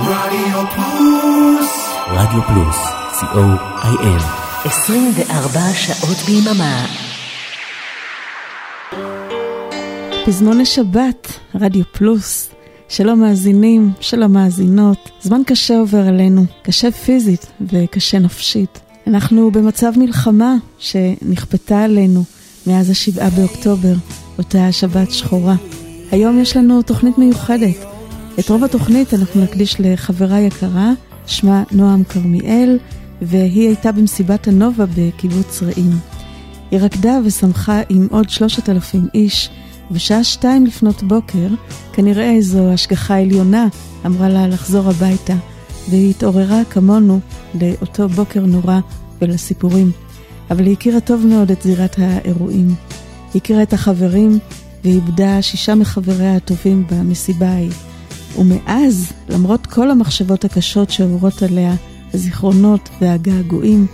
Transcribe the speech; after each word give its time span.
רדיו 0.00 0.64
פלוס. 0.74 1.88
רדיו 2.08 2.42
פלוס, 2.42 2.76
co.il. 3.20 4.22
24 4.64 5.60
שעות 5.74 6.16
ביממה. 6.26 6.86
פזמון 10.26 10.58
לשבת, 10.58 11.28
רדיו 11.54 11.84
פלוס. 11.92 12.50
שלום 12.88 13.20
מאזינים, 13.20 13.90
שלום 14.00 14.32
מאזינות. 14.32 15.10
זמן 15.22 15.40
קשה 15.46 15.78
עובר 15.78 16.08
עלינו, 16.08 16.44
קשה 16.62 16.90
פיזית 16.90 17.46
וקשה 17.60 18.18
נפשית. 18.18 18.80
אנחנו 19.06 19.50
במצב 19.50 19.92
מלחמה 19.96 20.54
שנכפתה 20.78 21.84
עלינו 21.84 22.24
מאז 22.66 22.90
השבעה 22.90 23.30
באוקטובר, 23.30 23.94
אותה 24.38 24.72
שבת 24.72 25.10
שחורה. 25.10 25.54
היום 26.10 26.40
יש 26.40 26.56
לנו 26.56 26.82
תוכנית 26.82 27.18
מיוחדת. 27.18 27.91
את 28.38 28.48
רוב 28.48 28.64
התוכנית 28.64 29.14
אנחנו 29.14 29.42
נקדיש 29.42 29.76
לחברה 29.78 30.40
יקרה, 30.40 30.92
שמה 31.26 31.62
נועם 31.72 32.04
כרמיאל, 32.04 32.78
והיא 33.22 33.66
הייתה 33.66 33.92
במסיבת 33.92 34.48
הנובה 34.48 34.84
בקיבוץ 34.96 35.62
רעים. 35.62 35.90
היא 36.70 36.80
רקדה 36.80 37.18
ושמחה 37.24 37.80
עם 37.88 38.08
עוד 38.10 38.30
שלושת 38.30 38.68
אלפים 38.68 39.06
איש, 39.14 39.50
ובשעה 39.90 40.24
שתיים 40.24 40.66
לפנות 40.66 41.02
בוקר, 41.02 41.48
כנראה 41.92 42.30
איזו 42.30 42.72
השגחה 42.72 43.18
עליונה 43.18 43.66
אמרה 44.06 44.28
לה 44.28 44.48
לחזור 44.48 44.88
הביתה, 44.90 45.34
והיא 45.90 46.10
התעוררה 46.10 46.64
כמונו 46.70 47.20
לאותו 47.60 48.08
בוקר 48.08 48.46
נורא 48.46 48.80
ולסיפורים. 49.20 49.90
אבל 50.50 50.66
היא 50.66 50.72
הכירה 50.72 51.00
טוב 51.00 51.26
מאוד 51.26 51.50
את 51.50 51.62
זירת 51.62 51.96
האירועים. 51.98 52.74
היא 53.34 53.42
הכירה 53.42 53.62
את 53.62 53.72
החברים, 53.72 54.38
ואיבדה 54.84 55.42
שישה 55.42 55.74
מחבריה 55.74 56.36
הטובים 56.36 56.84
במסיבה 56.90 57.48
ההיא. 57.48 57.70
ומאז, 58.38 59.12
למרות 59.28 59.66
כל 59.66 59.90
המחשבות 59.90 60.44
הקשות 60.44 60.90
שעוברות 60.90 61.42
עליה, 61.42 61.74
הזיכרונות 62.14 62.88
והגעגועים, 63.00 63.86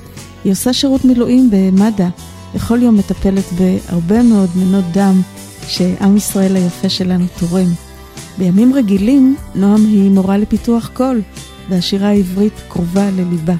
היא 0.45 0.53
עושה 0.53 0.73
שירות 0.73 1.05
מילואים 1.05 1.51
במד"א. 1.51 2.09
בכל 2.55 2.83
יום 2.83 2.97
מטפלת 2.97 3.45
בהרבה 3.59 4.23
מאוד 4.23 4.49
מנות 4.57 4.85
דם 4.93 5.21
שעם 5.69 6.17
ישראל 6.17 6.57
היפה 6.57 6.89
שלנו 6.89 7.25
תורם. 7.39 7.69
בימים 8.39 8.75
רגילים, 8.75 9.37
נועם 9.55 9.87
היא 9.87 10.11
מורה 10.11 10.39
לפיתוח 10.39 10.91
קול, 10.95 11.23
והשירה 11.69 12.09
העברית 12.09 12.53
קרובה 12.69 13.11
לליבה. 13.11 13.55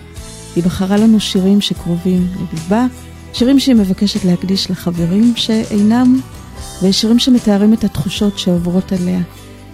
היא 0.57 0.65
בחרה 0.65 0.97
לנו 0.97 1.21
שירים 1.21 1.61
שקרובים 1.61 2.27
לליבה, 2.37 2.87
שירים 3.33 3.61
שהיא 3.61 3.75
מבקשת 3.75 4.25
להקדיש 4.25 4.71
לחברים 4.71 5.33
שאינם, 5.37 6.21
ושירים 6.83 7.19
שמתארים 7.19 7.73
את 7.73 7.85
התחושות 7.85 8.39
שעוברות 8.39 8.93
עליה. 8.93 9.21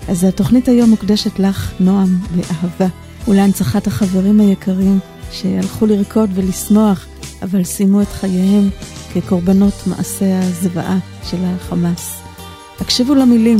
אז 0.08 0.24
התוכנית 0.24 0.68
היום 0.68 0.90
מוקדשת 0.90 1.38
לך, 1.38 1.72
נועם, 1.80 2.18
באהבה, 2.36 2.86
ולהנצחת 3.28 3.86
החברים 3.86 4.40
היקרים 4.40 4.98
שהלכו 5.32 5.86
לרקוד 5.86 6.30
ולשמוח, 6.34 7.06
אבל 7.42 7.64
סיימו 7.64 8.02
את 8.02 8.08
חייהם 8.08 8.68
כקורבנות 9.14 9.86
מעשי 9.86 10.32
הזוועה 10.32 10.98
של 11.30 11.36
החמאס. 11.44 12.20
הקשיבו 12.80 13.14
למילים, 13.14 13.58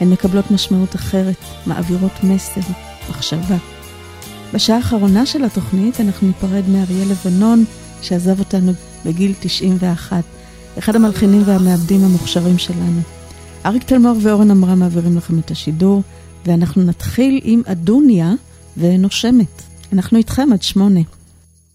הן 0.00 0.10
מקבלות 0.10 0.50
משמעות 0.50 0.94
אחרת, 0.94 1.36
מעבירות 1.66 2.24
מסר, 2.24 2.60
מחשבה. 3.10 3.56
בשעה 4.54 4.76
האחרונה 4.76 5.26
של 5.26 5.44
התוכנית 5.44 6.00
אנחנו 6.00 6.26
ניפרד 6.26 6.68
מאריה 6.68 7.04
לבנון, 7.04 7.64
שעזב 8.02 8.38
אותנו 8.38 8.72
בגיל 9.04 9.34
91, 9.40 10.24
אחד 10.78 10.96
המלחינים 10.96 11.42
והמעבדים 11.44 12.04
המוכשרים 12.04 12.58
שלנו. 12.58 13.17
אריק 13.66 13.84
תלמור 13.84 14.16
ואורן 14.22 14.50
אמרה 14.50 14.74
מעבירים 14.74 15.16
לכם 15.16 15.38
את 15.38 15.50
השידור, 15.50 16.02
ואנחנו 16.46 16.82
נתחיל 16.82 17.40
עם 17.42 17.62
אדוניה 17.66 18.32
ונושמת. 18.76 19.62
אנחנו 19.92 20.18
איתכם 20.18 20.52
עד 20.52 20.62
שמונה. 20.62 21.00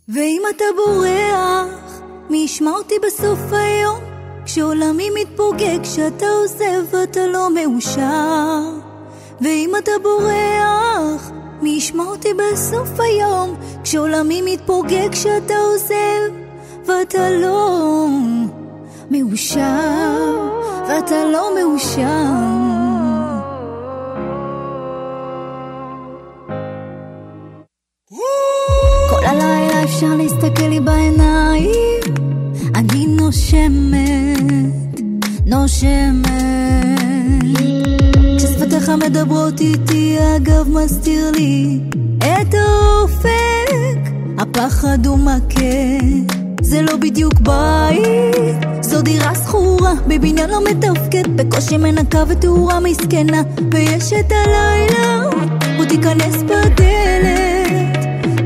ואם 0.09 0.41
אתה 0.55 0.65
בורח, 0.75 2.01
מי 2.29 2.37
ישמע 2.37 2.71
אותי 2.71 2.95
בסוף 3.07 3.39
היום? 3.51 3.99
כשעולמי 4.45 5.09
מתפוגג, 5.21 5.79
כשאתה 5.83 6.25
עוזב 6.25 6.93
ואתה 6.93 7.27
לא 7.27 7.53
מאושר. 7.53 8.61
ואם 9.41 9.71
אתה 9.83 9.91
בורח, 10.03 11.31
מי 11.61 11.69
ישמע 11.69 12.03
אותי 12.03 12.29
בסוף 12.33 12.89
היום? 12.99 13.55
כשעולמי 13.83 14.41
מתפוגג, 14.53 15.11
כשאתה 15.11 15.53
עוזב 15.53 16.33
ואתה 16.85 17.29
לא 17.29 18.07
מאושר. 19.11 20.53
ואתה 20.87 21.25
לא 21.33 21.49
מאושר. 21.59 22.03
כל 29.09 29.25
הלילה 29.25 29.83
אפשר 29.83 30.15
להסתכל 30.15 30.67
לי 30.69 30.79
בעיניים, 30.79 32.01
אני 32.75 33.07
נושמת, 33.07 35.01
נושמת. 35.45 36.33
כששפתיך 38.37 38.89
מדברות 38.89 39.59
איתי, 39.59 40.17
הגב 40.19 40.69
מסתיר 40.69 41.31
לי 41.31 41.79
את 42.17 42.53
האופק, 42.53 44.11
הפחד 44.37 45.05
הוא 45.05 45.19
מכה. 45.19 46.42
זה 46.63 46.81
לא 46.81 46.95
בדיוק 46.97 47.33
בית, 47.33 48.03
זו 48.81 49.01
דירה 49.01 49.35
שכורה, 49.35 49.93
בבניין 50.07 50.49
לא 50.49 50.59
מתפקד, 50.63 51.23
בקושי 51.35 51.77
מנקה 51.77 52.23
ותאורה 52.27 52.79
מסכנה, 52.79 53.41
ויש 53.71 54.13
את 54.13 54.31
הלילה, 54.31 55.29
בוא 55.77 55.85
תיכנס 55.85 56.43
בדלת. 56.43 57.97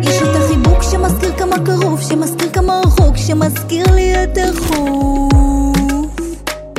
יש 0.04 0.22
את 0.22 0.36
החיבוק 0.36 0.84
שמזכיר 0.92 1.32
כמה 1.38 1.56
קרוב, 1.66 2.02
שמזכיר 2.02 2.50
כמה 2.50 2.82
רחוק, 2.86 3.18
שמזכיר 3.18 3.86
לי 3.96 4.24
את 4.24 4.38
החוף. 4.38 5.34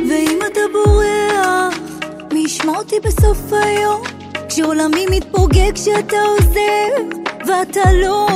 ואם 0.08 0.38
אתה 0.52 0.60
בורח, 0.72 1.78
מי 2.32 2.38
ישמע 2.38 2.78
אותי 2.78 2.96
בסוף 3.04 3.52
היום? 3.52 4.02
כשעולמי 4.48 5.06
מתפוגג 5.10 5.72
כשאתה 5.74 6.16
עוזב, 6.16 7.18
ואתה 7.46 7.92
לא 7.92 8.26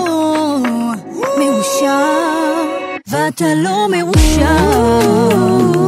מאושר. 1.38 2.81
ואתה 3.12 3.54
לא 3.54 3.86
מאושר 3.90 5.81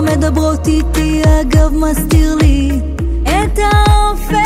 מדברות 0.00 0.66
איתי, 0.66 1.22
אגב 1.40 1.72
מסתיר 1.74 2.34
לי 2.34 2.80
את 3.22 3.58
האופק 3.58 4.36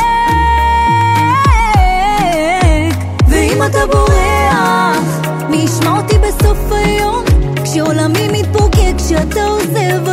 ואם 3.29 3.63
אתה 3.65 3.85
בורח, 3.91 5.27
מי 5.49 5.57
ישמע 5.57 5.97
אותי 5.97 6.15
בסוף 6.17 6.71
היום? 6.71 7.23
כשעולמי 7.63 8.27
מתפוגג, 8.31 8.97
כשאתה 8.97 9.45
עוזב, 9.45 10.07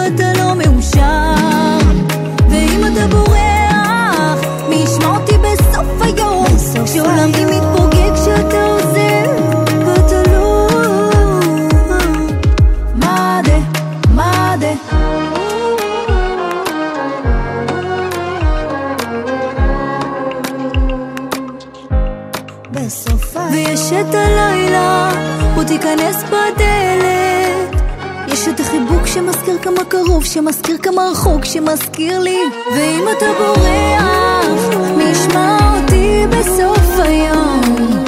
בוא 25.97 26.03
תיכנס 26.03 26.25
בדלת. 26.25 27.83
יש 28.29 28.49
את 28.49 28.61
החיבוק 28.61 29.07
שמזכיר 29.07 29.59
כמה 29.63 29.85
קרוב, 29.89 30.25
שמזכיר 30.25 30.79
כמה 30.79 31.03
רחוק, 31.11 31.45
שמזכיר 31.45 32.19
לי. 32.19 32.39
ואם 32.77 33.05
אתה 33.17 33.27
בורח, 33.39 34.77
מי 34.97 35.05
ישמע 35.05 35.59
אותי 35.77 36.27
בסוף 36.31 36.99
היום? 36.99 38.04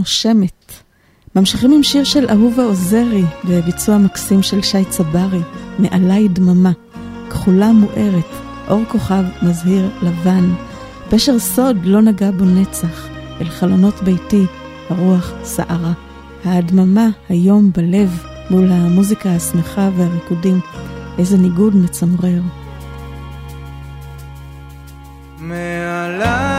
נושמת. 0.00 0.72
ממשיכים 1.36 1.72
עם 1.72 1.82
שיר 1.82 2.04
של 2.04 2.26
אהובה 2.30 2.62
עוזרי, 2.62 3.22
בביצוע 3.44 3.98
מקסים 3.98 4.42
של 4.42 4.62
שי 4.62 4.84
צברי, 4.84 5.40
מעלי 5.78 6.28
דממה. 6.28 6.72
כחולה 7.30 7.72
מוארת, 7.72 8.30
אור 8.68 8.82
כוכב 8.88 9.24
מזהיר 9.42 9.88
לבן. 10.02 10.54
פשר 11.10 11.38
סוד 11.38 11.76
לא 11.84 12.02
נגע 12.02 12.30
בו 12.30 12.44
נצח, 12.44 13.08
אל 13.40 13.48
חלונות 13.48 14.02
ביתי 14.02 14.44
הרוח 14.90 15.32
סערה. 15.42 15.92
ההדממה 16.44 17.08
היום 17.28 17.70
בלב, 17.72 18.24
מול 18.50 18.72
המוזיקה 18.72 19.30
השמחה 19.30 19.90
והריקודים. 19.96 20.60
איזה 21.18 21.38
ניגוד 21.38 21.76
מצמרר. 21.76 22.40
מעלי 25.38 26.49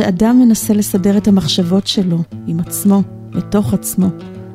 וכשאדם 0.00 0.40
מנסה 0.40 0.74
לסדר 0.74 1.16
את 1.16 1.28
המחשבות 1.28 1.86
שלו 1.86 2.18
עם 2.46 2.60
עצמו, 2.60 3.02
בתוך 3.30 3.74
עצמו, 3.74 4.06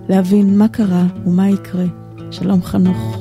להבין 0.09 0.57
מה 0.57 0.67
קרה 0.67 1.03
ומה 1.25 1.49
יקרה. 1.49 1.85
שלום 2.31 2.63
חנוך. 2.63 3.17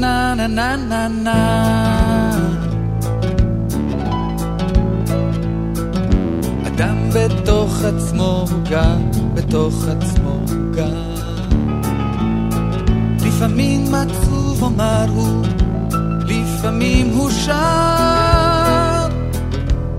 na 0.02 0.36
na 0.36 0.48
na 0.58 0.70
na 0.92 1.04
na 1.26 1.40
אדם 6.68 6.98
בתוך 7.14 7.84
עצמו 7.84 8.46
הוא 8.52 8.60
גר, 8.70 8.98
בתוך 9.34 9.88
עצמו 9.88 10.21
לפעמים 13.42 13.96
עצוב 13.96 14.64
אומר 14.64 15.06
הוא, 15.10 15.46
לפעמים 16.28 17.10
הוא 17.10 17.32
שר. 17.32 19.08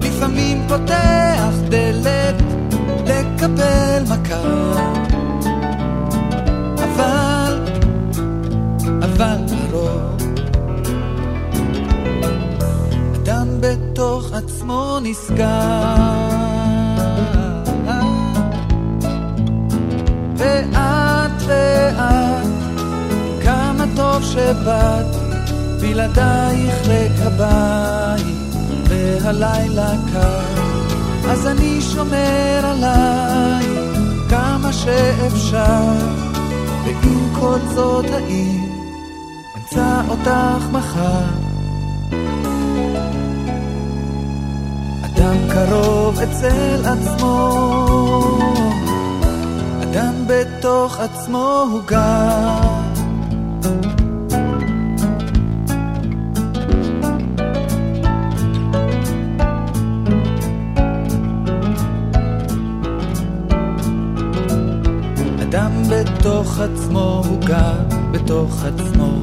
לפעמים 0.00 0.62
פותח 0.68 1.52
דלת 1.68 2.42
לקבל 3.06 4.02
מכה. 4.08 4.42
אבל, 6.76 7.66
אבל 9.02 9.38
בתוך 13.60 14.32
עצמו 14.32 14.98
נסגר. 15.02 16.41
טוב 24.22 24.30
שבאת, 24.30 25.06
בלעדייך 25.80 26.74
ריק 26.86 27.12
הבית, 27.18 28.54
והלילה 28.88 29.92
קר. 30.12 30.40
אז 31.30 31.46
אני 31.46 31.80
שומר 31.80 32.60
עלייך 32.64 33.98
כמה 34.28 34.72
שאפשר, 34.72 35.92
ועם 36.84 37.34
כל 37.40 37.58
זאת 37.74 38.04
האם 38.10 38.70
אמצא 39.56 40.00
אותך 40.08 40.66
מחר. 40.72 41.24
אדם 45.04 45.36
קרוב 45.50 46.18
אצל 46.20 46.84
עצמו, 46.84 48.38
אדם 49.82 50.14
בתוך 50.26 51.00
עצמו 51.00 51.64
הוא 51.72 51.82
גר. 51.86 52.71
בתוך 68.42 68.64
עצמו. 68.64 69.04
הוא 69.04 69.21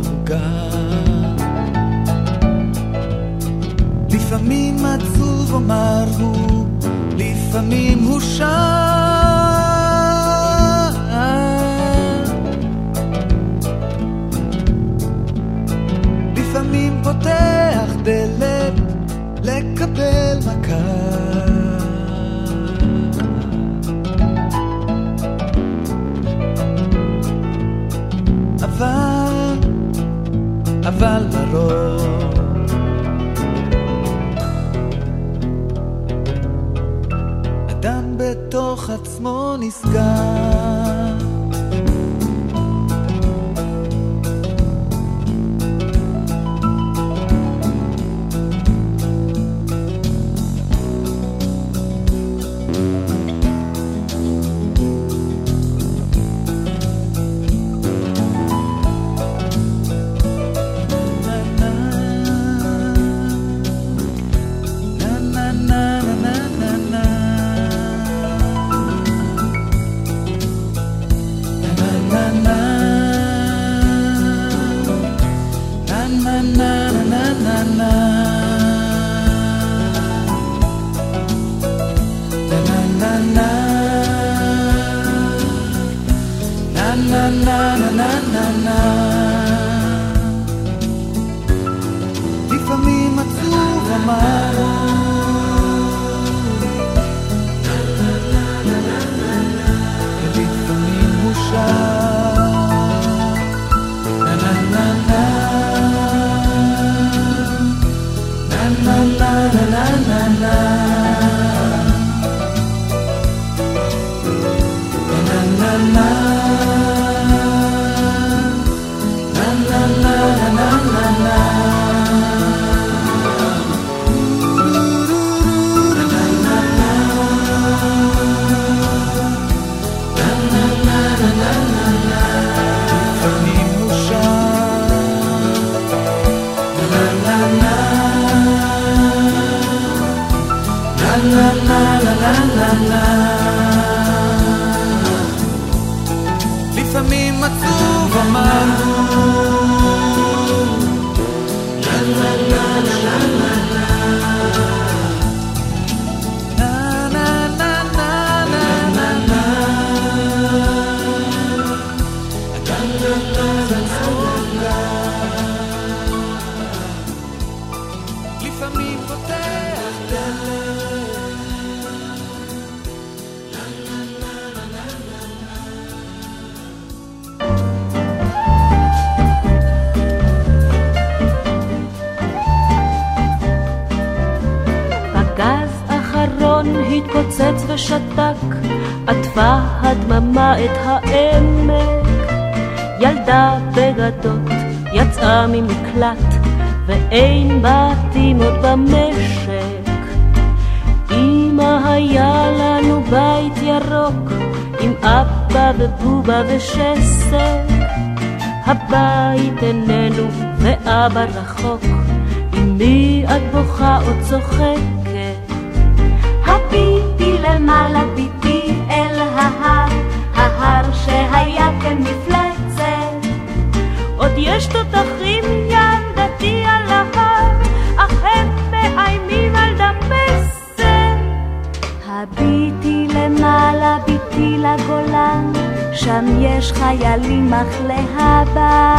אך 238.10 238.22
להבא. 238.22 238.96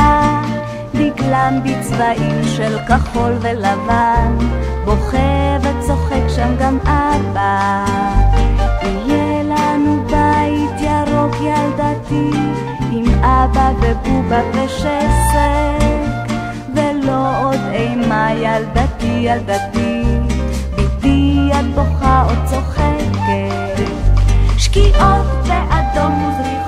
דגלם 0.94 1.60
בצבעים 1.64 2.44
של 2.44 2.78
כחול 2.88 3.32
ולבן, 3.40 4.36
בוכה 4.84 5.56
וצוחק 5.62 6.28
שם 6.28 6.56
גם 6.60 6.78
אבא. 6.82 7.84
יהיה 8.82 9.42
לנו 9.42 10.04
בית 10.06 10.80
ירוק 10.80 11.36
ילדתי, 11.40 12.38
עם 12.90 13.24
אבא 13.24 13.72
ובובה 13.80 14.40
ושסק, 14.52 16.32
ולא 16.74 17.44
עוד 17.44 17.60
אימה 17.72 18.32
ילדתי 18.32 19.06
ילדתי, 19.06 20.02
ביתי 20.76 21.50
את 21.60 21.74
בוכה 21.74 22.24
או 22.28 22.46
צוחקת. 22.46 23.00
שקיעות 24.58 25.26
באדום 25.48 26.24
וזריחות 26.24 26.50
בזהב, 26.50 26.59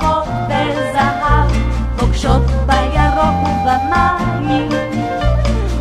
פוגשות 2.22 2.42
בירוק 2.66 3.48
ובמים, 3.62 4.68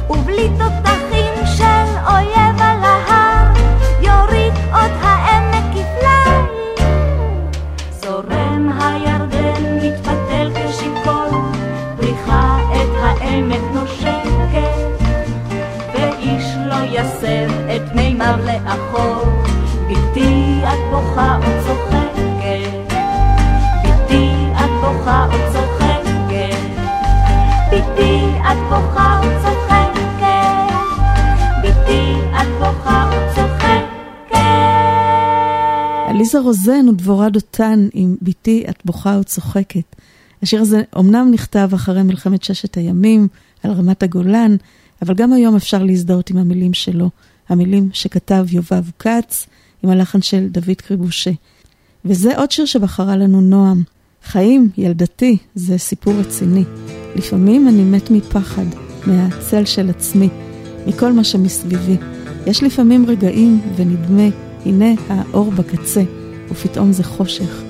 ובלי 0.09 0.49
תותחים 0.57 1.45
של 1.57 1.87
אויב 2.07 2.61
על 2.61 2.83
ההר, 2.83 3.53
יוריד 4.01 4.53
עוד 4.73 4.91
העמק 5.01 5.63
כפליים. 5.71 6.45
זורם 7.91 8.71
הירדן, 8.79 9.77
מתפתל 9.81 10.51
כשיכור, 10.55 11.41
פריחה 11.97 12.57
את 12.71 12.89
העמק 13.03 13.61
נושקת, 13.73 15.03
ואיש 15.93 16.45
לא 16.65 16.99
יסב 16.99 17.51
את 17.75 17.95
מימיו 17.95 18.35
לאחור, 18.45 19.25
בלתי 19.87 20.61
את 20.63 20.79
בוכה 20.91 21.37
עליזה 36.21 36.39
רוזן 36.39 36.89
ודבורה 36.89 37.29
דותן 37.29 37.87
עם 37.93 38.15
בתי 38.21 38.63
את 38.69 38.81
בוכה 38.85 39.17
וצוחקת. 39.21 39.95
השיר 40.43 40.61
הזה 40.61 40.81
אומנם 40.95 41.31
נכתב 41.31 41.69
אחרי 41.73 42.03
מלחמת 42.03 42.43
ששת 42.43 42.75
הימים 42.75 43.27
על 43.63 43.71
רמת 43.71 44.03
הגולן, 44.03 44.55
אבל 45.01 45.13
גם 45.13 45.33
היום 45.33 45.55
אפשר 45.55 45.83
להזדהות 45.83 46.29
עם 46.29 46.37
המילים 46.37 46.73
שלו, 46.73 47.09
המילים 47.49 47.89
שכתב 47.93 48.45
יובב 48.51 48.83
כץ 48.99 49.47
עם 49.83 49.89
הלחן 49.89 50.21
של 50.21 50.47
דוד 50.47 50.75
קריבושה. 50.77 51.31
וזה 52.05 52.37
עוד 52.37 52.51
שיר 52.51 52.65
שבחרה 52.65 53.17
לנו 53.17 53.41
נועם. 53.41 53.83
חיים, 54.23 54.69
ילדתי, 54.77 55.37
זה 55.55 55.77
סיפור 55.77 56.13
רציני. 56.13 56.63
לפעמים 57.15 57.67
אני 57.67 57.83
מת 57.83 58.11
מפחד, 58.11 58.65
מהצל 59.05 59.65
של 59.65 59.89
עצמי, 59.89 60.29
מכל 60.87 61.13
מה 61.13 61.23
שמסביבי. 61.23 61.97
יש 62.47 62.63
לפעמים 62.63 63.05
רגעים 63.05 63.61
ונדמה, 63.75 64.50
הנה 64.65 64.93
האור 65.09 65.51
בקצה, 65.51 66.01
ופתאום 66.51 66.91
זה 66.91 67.03
חושך. 67.03 67.61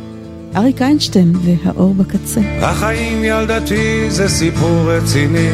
אריק 0.56 0.82
איינשטיין 0.82 1.34
והאור 1.42 1.94
בקצה. 1.94 2.42
החיים 2.62 3.24
ילדתי 3.24 4.12
זה 4.12 4.30
סיפור 4.30 4.92
רציני. 4.92 5.50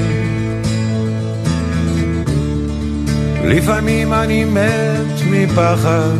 לפעמים 3.44 4.14
אני 4.14 4.46
מת 4.46 5.22
מפחד. 5.32 6.18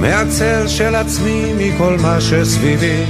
מהצל 0.00 0.68
של 0.68 0.94
עצמי, 0.94 1.52
מכל 1.58 1.96
מה 2.02 2.20
שסביבי. 2.20 3.04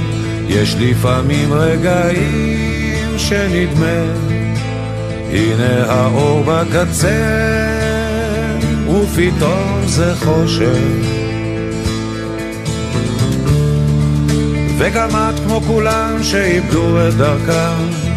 יש 0.47 0.75
לפעמים 0.79 1.53
רגעים 1.53 3.17
שנדמה. 3.17 4.03
הנה 5.31 5.85
האור 5.91 6.43
בקצה 6.43 7.78
ופתאום 8.89 9.81
זה 9.85 10.15
חושך 10.15 11.19
וגם 14.79 15.09
את 15.09 15.39
כמו 15.39 15.61
כולם 15.67 16.23
שאיבדו 16.23 17.07
את 17.07 17.13
דרכם. 17.13 18.09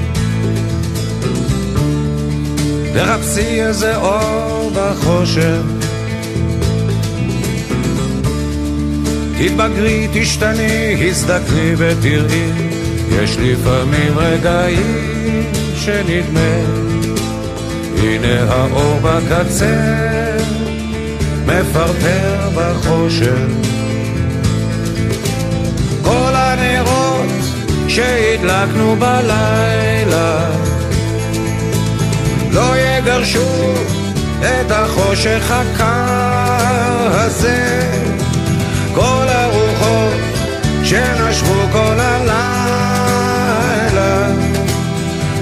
תחפשי 2.95 3.63
איזה 3.63 3.97
אור 3.97 4.71
בחושך. 4.75 5.63
תתבגרי, 9.39 10.09
תשתני, 10.13 11.09
הזדקני 11.09 11.73
ותראי 11.77 12.51
יש 13.11 13.37
לפעמים 13.37 14.19
רגעים 14.19 15.45
שנדמה. 15.77 16.55
הנה 18.03 18.53
האור 18.53 18.99
בקצה 19.03 20.22
מפרפר 21.47 22.51
בחושך. 22.55 23.73
כל 26.03 26.33
הנרות 26.35 27.27
שהדלקנו 27.89 28.97
בלילה 28.99 30.51
לא 32.53 32.77
יגרשו 32.77 33.73
את 34.41 34.71
החושך 34.71 35.51
הקר 35.51 37.19
הזה. 37.19 37.91
כל 38.95 39.27
הרוחות 39.29 40.13
שנשבו 40.85 41.69
כל 41.73 41.97
הלילה 41.99 42.43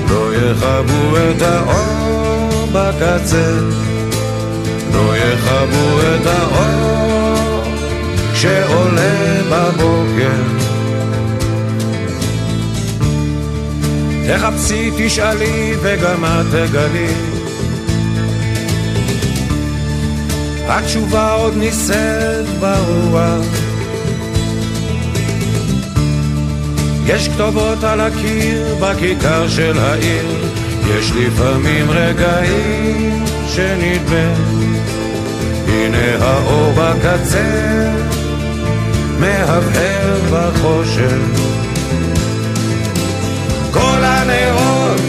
לא 0.09 0.35
יכבו 0.35 1.17
את 1.17 1.43
האור 1.43 2.69
בקצה 2.73 3.90
לא 4.95 5.17
יכבו 5.17 6.01
את 6.01 6.27
האור 6.27 7.63
שעולה 8.35 9.43
בבוקר. 9.51 10.61
תחפשי, 14.27 14.91
תשאלי 14.99 15.75
וגם 15.83 16.25
את 16.25 16.47
תגלי. 16.51 17.15
התשובה 20.69 21.33
עוד 21.33 21.57
נישאת 21.57 22.47
ברוח. 22.61 23.47
יש 27.07 27.29
כתובות 27.29 27.85
על 27.85 28.01
הקיר 28.01 28.77
בכיכר 28.81 29.49
של 29.49 29.79
העיר, 29.79 30.49
יש 30.91 31.13
לפעמים 31.13 31.91
רגעים 31.91 33.25
שנדמה, 33.47 34.35
הנה 35.71 36.25
האור 36.25 36.73
בקצה, 36.73 37.91
מהבהר 39.19 40.19
בחושך. 40.33 41.51
כל 43.71 44.05
הנרות 44.05 45.01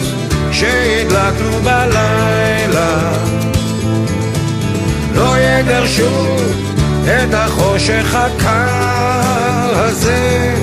שהדלקנו 0.51 1.59
בלילה 1.63 3.13
לא 5.15 5.35
יגרשו 5.39 6.35
את 7.05 7.33
החושך 7.33 8.15
הקר 8.15 9.71
הזה 9.73 10.55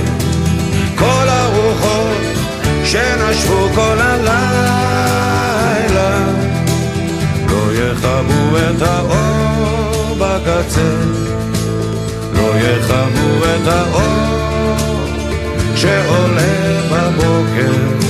כל 0.98 1.28
הרוחות 1.28 2.16
שנשבו 2.84 3.68
כל 3.74 3.96
הלילה 4.00 4.38
לא 7.46 7.72
יכבו 7.74 8.56
את 8.56 8.82
האור 8.82 9.77
בקצה 10.38 10.90
לא 12.32 12.50
יכבו 12.58 13.44
את 13.44 13.68
האור 13.68 14.76
שעולה 15.76 16.80
בבוקר 16.90 18.07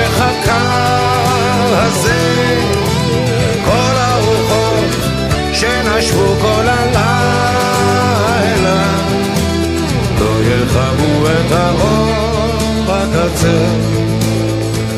החושך 0.00 0.20
הקר 0.20 1.74
הזה. 1.74 2.58
כל 3.64 3.96
הרוחות 3.96 4.96
שנשבו 5.52 6.34
כל 6.40 6.68
הלילה. 6.68 7.80
לא 10.20 10.32
יכבו 10.44 11.26
את 11.26 11.52
האור 11.52 12.56
בקצה. 12.86 13.58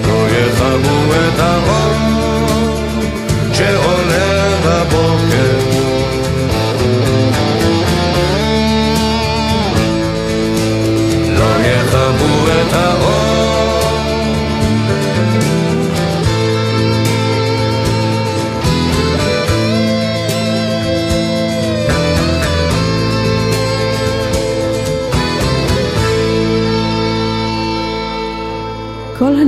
לא 0.08 0.26
יכבו 0.30 1.12
את 1.12 1.40
האור 1.40 2.82
שעולה 3.52 4.31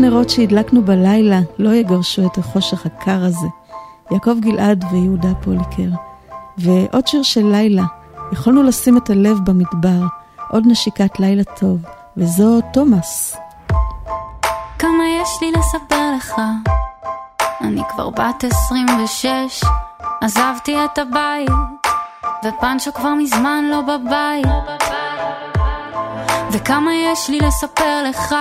הנרות 0.05 0.31
שהדלקנו 0.31 0.83
בלילה 0.83 1.41
לא 1.59 1.75
יגרשו 1.75 2.27
את 2.27 2.39
החושך 2.39 2.87
הקר 2.87 3.25
הזה. 3.25 3.47
יעקב 4.11 4.41
גלעד 4.41 4.85
ויהודה 4.93 5.35
פוליקר. 5.35 5.97
ועוד 6.59 7.07
שיר 7.07 7.23
של 7.23 7.47
לילה, 7.47 7.83
יכולנו 8.33 8.63
לשים 8.63 8.97
את 8.97 9.11
הלב 9.11 9.39
במדבר, 9.45 10.03
עוד 10.51 10.65
נשיקת 10.67 11.21
לילה 11.21 11.45
טוב, 11.45 11.85
וזו 12.17 12.61
תומאס. 12.73 13.37
כמה 14.79 15.05
יש 15.23 15.29
לי 15.43 15.53
לספר 15.53 16.13
לך, 16.17 16.35
אני 17.61 17.83
כבר 17.89 18.11
בת 18.11 18.45
26, 18.45 19.65
עזבתי 20.21 20.77
את 20.85 20.99
הבית, 20.99 21.51
ופנצ'ו 22.45 22.93
כבר 22.93 23.15
מזמן 23.15 23.65
לא 23.71 23.81
בבית. 23.81 24.47
וכמה 26.51 26.95
יש 26.95 27.31
לי 27.31 27.39
לספר 27.39 28.03
לך, 28.09 28.35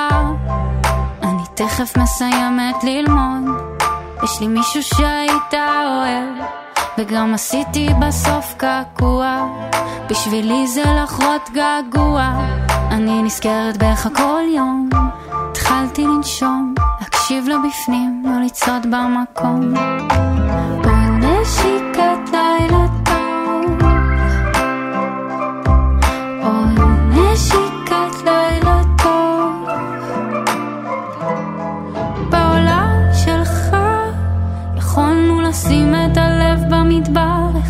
תכף 1.56 1.98
מסיימת 1.98 2.84
ללמוד. 2.84 3.44
יש 4.24 4.42
לי 4.42 4.48
מישהו 4.48 4.84
שהיית 4.84 5.54
אוהב 5.54 6.48
וגם 6.98 7.34
עשיתי 7.34 7.90
בסוף 8.02 8.54
קעקוע. 8.58 9.48
בשבילי 10.10 10.68
זה 10.68 10.84
לחרות 11.04 11.50
געגוע. 11.54 12.30
אני 12.92 13.24
נזכרת 13.24 13.78
בך 13.78 14.08
כל 14.16 14.42
יום. 14.56 14.90
התחלתי 15.32 16.04
לנשום 16.04 16.74
להקשיב 17.02 17.48
לו 17.48 17.56
בפנים 17.68 18.24
לא 18.26 18.46
לצעוד 18.46 18.88
במקום 18.92 19.74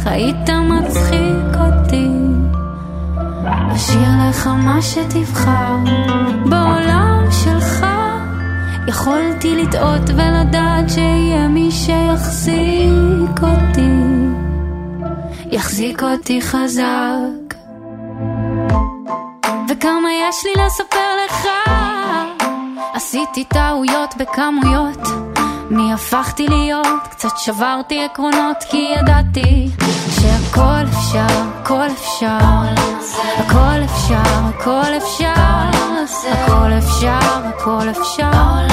איך 0.03 0.11
היית 0.11 0.49
מצחיק 0.49 1.55
אותי. 1.59 2.07
אשאיר 3.75 4.09
לך 4.29 4.47
מה 4.47 4.81
שתבחר, 4.81 5.75
בעולם 6.49 7.25
שלך 7.31 7.85
יכולתי 8.87 9.55
לטעות 9.55 10.09
ולדעת 10.09 10.89
שיהיה 10.89 11.47
מי 11.47 11.71
שיחזיק 11.71 13.41
אותי, 13.41 13.99
יחזיק 15.51 16.03
אותי 16.03 16.41
חזק. 16.41 17.55
וכמה 19.69 20.09
יש 20.29 20.45
לי 20.45 20.65
לספר 20.65 21.09
לך, 21.25 21.47
עשיתי 22.93 23.43
טעויות 23.43 24.13
בכמויות. 24.17 25.22
מי 25.69 25.93
הפכתי 25.93 26.47
להיות? 26.47 27.07
קצת 27.09 27.37
שברתי 27.37 28.03
עקרונות 28.05 28.63
כי 28.69 28.93
ידעתי 28.99 29.69
שהכל 30.09 30.83
אפשר, 30.89 31.43
הכל 31.61 31.87
אפשר, 31.91 32.37
הכל 33.37 33.83
אפשר, 33.85 34.47
הכל 34.59 34.97
אפשר, 34.97 35.33
הכל 36.31 36.71
אפשר, 36.77 37.47
הכל 37.47 37.89
אפשר, 37.89 38.67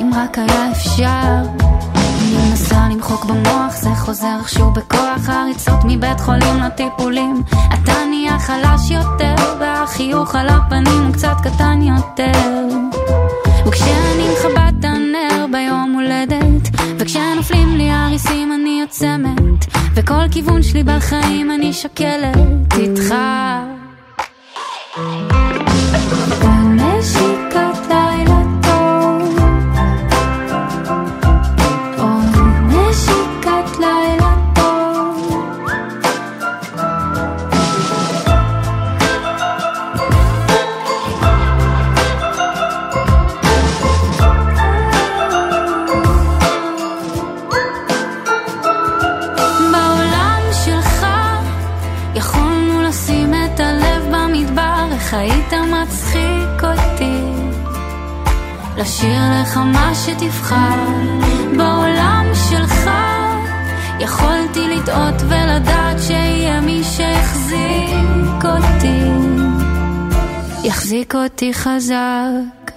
אם 0.00 0.10
רק 0.14 0.38
היה 0.38 0.70
אפשר. 0.72 1.64
אני 1.94 2.48
מנסה 2.50 2.88
למחוק 2.90 3.24
במוח, 3.24 3.76
זה 3.76 3.90
חוזר 3.96 4.36
איכשהו 4.38 4.70
בכוח, 4.70 5.28
הריצות 5.28 5.78
מבית 5.84 6.20
חולים 6.20 6.62
לטיפולים. 6.66 7.42
אתה 7.74 7.92
נהיה 8.10 8.38
חלש 8.38 8.90
יותר, 8.90 9.34
והחיוך 9.60 10.34
על 10.34 10.48
הפנים 10.48 11.04
הוא 11.04 11.12
קצת 11.12 11.36
קטן 11.42 11.82
יותר. 11.82 12.68
וכשאני 13.66 14.28
מכבה 14.32 14.68
את 14.68 14.84
הולדת 16.04 16.68
וכשנופלים 16.98 17.76
לי 17.76 17.90
הריסים 17.90 18.52
אני 18.52 18.82
עוצמת. 18.82 19.64
וכל 19.94 20.28
כיוון 20.30 20.62
שלי 20.62 20.82
בחיים 20.82 21.50
אני 21.50 21.72
שוקלת 21.72 22.36
איתך 22.78 23.14
לשיר 58.84 59.22
לך 59.42 59.56
מה 59.56 59.92
שתבחר. 59.94 60.84
בעולם 61.56 62.26
שלך 62.50 62.90
יכולתי 64.00 64.68
לטעות 64.68 65.22
ולדעת 65.22 66.02
שיהיה 66.06 66.60
מי 66.60 66.82
שיחזיק 66.84 68.44
אותי. 68.44 69.02
יחזיק 70.64 71.14
אותי 71.14 71.54
חזק 71.54 72.70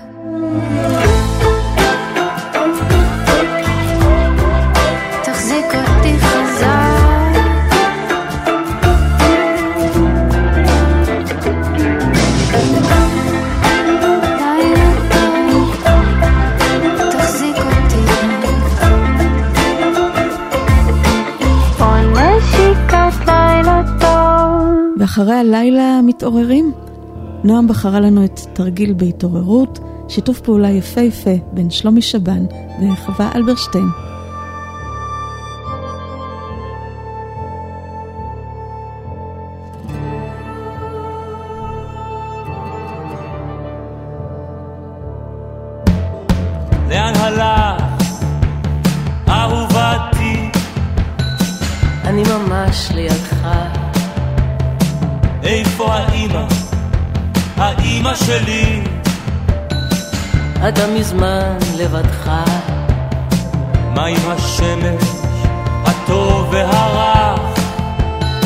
ואחרי 25.07 25.33
הלילה 25.33 25.99
מתעוררים. 26.03 26.71
נועם 27.43 27.67
בחרה 27.67 27.99
לנו 27.99 28.25
את 28.25 28.39
תרגיל 28.53 28.93
בהתעוררות, 28.93 29.79
שיתוף 30.07 30.39
פעולה 30.39 30.69
יפהפה 30.69 31.35
בין 31.53 31.69
שלומי 31.69 32.01
שבן 32.01 32.45
וחווה 32.81 33.31
אלברשטיין. 33.35 34.06
אתה 60.69 60.87
מזמן 60.87 61.57
לבדך. 61.77 62.31
מה 63.95 64.05
עם 64.05 64.29
השמש, 64.29 65.03
הטוב 65.85 66.47
והרך? 66.51 67.39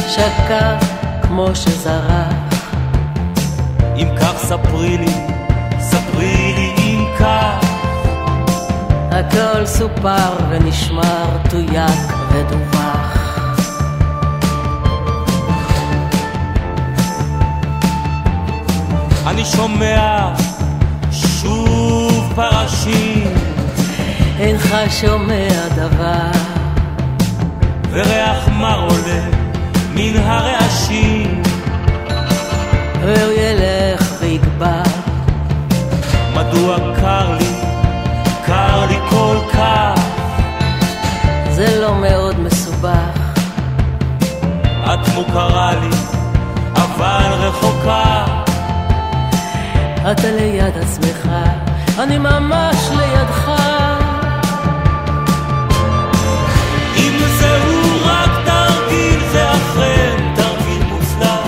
שקע 0.08 0.78
כמו 1.22 1.56
שזרח. 1.56 2.34
אם 3.96 4.08
כך 4.20 4.34
ספרי 4.38 4.98
לי, 4.98 5.14
ספרי 5.80 6.54
לי 6.56 6.74
אם 6.78 7.06
כך. 7.20 7.66
הכל 9.12 9.66
סופר 9.66 10.34
ונשמר, 10.50 11.38
תויק 11.50 12.14
ודווח. 12.32 13.18
אני 19.28 19.46
שומע 19.46 20.34
פרשים. 22.72 23.34
אינך 24.40 24.76
שומע 24.90 25.68
דבר. 25.76 26.32
וריח 27.92 28.48
מר 28.48 28.80
עולה 28.80 29.22
מן 29.94 30.18
הרעשים. 30.18 31.44
והוא 33.02 33.32
ילך 33.32 34.14
ויגבר. 34.20 34.82
מדוע 36.36 36.78
קר 37.02 37.38
לי, 37.38 37.54
קר 38.46 38.86
לי 38.86 38.98
כל 39.10 39.38
כך. 39.54 40.02
זה 41.50 41.82
לא 41.82 41.96
מאוד 41.96 42.40
מסובך. 42.40 43.18
את 44.84 45.08
מוכרה 45.16 45.72
לי, 45.82 45.96
אבל 46.76 47.34
רחוקה. 47.34 48.26
אתה 50.12 50.32
ליד 50.32 50.78
עצמך, 50.78 51.30
אני 52.00 52.18
ממש 52.18 52.90
לידך. 52.92 53.52
אם 56.98 57.20
זהו 57.40 58.06
רק 58.06 58.30
תרגיל 58.46 59.20
זה 59.32 59.52
אכן 59.52 60.34
תרגיל 60.36 60.84
מוצלח. 60.84 61.48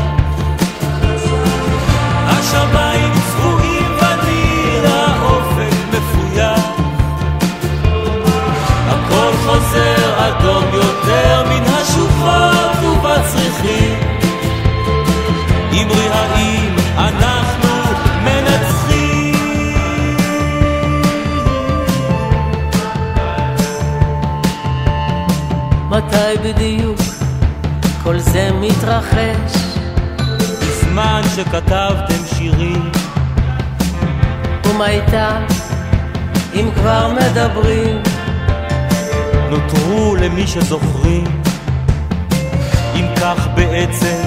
השמיים 2.27 3.11
צבועים 3.31 3.85
ואני 4.01 4.79
לאופק 4.83 5.77
מפויח. 5.89 6.59
הכל 8.87 9.31
חוזר 9.45 10.27
אדום 10.27 10.63
יותר 10.73 11.43
מן 11.49 11.63
השוחות 11.63 12.83
ובצריחים. 12.83 14.13
אמרי 15.71 16.07
האם 16.09 16.75
אנחנו 16.97 17.32
מתי 25.93 26.37
בדיוק 26.43 26.99
כל 28.03 28.19
זה 28.19 28.49
מתרחש? 28.53 29.53
בזמן 30.61 31.21
שכתבתם 31.35 32.25
שירים 32.25 32.91
ומה 34.65 34.89
איתם 34.89 35.45
אם 36.53 36.69
כבר 36.75 37.13
מדברים? 37.13 38.01
נותרו 39.49 40.15
למי 40.15 40.47
שזוכרים 40.47 41.41
אם 42.95 43.05
כך 43.21 43.47
בעצם 43.55 44.22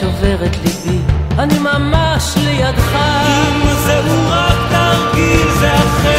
שובר 0.00 0.44
את 0.46 0.56
ליבי, 0.56 0.98
אני 1.38 1.58
ממש 1.58 2.34
לידך. 2.36 2.96
אם 3.28 3.74
זהו 3.86 4.30
רק 4.30 4.56
תרגיל, 4.70 5.48
זה 5.60 5.74
אכן 5.74 6.15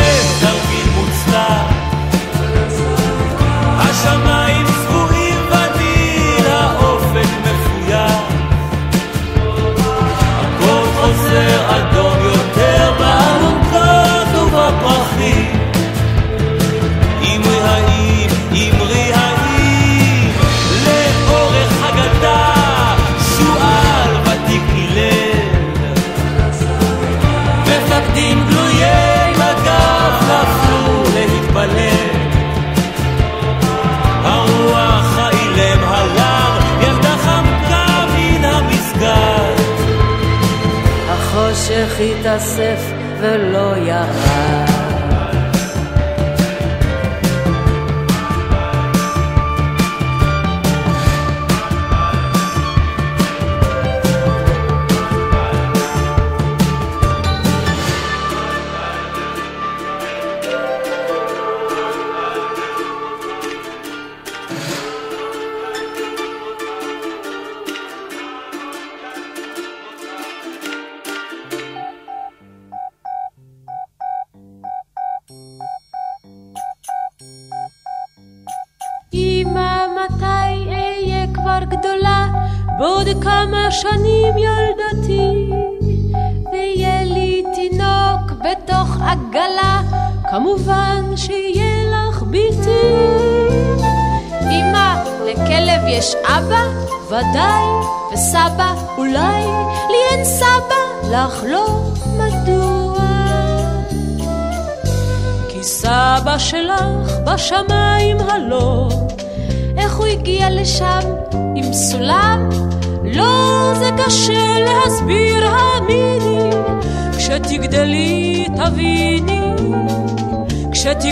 החושך 41.98 42.20
התאסף 42.20 42.94
ולא 43.22 43.78
ירד. 43.78 44.87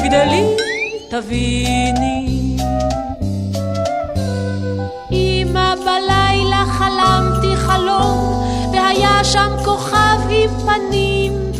כשתגדלי 0.05 0.55
תביני. 1.09 2.57
אמא 5.11 5.75
בלילה 5.75 6.65
חלמתי 6.67 7.55
חלום, 7.57 8.43
והיה 8.73 9.23
שם 9.23 9.51
כוכב 9.65 10.19
עם 10.29 10.49
פנים. 10.59 11.51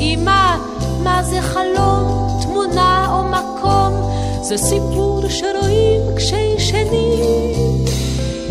אמא, 0.00 0.56
מה 1.02 1.22
זה 1.22 1.40
חלום, 1.40 2.38
תמונה 2.42 3.06
או 3.12 3.24
מקום? 3.24 4.12
זה 4.42 4.56
סיפור 4.56 5.20
שרואים 5.28 6.00
כשישנים. 6.16 7.84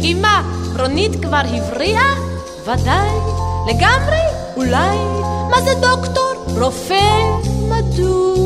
אמא, 0.04 0.42
רונית 0.80 1.16
כבר 1.22 1.42
הבריאה? 1.54 2.14
ודאי, 2.64 3.10
לגמרי, 3.68 4.24
אולי. 4.56 4.98
מה 5.50 5.62
זה 5.62 5.74
דוקטור? 5.82 6.60
רופא? 6.60 7.02
מדוע? 7.70 8.43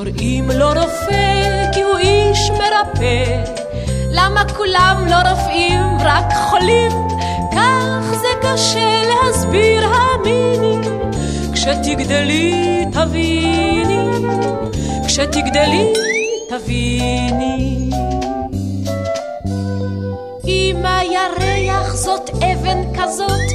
קוראים 0.00 0.50
לו 0.50 0.68
רופא 0.68 1.72
כי 1.72 1.82
הוא 1.82 1.98
איש 1.98 2.50
מרפא. 2.50 3.44
למה 4.10 4.42
כולם 4.56 5.06
לא 5.10 5.30
רופאים, 5.30 5.82
רק 6.00 6.32
חולים? 6.32 6.92
כך 7.52 8.14
זה 8.20 8.28
קשה 8.42 9.02
להסביר, 9.08 9.84
האמיני. 9.84 10.76
כשתגדלי 11.52 12.84
תביני, 12.92 14.08
כשתגדלי 15.06 15.92
תביני. 16.48 17.90
אמא 20.46 21.00
ירח 21.02 21.94
זאת 21.94 22.30
אבן 22.30 22.82
כזאת, 22.94 23.50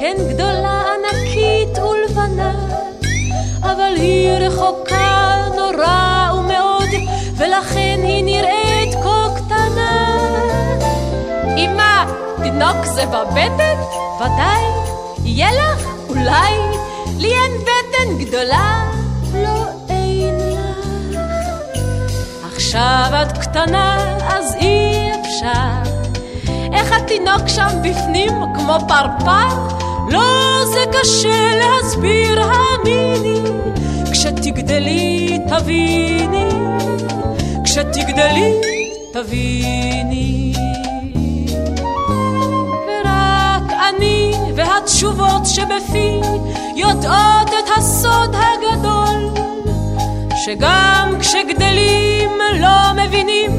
כן 0.00 0.16
גדולה 0.28 0.82
ענקית 0.92 1.78
ולבנה, 1.78 2.52
אבל 3.62 3.92
היא 3.96 4.30
רחוקה 4.30 4.75
תינוק 12.58 12.86
זה 12.86 13.06
בבטן? 13.06 13.76
ודאי. 14.20 14.62
יהיה 15.24 15.48
לך? 15.52 15.86
אולי. 16.08 16.52
לי 17.18 17.32
אין 17.32 17.52
בטן 17.62 18.24
גדולה, 18.24 18.90
לא 19.34 19.64
אין 19.88 20.38
לך. 20.38 21.16
עכשיו 22.54 23.10
את 23.22 23.38
קטנה, 23.38 24.16
אז 24.28 24.54
אי 24.54 25.10
אפשר. 25.20 25.92
איך 26.72 26.92
התינוק 26.92 27.48
שם 27.48 27.68
בפנים 27.82 28.32
כמו 28.54 28.76
פרפר? 28.88 29.76
לא, 30.10 30.64
זה 30.64 30.84
קשה 30.92 31.50
להסביר, 31.54 32.42
האמיני. 32.42 33.40
כשתגדלי 34.12 35.38
תביני, 35.48 36.48
כשתגדלי 37.64 38.60
תביני. 39.12 40.52
והתשובות 44.56 45.46
שבפי 45.46 46.20
יודעות 46.76 47.48
את 47.48 47.70
הסוד 47.76 48.34
הגדול, 48.34 49.44
שגם 50.44 51.14
כשגדלים 51.20 52.30
לא 52.60 53.04
מבינים, 53.04 53.50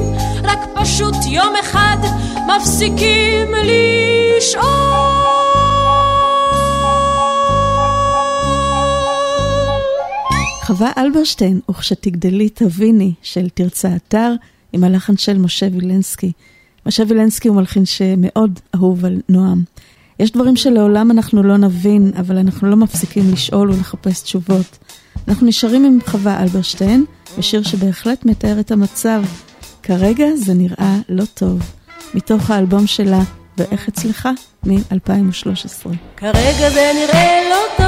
רק 0.44 0.60
פשוט 0.76 1.16
יום 1.26 1.54
אחד 1.62 1.98
מפסיקים 2.48 3.48
לשאול. 3.64 4.64
חווה 10.64 10.92
אלברשטיין, 10.98 11.60
וכשתגדלי 11.70 12.50
תביני, 12.50 13.14
של 13.22 13.50
תרצה 13.50 13.96
אתר, 13.96 14.34
עם 14.74 14.84
הלחן 14.84 15.18
של 15.18 15.38
משה 15.38 15.68
וילנסקי. 15.72 16.32
משה 16.86 17.04
וילנסקי 17.08 17.48
הוא 17.48 17.58
מלחין 17.58 17.86
שמאוד 17.86 18.60
אהוב 18.76 19.06
על 19.06 19.22
נועם. 19.30 19.64
יש 20.20 20.32
דברים 20.32 20.56
שלעולם 20.56 21.12
אנחנו 21.12 21.44
לא 21.44 21.58
נבין, 21.58 22.12
אבל 22.20 22.38
אנחנו 22.38 22.70
לא 22.70 22.76
מפסיקים 22.76 23.32
לשאול 23.32 23.72
ולחפש 23.72 24.22
תשובות. 24.22 24.78
אנחנו 25.28 25.48
נשארים 25.48 25.86
עם 25.86 26.00
חווה 26.08 26.44
אלברשטיין, 26.44 27.06
בשיר 27.38 27.64
שבהחלט 27.64 28.26
מתאר 28.26 28.60
את 28.60 28.72
המצב. 28.72 29.24
כרגע 29.84 30.26
זה 30.36 30.54
נראה 30.54 30.96
לא 31.10 31.24
טוב. 31.34 31.60
מתוך 32.14 32.52
האלבום 32.52 32.88
שלה, 32.88 33.22
ואיך 33.58 33.88
אצלך, 33.88 34.30
מ-2013. 34.64 35.90
כרגע 36.18 36.70
זה 36.70 36.92
נראה 36.96 37.50
לא 37.50 37.58
טוב. 37.78 37.88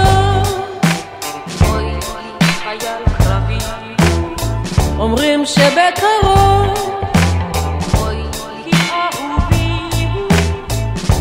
אומרים 4.99 5.45
שבקרוב 5.45 6.98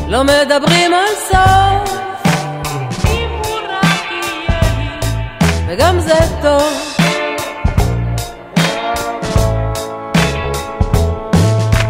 לא 0.08 0.24
מדברים 0.24 0.92
על 0.92 1.14
סוף. 1.28 1.98
וגם 5.66 6.00
זה 6.00 6.14
טוב. 6.42 6.72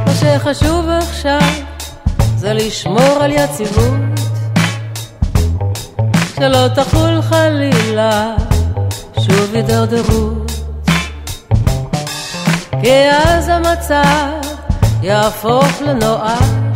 מה 0.06 0.12
שחשוב 0.20 0.88
עכשיו 0.88 1.40
זה 2.36 2.52
לשמור 2.52 3.18
על 3.20 3.30
יציבות. 3.30 4.20
שלא 6.36 6.68
תחול 6.74 7.22
חלילה 7.22 8.34
שוב 9.20 9.54
הידרדרות. 9.54 10.52
כי 12.82 13.10
אז 13.10 13.48
המצב 13.48 14.32
יהפוך 15.02 15.82
לנואש 15.82 16.67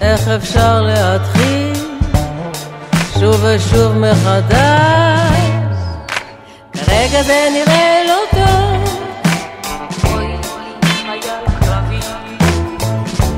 איך 0.00 0.28
אפשר 0.28 0.82
להתחיל 0.82 1.72
שוב 3.20 3.44
ושוב 3.44 3.92
מחדש? 3.98 5.38
כרגע 6.72 7.22
זה 7.22 7.48
נראה 7.52 8.02
לא 8.06 8.20
טוב. 8.30 8.48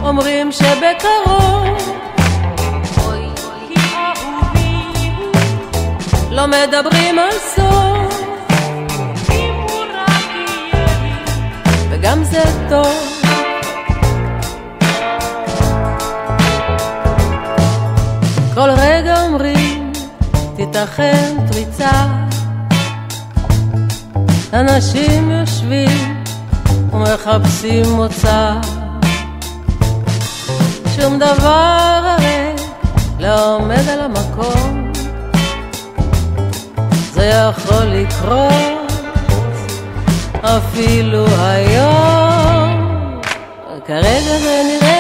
אומרים 0.03 0.53
שבקרוב 0.53 1.79
לא 6.31 6.47
מדברים 6.47 7.19
על 7.19 7.31
סוף. 7.57 8.25
וגם 11.91 12.25
זה 12.25 12.43
טוב 12.69 13.10
תיתכן 20.73 21.37
פריצה. 21.53 21.91
אנשים 24.53 25.31
יושבים 25.31 26.25
ומחפשים 26.93 27.85
מוצא. 27.91 28.55
שום 30.97 31.19
דבר 31.19 32.01
הרי 32.05 32.53
לא 33.19 33.57
עומד 33.57 33.89
על 33.89 34.01
המקום. 34.01 34.93
זה 37.13 37.25
יכול 37.25 37.85
לקרות 37.85 38.93
אפילו 40.41 41.27
היום. 41.39 42.81
כרגע 43.87 44.39
זה 44.43 44.63
נראה 44.65 45.00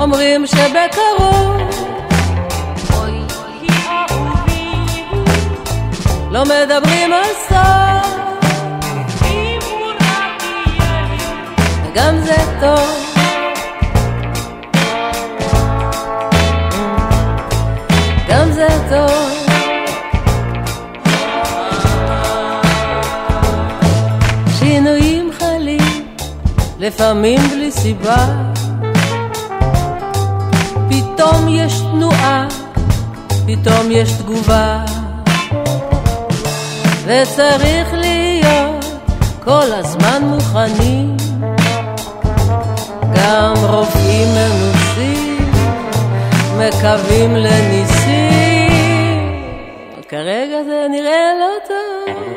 אומרים 0.00 0.46
שבקרוב. 0.46 1.56
לא 6.30 6.42
מדברים 6.44 7.12
על 7.12 7.24
סוף 7.48 8.40
וגם 11.84 12.20
זה 12.20 12.36
טוב. 12.60 13.06
גם 18.28 18.52
זה 18.52 18.68
טוב. 18.90 19.30
שינויים 24.58 25.30
חלים 25.38 26.06
לפעמים 26.78 27.38
בלי 27.38 27.70
סיבה. 27.70 28.49
פתאום 31.20 31.48
יש 31.48 31.80
תנועה, 31.80 32.46
פתאום 33.46 33.90
יש 33.90 34.12
תגובה. 34.12 34.84
וצריך 37.04 37.92
להיות 37.92 38.84
כל 39.44 39.72
הזמן 39.72 40.22
מוכנים. 40.22 41.16
גם 43.14 43.54
רופאים 43.62 44.28
מנוסים 44.34 45.52
מקווים 46.58 47.36
לניסים. 47.36 48.70
כרגע 50.08 50.62
זה 50.66 50.86
נראה 50.90 51.32
לא 51.40 51.50
טוב. 51.68 52.30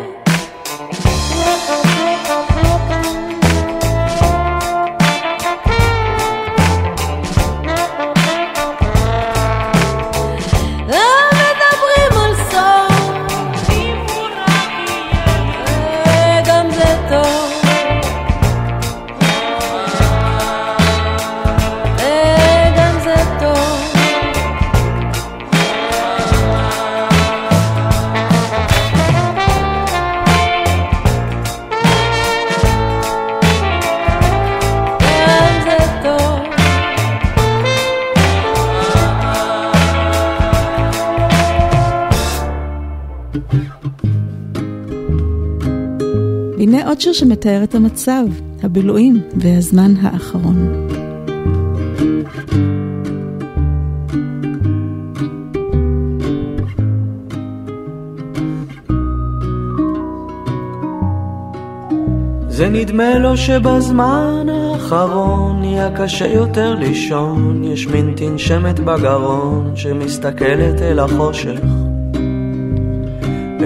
עוד 46.93 47.01
שיר 47.01 47.13
שמתאר 47.13 47.63
את 47.63 47.75
המצב, 47.75 48.23
הבילויים 48.63 49.21
והזמן 49.35 49.93
האחרון. 50.01 50.87
זה 62.49 62.69
נדמה 62.69 63.19
לו 63.19 63.37
שבזמן 63.37 64.47
האחרון 64.49 65.59
נהיה 65.59 65.89
קשה 65.97 66.27
יותר 66.27 66.75
לישון, 66.75 67.63
יש 67.63 67.87
מין 67.87 68.13
תנשמת 68.15 68.79
בגרון 68.79 69.71
שמסתכלת 69.75 70.81
אל 70.81 70.99
החושך. 70.99 71.82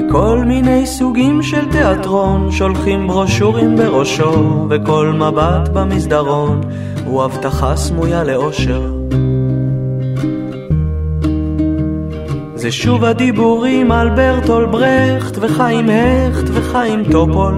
וכל 0.07 0.43
מיני 0.45 0.85
סוגים 0.85 1.43
של 1.43 1.71
תיאטרון 1.71 2.51
שולחים 2.51 3.07
ברושורים 3.07 3.75
בראשו 3.75 4.67
וכל 4.69 5.07
מבט 5.07 5.69
במסדרון 5.73 6.61
הוא 7.05 7.23
הבטחה 7.23 7.75
סמויה 7.75 8.23
לאושר 8.23 8.93
זה 12.55 12.71
שוב 12.71 13.03
הדיבורים 13.03 13.91
על 13.91 14.09
ברטול 14.09 14.65
ברכט 14.65 15.37
וחיים 15.41 15.89
הכט 15.89 16.49
וחיים 16.53 17.03
טופול 17.11 17.57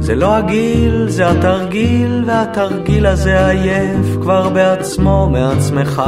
זה 0.00 0.14
לא 0.14 0.34
הגיל, 0.34 1.08
זה 1.08 1.30
התרגיל, 1.30 2.24
והתרגיל 2.26 3.06
הזה 3.06 3.48
עייף 3.48 4.16
כבר 4.20 4.48
בעצמו 4.48 5.28
מעצמך. 5.32 6.02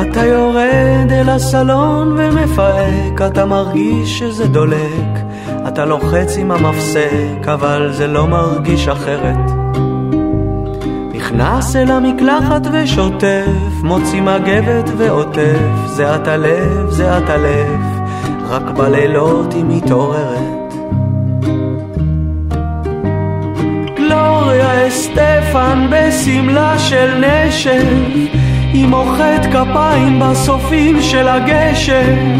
אתה 0.00 0.24
יורד 0.24 1.12
אל 1.12 1.28
הסלון 1.28 2.16
ומפהק, 2.18 3.22
אתה 3.26 3.44
מרגיש 3.44 4.18
שזה 4.18 4.46
דולק, 4.46 5.18
אתה 5.68 5.84
לוחץ 5.84 6.36
עם 6.36 6.50
המפסק, 6.50 7.48
אבל 7.54 7.92
זה 7.92 8.06
לא 8.06 8.26
מרגיש 8.26 8.88
אחרת. 8.88 9.50
נכנס 11.14 11.76
אל 11.76 11.90
המקלחת 11.90 12.66
ושוטף, 12.72 13.72
מוציא 13.82 14.22
מגבת 14.22 14.90
ועוטף, 14.96 15.86
זה 15.86 16.16
את 16.16 16.28
הלב, 16.28 16.90
זה 16.90 17.18
את 17.18 17.30
הלב, 17.30 17.80
רק 18.48 18.62
בלילות 18.62 19.52
היא 19.52 19.64
מתעוררת. 19.68 20.74
גלוריה 23.96 24.88
אסטפן 24.88 25.86
בשמלה 25.90 26.78
של 26.78 27.24
נשף 27.24 28.43
היא 28.74 28.86
מוחאת 28.86 29.46
כפיים 29.46 30.18
בסופים 30.20 31.02
של 31.02 31.28
הגשם 31.28 32.38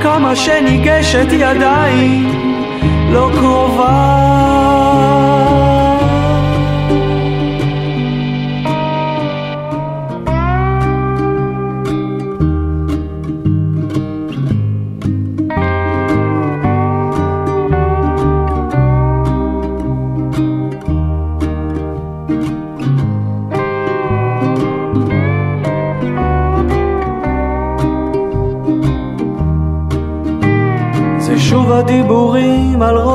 כמה 0.00 0.36
שניגשת 0.36 1.26
היא 1.30 1.46
עדיין 1.46 2.30
לא 3.12 3.30
קרובה 3.34 4.39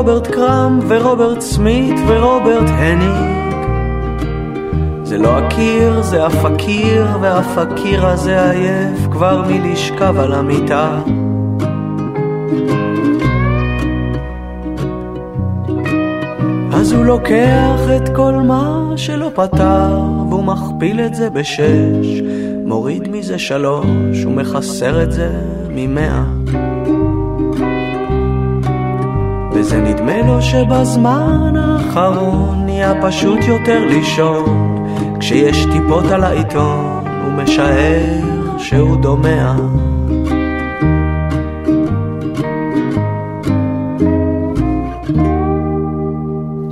רוברט 0.06 0.28
קראם 0.28 0.80
ורוברט 0.88 1.42
סמית 1.42 1.96
ורוברט 2.08 2.70
הניג 2.70 3.36
זה 5.04 5.18
לא 5.18 5.38
הקיר, 5.38 6.02
זה 6.02 6.26
הפקיר, 6.26 7.08
והפקיר 7.22 8.06
הזה 8.06 8.52
עייף 8.52 9.08
כבר 9.12 9.44
מלשכב 9.48 10.20
על 10.20 10.34
המיטה. 10.34 11.02
אז 16.74 16.92
הוא 16.92 17.06
לוקח 17.06 17.80
את 17.96 18.10
כל 18.16 18.34
מה 18.34 18.94
שלא 18.96 19.32
פתר, 19.36 20.00
והוא 20.30 20.44
מכפיל 20.44 21.00
את 21.00 21.16
זה 21.16 21.30
בשש, 21.30 22.22
מוריד 22.66 23.08
מזה 23.08 23.40
שלוש, 23.40 24.26
ומחסר 24.26 25.04
את 25.04 25.12
זה 25.12 25.30
ממאה. 25.70 26.35
וזה 29.66 29.82
נדמה 29.82 30.22
לו 30.22 30.42
שבזמן 30.42 31.54
האחרון 31.56 32.66
נהיה 32.66 32.94
פשוט 33.02 33.40
יותר 33.48 33.86
לישון 33.86 34.76
כשיש 35.20 35.66
טיפות 35.74 36.06
על 36.06 36.24
העיתון 36.24 37.04
הוא 37.24 37.32
משער 37.32 38.22
שהוא 38.58 38.98
דומע 38.98 39.56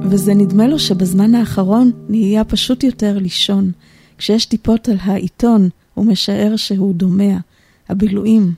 וזה 0.03 0.33
נדמה 0.33 0.67
לו 0.67 0.79
שבזמן 0.79 1.35
האחרון 1.35 1.91
נהיה 2.09 2.43
פשוט 2.43 2.83
יותר 2.83 3.17
לישון. 3.17 3.71
כשיש 4.17 4.45
טיפות 4.45 4.89
על 4.89 4.97
העיתון, 5.01 5.69
הוא 5.93 6.05
משער 6.05 6.55
שהוא 6.55 6.93
דומע. 6.93 7.37
הבילויים. 7.89 8.51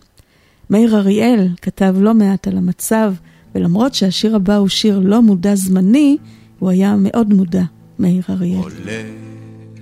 מאיר 0.70 0.98
אריאל 0.98 1.48
כתב 1.62 1.96
לא 2.00 2.14
מעט 2.14 2.48
על 2.48 2.58
המצב 2.58 3.14
ולמרות 3.56 3.94
שהשיר 3.94 4.36
הבא 4.36 4.56
הוא 4.56 4.68
שיר 4.68 5.00
לא 5.00 5.22
מודע 5.22 5.56
זמני, 5.56 6.18
הוא 6.60 6.70
היה 6.70 6.96
מאוד 6.96 7.34
מודע, 7.34 7.64
מאיר 8.00 8.24
אריאל. 8.30 8.60
עולה 8.60 9.04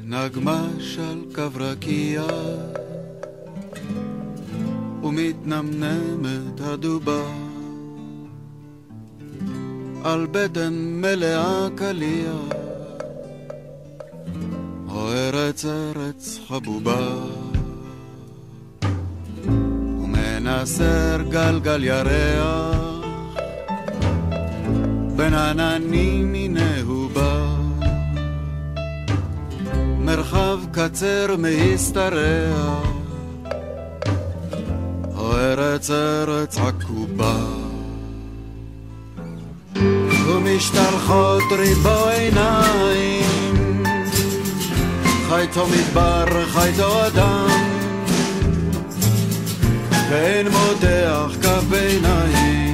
נגמש 0.07 0.97
על 0.99 1.21
קו 1.35 1.59
רקיע 1.59 2.23
ומתנמנמת 5.03 6.61
הדובה 6.61 7.21
על 10.03 10.27
בטן 10.31 10.73
מלאה 10.73 11.67
קליע 11.75 12.31
או 14.89 15.11
ארץ 15.11 15.65
ארץ 15.65 16.39
חבובה 16.47 17.09
ומנסר 19.99 21.21
גלגל 21.29 21.83
ירח 21.83 22.92
בין 25.33 25.59
עננים 25.59 26.33
הנה 26.33 26.83
בא. 27.13 27.45
מרחב 29.99 30.59
קצר 30.71 31.35
מהשתרע, 31.37 32.81
ארץ 35.17 35.89
ארץ 35.89 36.57
עקובה. 36.57 37.35
ומשתלחות 40.27 41.43
ריבו 41.51 42.07
עיניים. 42.07 43.83
חייתו 45.29 45.67
מדבר, 45.67 46.45
חייתו 46.45 47.07
אדם. 47.07 47.47
ואין 50.09 50.47
מותח 50.47 51.35
כף 51.41 51.63
ביניים 51.69 52.72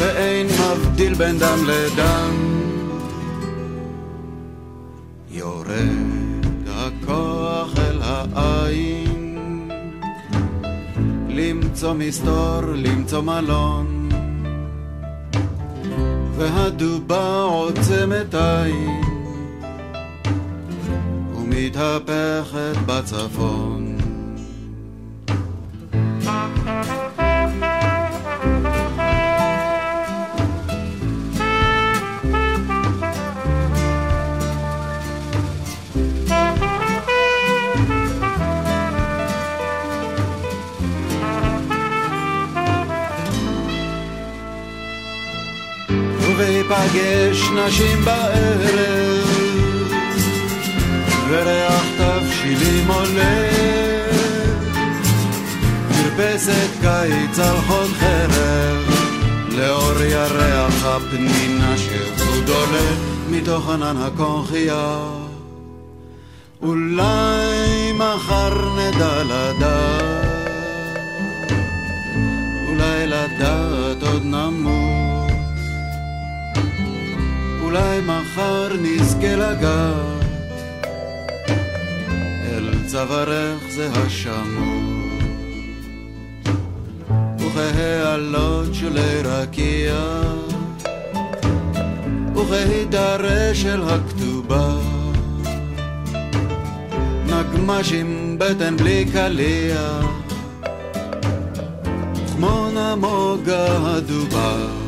ואין 0.00 0.46
מבדיל 0.46 1.14
בין 1.14 1.38
דם 1.38 1.58
לדם. 1.66 2.34
יורד 5.30 6.46
הכוח 6.68 7.78
אל 7.78 8.00
העין. 8.02 9.70
למצוא 11.28 11.94
מסתור, 11.94 12.60
למצוא 12.74 13.20
מלון. 13.20 14.08
והדובה 16.36 17.42
עוצמת 17.42 18.34
עין 18.34 19.00
ומתהפכת 21.36 22.76
בצפון 22.86 23.85
ובהיפגש 46.66 47.50
נשים 47.50 48.04
בערב. 48.04 49.26
וריח 51.28 51.84
תבשילים 51.98 52.88
עולה. 52.88 53.48
מרפסת 55.90 56.70
קיץ 56.80 57.38
על 57.38 57.56
חוד 57.66 57.90
חרב. 58.00 58.90
לאור 59.50 60.02
ירח 60.02 60.84
הפנינה 60.84 61.74
שחוד 61.78 62.48
עולה 62.48 62.90
מתוך 63.30 63.70
ענן 63.70 63.96
הקונכייה. 63.96 64.98
אולי 66.62 67.92
מחר 67.92 68.68
נדע 68.76 69.22
לדעת. 69.24 70.26
אולי 72.68 73.06
לדעת 73.06 74.02
עוד 74.02 74.22
נמות 74.24 75.15
אולי 77.66 78.00
מחר 78.00 78.68
נזכה 78.82 79.36
לגעת. 79.36 80.24
אל 82.44 82.74
צווארך 82.86 83.58
זה 83.68 83.90
השמות. 83.92 85.22
וכהעלות 87.38 88.74
שולי 88.74 89.22
רקיע. 89.24 89.94
וכהידרה 92.34 93.54
של 93.54 93.82
הכתובה. 93.82 94.74
נגמש 97.26 97.92
עם 97.92 98.36
בטן 98.38 98.76
בלי 98.76 99.04
קליע. 99.12 100.00
כמו 102.36 102.68
נמוגה 102.74 103.66
הדובה 103.86 104.85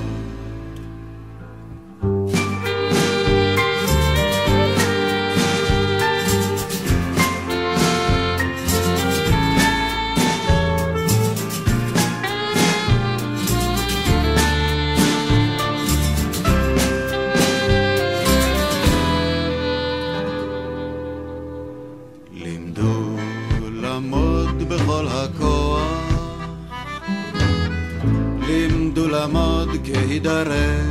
כהידרש, 30.19 30.87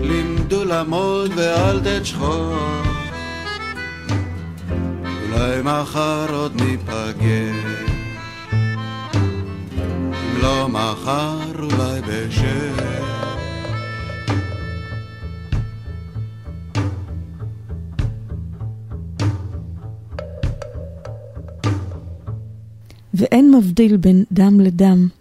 לימדו 0.00 0.64
לעמוד 0.64 1.30
ואל 1.36 1.80
תשכוח, 1.84 2.86
אולי 5.00 5.62
מחר 5.62 6.34
עוד 6.34 6.62
ניפגש, 6.62 7.54
אם 9.92 10.42
לא 10.42 10.68
מחר 10.68 11.52
אולי 11.58 12.00
בשש. 12.00 12.44
ואין 23.14 23.54
מבדיל 23.54 23.96
בין 23.96 24.24
דם 24.32 24.60
לדם. 24.60 25.17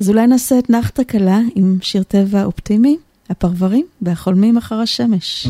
אז 0.00 0.10
אולי 0.10 0.26
נעשה 0.26 0.58
את 0.58 0.70
נחת 0.70 0.98
הקלה 0.98 1.38
עם 1.54 1.78
שיר 1.82 2.02
טבע 2.02 2.44
אופטימי, 2.44 2.96
הפרברים 3.30 3.86
והחולמים 4.02 4.56
אחר 4.56 4.74
השמש. 4.74 5.48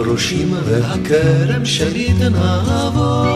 הברושים 0.00 0.54
והכרם 0.64 1.64
שלי 1.64 2.08
תנעבור. 2.18 3.26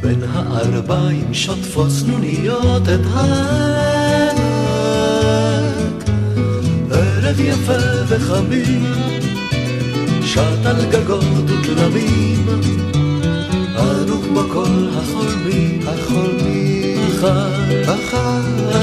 בין 0.00 0.22
הערביים 0.32 1.34
שוטפות 1.34 1.90
סנוניות 1.90 2.82
את 2.82 3.00
העמק 3.14 4.38
ערב 6.90 7.40
יפה 7.40 8.04
וחמים 8.08 8.92
שט 10.24 10.66
על 10.66 10.84
גגות 10.90 11.24
ותלמים. 11.46 12.46
אנו 13.76 14.22
כמו 14.22 14.42
כל 14.52 14.88
החולמים 14.96 15.80
החולמים 15.86 16.98
אחר 17.84 18.78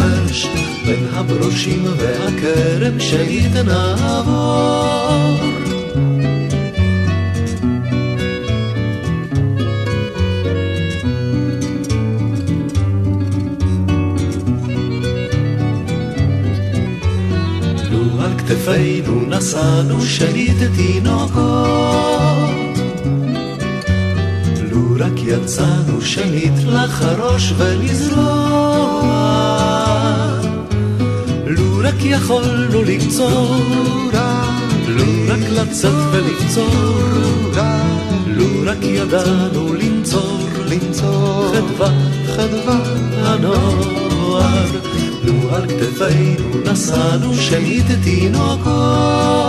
השמש 0.00 0.46
בין 0.86 1.06
הברושים 1.14 1.84
והכרם 1.98 3.00
שהיא 3.00 3.48
תנעבור 3.52 4.88
כתפינו 18.48 19.20
נשאנו 19.28 20.00
שליט 20.00 20.56
תינוקות. 20.76 21.38
לו 24.70 24.96
רק 24.98 25.22
יצאנו 25.22 26.00
שנית 26.00 26.64
לחרוש 26.64 27.52
ולזרוע 27.58 29.17
רק 31.98 32.04
יכולנו 32.04 32.82
לקצור 32.82 33.56
לו 34.88 35.04
רק 35.28 35.38
לצאת 35.50 35.92
ולקצור 36.12 37.00
לו 38.26 38.46
רק 38.66 38.78
ידענו 38.82 39.74
לנצור. 39.74 40.48
לנצור. 40.66 41.52
חדווה 41.54 41.90
חדווה 42.26 42.78
הנוער. 43.22 44.66
לו 45.24 45.54
על 45.54 45.62
כתפינו 45.66 46.72
נשאנו 46.72 47.34
שנית 47.34 47.86
תינוקות 48.04 49.47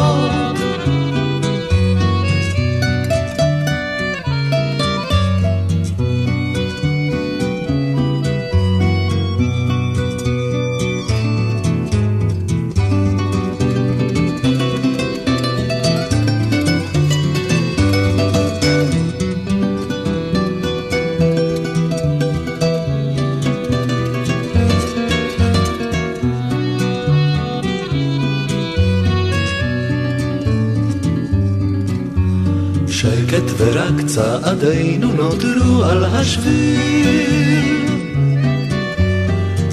צעדינו 34.60 35.14
נותרו 35.14 35.84
על 35.84 36.04
השביל. 36.04 37.60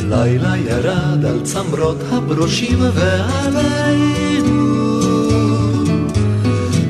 לילה 0.08 0.56
ירד 0.56 1.24
על 1.24 1.40
צמרות 1.42 1.96
הברושים 2.10 2.78
ועלינו. 2.94 4.80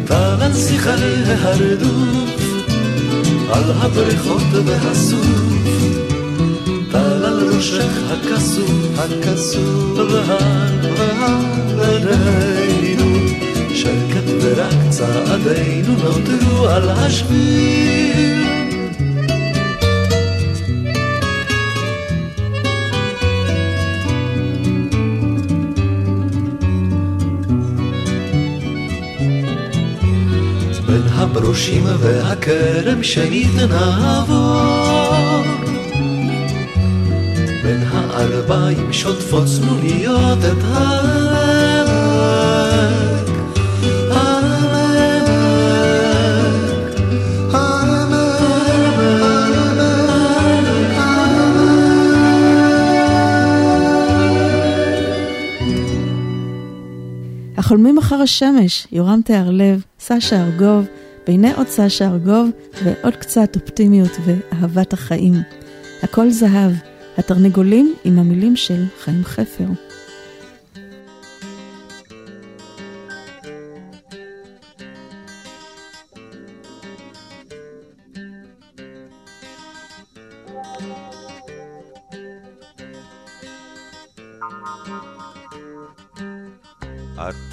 טל 0.04 0.42
על 0.42 0.54
שיחי 0.54 0.90
ההרדוף, 1.26 2.40
על 3.52 3.64
הבריכות 3.76 4.64
והסוף. 4.64 5.26
טל 6.90 7.24
על 7.24 7.50
ראשך 7.56 7.92
הכסוף, 8.10 8.98
הכסוף 8.98 9.98
והר 9.98 11.46
שקט 13.86 14.28
ורק 14.42 14.74
צעדינו 14.90 15.92
נותרו 15.92 16.68
על 16.68 16.88
השביל. 16.88 18.42
בין 30.86 31.02
הברושים 31.14 31.84
והכרם 32.00 33.02
שנית 33.02 33.54
נעבור 33.68 35.42
בין 37.62 37.82
הארבעים 37.92 38.92
שוטפות 38.92 39.44
צנוניות 39.46 40.38
את 40.38 40.64
העמק 40.64 42.26
החולמים 57.66 57.98
אחר 57.98 58.16
השמש, 58.16 58.86
יורם 58.92 59.20
תיארלב, 59.24 59.84
סשה 60.00 60.44
ארגוב, 60.44 60.84
והנה 61.28 61.56
עוד 61.56 61.66
סשה 61.68 62.06
ארגוב, 62.06 62.50
ועוד 62.84 63.16
קצת 63.16 63.56
אופטימיות 63.56 64.10
ואהבת 64.24 64.92
החיים. 64.92 65.34
הכל 66.02 66.30
זהב, 66.30 66.72
התרנגולים 67.18 67.94
עם 68.04 68.18
המילים 68.18 68.56
של 68.56 68.84
חיים 69.00 69.24
חפר. 69.24 69.85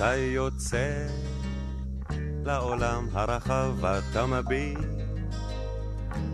אתה 0.04 0.16
יוצא 0.16 1.08
לעולם 2.46 3.08
הרחב, 3.14 3.86
אתה 3.86 4.26
מביט, 4.26 4.78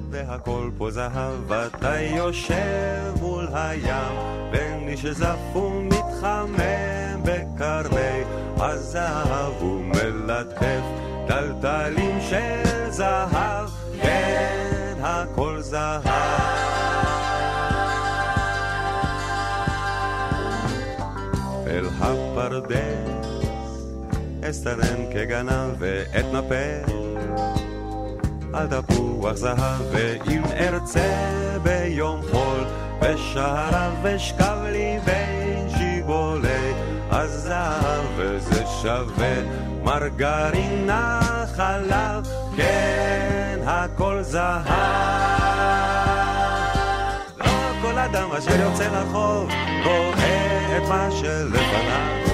והכל 0.09 0.70
פה 0.78 0.91
זהב, 0.91 1.51
אתה 1.51 1.99
יושב 1.99 3.13
מול 3.22 3.47
הים, 3.53 4.15
בין 4.51 4.86
מי 4.86 4.97
שזף 4.97 5.55
ומתחמם 5.55 7.24
בקרני 7.24 8.24
הזהב 8.57 9.63
ומלטף 9.63 10.84
טלטלים 11.28 12.22
של 12.22 12.89
זהב, 12.89 13.70
כן, 14.01 14.97
הכל 15.01 15.61
זהב. 15.61 16.05
אל 21.67 21.86
הפרדס 22.01 23.09
אסתרן 24.50 25.14
כגנב 25.14 25.76
ואתנפל 25.80 26.93
על 28.54 28.68
תפוח 28.68 29.34
זהב 29.34 29.82
ואם 29.91 30.41
ארצה 30.45 31.28
ביום 31.64 32.22
חול 32.32 32.64
בשעריו 33.02 34.16
אשכב 34.16 34.58
לי 34.72 35.00
בין 35.06 35.70
שיבולי 35.78 36.74
הזהב 37.12 38.06
וזה 38.18 38.64
שווה 38.82 39.36
מרגרינה 39.84 41.20
חלב. 41.56 42.28
כן 42.58 43.60
הכל 43.66 44.22
זהב. 44.22 44.66
לא 47.39 47.72
כל 47.82 47.97
אדם 47.97 48.32
אשר 48.32 48.62
יוצא 48.62 48.88
לרחוב 48.88 49.50
רואה 49.86 50.78
את 50.78 50.84
מה 50.89 51.10
שלפניו 51.12 52.28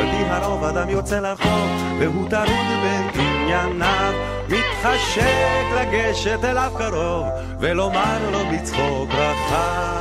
על 0.00 0.06
פי 0.06 0.24
הרוב 0.28 0.64
אדם 0.64 0.88
יוצא 0.88 1.18
לרחוב 1.20 1.70
והוא 1.98 2.28
טרוד 2.30 2.66
בענייניו 3.14 4.14
מתחשק 4.48 5.64
לגשת 5.76 6.44
אליו 6.44 6.72
קרוב 6.78 7.26
ולומר 7.60 8.30
לו 8.32 8.38
בצחוק 8.52 9.10
רחב. 9.10 10.00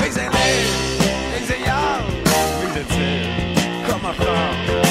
איזה 0.00 0.26
לב, 0.26 1.02
איזה 1.34 1.54
יער, 1.54 2.08
איזה 2.62 2.84
צל, 2.88 3.54
כמה 3.86 4.12
חם, 4.12 4.87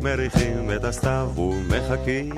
מריחים 0.00 0.70
את 0.76 0.84
הסתיו 0.84 1.28
ומחכים 1.36 2.32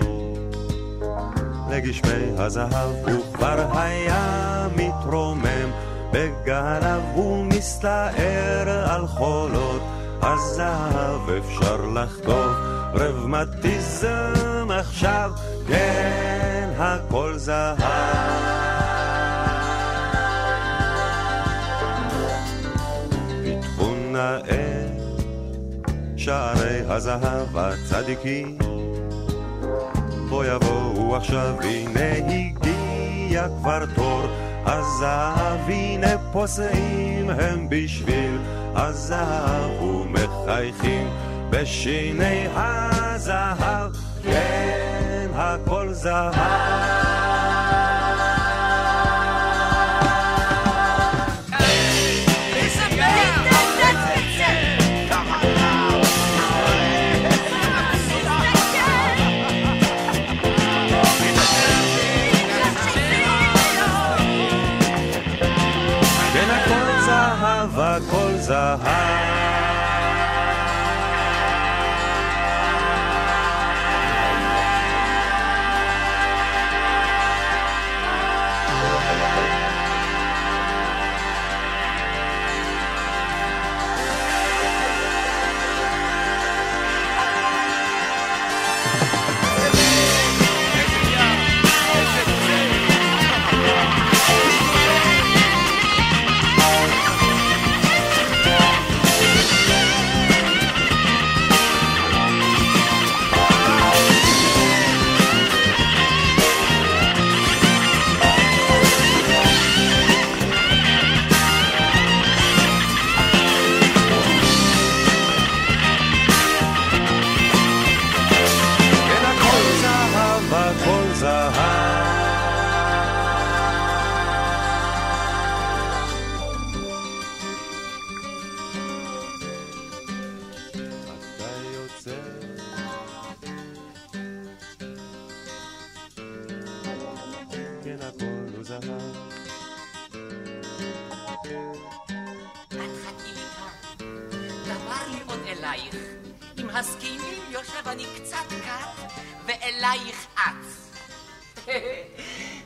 לגשמי 1.70 2.32
הזהב, 2.36 3.08
הוא 3.08 3.34
כבר 3.34 3.78
היה 3.78 4.68
מתרומם 4.76 5.70
בגליו 6.12 7.00
ומסתער 7.16 8.90
על 8.90 9.06
חולות 9.06 9.82
הזהב, 10.22 11.30
אפשר 11.30 11.86
לחטוף 11.94 12.56
רבמטיזם 12.94 14.68
עכשיו, 14.70 15.30
כן, 15.68 16.70
הכל 16.78 17.34
זהב. 17.36 17.78
פיתחו 23.42 23.94
נאה 23.94 24.80
שערי 26.25 26.81
הזהב 26.89 27.57
הצדיקים. 27.57 28.59
בוא 30.29 30.45
יבואו 30.45 31.16
עכשיו, 31.16 31.57
הנה 31.62 32.12
הגיע 32.12 33.49
כבר 33.49 33.85
תור. 33.95 34.23
הזהב, 34.66 35.71
הנה 35.71 36.18
פוסעים 36.33 37.31
הם 37.31 37.66
בשביל 37.68 38.39
הזהב 38.75 39.83
ומחייכים 39.83 41.09
בשיני 41.51 42.47
הזהב, 42.55 43.93
כן, 44.23 45.27
הכל 45.35 45.93
זהב. 45.93 47.09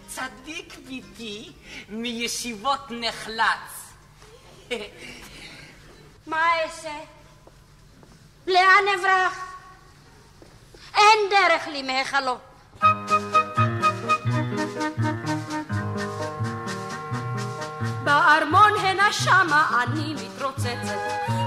צדיק 0.07 0.74
ביתי 0.88 1.53
מישיבות 1.88 2.80
נחלץ. 2.90 3.92
מה 6.26 6.47
אעשה? 6.62 6.99
לאן 8.47 8.84
אברח? 8.99 9.55
אין 10.95 11.18
דרך 11.30 11.68
לי 11.68 11.82
מהיכלו. 11.82 12.38
בארמון 18.05 18.72
הנה 18.80 19.12
שמה 19.12 19.82
אני 19.82 20.14
מתרוצצת, 20.14 20.99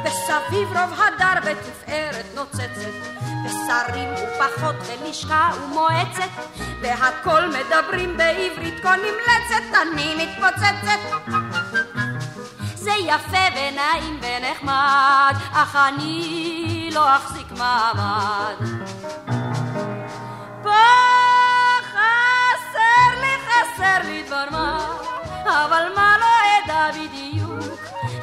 וסביב 0.06 0.68
רוב 0.68 1.00
הדר 1.00 1.52
בתפארת 1.52 2.26
נוצצת, 2.36 3.17
ושרים 3.46 4.10
ופחות 4.14 4.76
בלשכה 4.76 5.52
ומועצת, 5.64 6.30
והכל 6.82 7.42
מדברים 7.48 8.18
בעברית 8.18 8.80
כה 8.84 8.96
נמלצת, 8.96 9.78
אני 9.82 10.16
מתפוצצת. 10.16 11.00
זה 12.76 12.92
יפה 12.92 13.38
ונעים 13.56 14.20
ונחמד, 14.22 15.34
אך 15.52 15.76
אני 15.76 16.90
לא 16.94 17.16
אחזיק 17.16 17.52
מעמד. 17.52 18.56
פה 20.64 20.70
חסר 21.82 23.22
לי, 23.22 23.34
חסר 23.48 24.00
לי 24.04 24.24
דבר 24.24 24.46
מה, 24.52 24.78
אבל 25.46 25.84
מה 25.96 26.16
לא 26.20 26.28
אדע 26.66 26.90
בדיוק, 26.92 27.47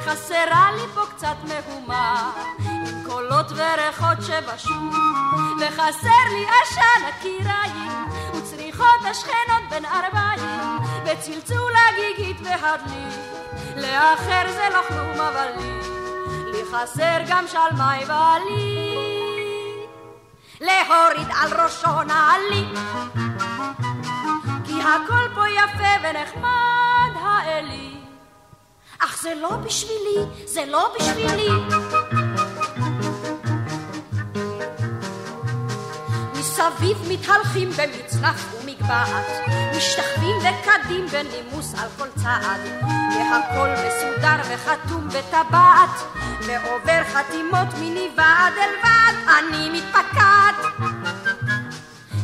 חסרה 0.05 0.71
לי 0.75 0.87
פה 0.93 1.01
קצת 1.15 1.35
מהומה, 1.43 2.31
עם 2.59 3.03
קולות 3.05 3.45
וריחות 3.51 4.17
שבשוק, 4.21 4.95
וחסר 5.59 6.25
לי 6.31 6.45
עשן 6.61 7.05
הקיריים, 7.07 8.05
וצריחות 8.33 8.99
השכנות 9.11 9.69
בין 9.69 9.85
ארבעים, 9.85 10.79
וצלצול 11.05 11.73
הגיגית 11.89 12.37
והדלי, 12.43 13.05
לאחר 13.75 14.51
זה 14.51 14.67
לא 14.73 14.81
כלום 14.87 15.27
אבל 15.27 15.49
לי, 15.57 15.79
לי 16.51 16.63
חסר 16.71 17.17
גם 17.27 17.45
שלמי 17.47 18.05
בעלי. 18.07 18.95
להוריד 20.61 21.27
על 21.41 21.61
ראשו 21.61 22.03
נעלי. 22.03 22.65
כי 24.65 24.81
הכל 24.81 25.35
פה 25.35 25.49
יפה 25.49 26.07
ונחמד 26.09 27.21
האלי. 27.21 27.94
אך 29.05 29.21
זה 29.21 29.33
לא 29.41 29.49
בשבילי, 29.49 30.45
זה 30.45 30.65
לא 30.65 30.93
בשבילי. 30.99 31.49
מסביב 36.33 36.97
מתהלכים 37.09 37.69
במצנח 37.69 38.53
ומגבעת, 38.53 39.25
משתחווים 39.77 40.35
וקדים 40.37 41.05
בנימוס 41.07 41.73
על 41.77 41.89
כל 41.97 42.07
צעד, 42.23 42.61
והכל 43.15 43.69
מסודר 43.69 44.35
וחתום 44.49 45.07
בטבעת, 45.07 45.89
ועובר 46.47 47.03
חתימות 47.13 47.67
מנבעד 47.81 48.53
אל 48.57 48.75
ועד, 48.83 49.15
אני 49.39 49.69
מתפקעת. 49.69 50.55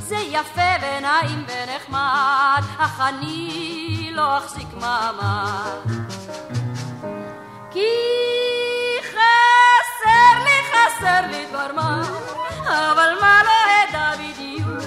זה 0.07 0.17
יפה 0.17 0.71
ונעים 0.82 1.45
ונחמד, 1.47 2.63
אך 2.77 2.99
אני 2.99 4.09
לא 4.13 4.38
אחזיק 4.38 4.67
מעמד. 4.73 6.01
כי 7.74 7.89
חסר 9.01 10.43
לי, 10.43 10.57
חסר 10.72 11.28
לי 11.32 11.45
דבר 11.45 11.72
מה, 11.76 12.01
אבל 12.67 13.09
מה 13.22 13.41
לא 13.43 13.89
אדע 13.89 14.11
בדיוק, 14.13 14.84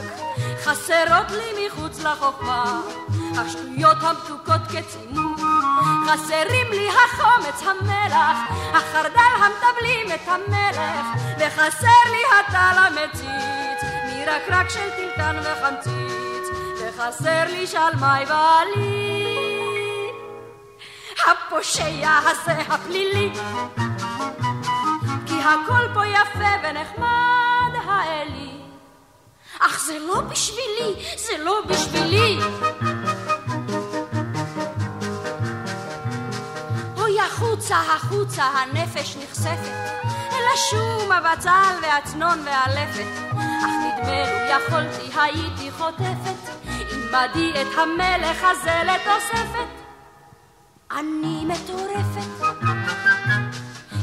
חסרות 0.64 1.30
לי 1.30 1.66
מחוץ 1.66 2.00
לחוכמה, 2.00 2.80
השטויות 3.38 3.96
המתוקות 4.00 4.60
כצימוק, 4.68 5.40
חסרים 6.06 6.66
לי 6.70 6.88
החומץ 6.88 7.62
המלח, 7.62 8.36
החרדל 8.74 9.34
המטבלים 9.36 10.06
את 10.14 10.28
המלך, 10.28 11.06
וחסר 11.38 12.10
לי 12.10 12.22
הטל 12.38 12.78
המציץ, 12.78 13.90
מרקרק 14.06 14.70
של 14.70 14.90
טלטן 14.90 15.36
וחמציץ, 15.42 16.48
וחסר 16.80 17.44
לי 17.48 17.66
שלמי 17.66 18.26
בעלי. 18.28 19.63
הפושע 21.26 22.08
הזה 22.26 22.52
הפלילי. 22.52 23.32
כי 25.26 25.34
הכל 25.40 25.94
פה 25.94 26.06
יפה 26.06 26.50
ונחמד 26.62 27.74
האלי. 27.86 28.50
אך 29.60 29.80
זה 29.86 29.98
לא 29.98 30.20
בשבילי, 30.20 31.16
זה 31.16 31.44
לא 31.44 31.60
בשבילי. 31.68 32.38
אוי 36.96 37.20
החוצה, 37.20 37.76
החוצה, 37.76 38.44
הנפש 38.44 39.16
נחשפת. 39.16 39.70
אל 40.32 40.44
השום, 40.54 41.12
הבצל 41.12 41.74
והצנון 41.82 42.38
והלפת. 42.46 43.06
אך 43.30 43.70
נדמה 43.84 44.24
לו 44.30 44.56
יכולתי, 44.56 45.20
הייתי 45.20 45.70
חוטפת. 45.70 46.54
עמדי 46.92 47.52
את 47.62 47.78
המלך 47.78 48.44
הזה 48.44 48.82
לתוספת 48.84 49.83
אני 50.98 51.44
מטורפת. 51.44 52.44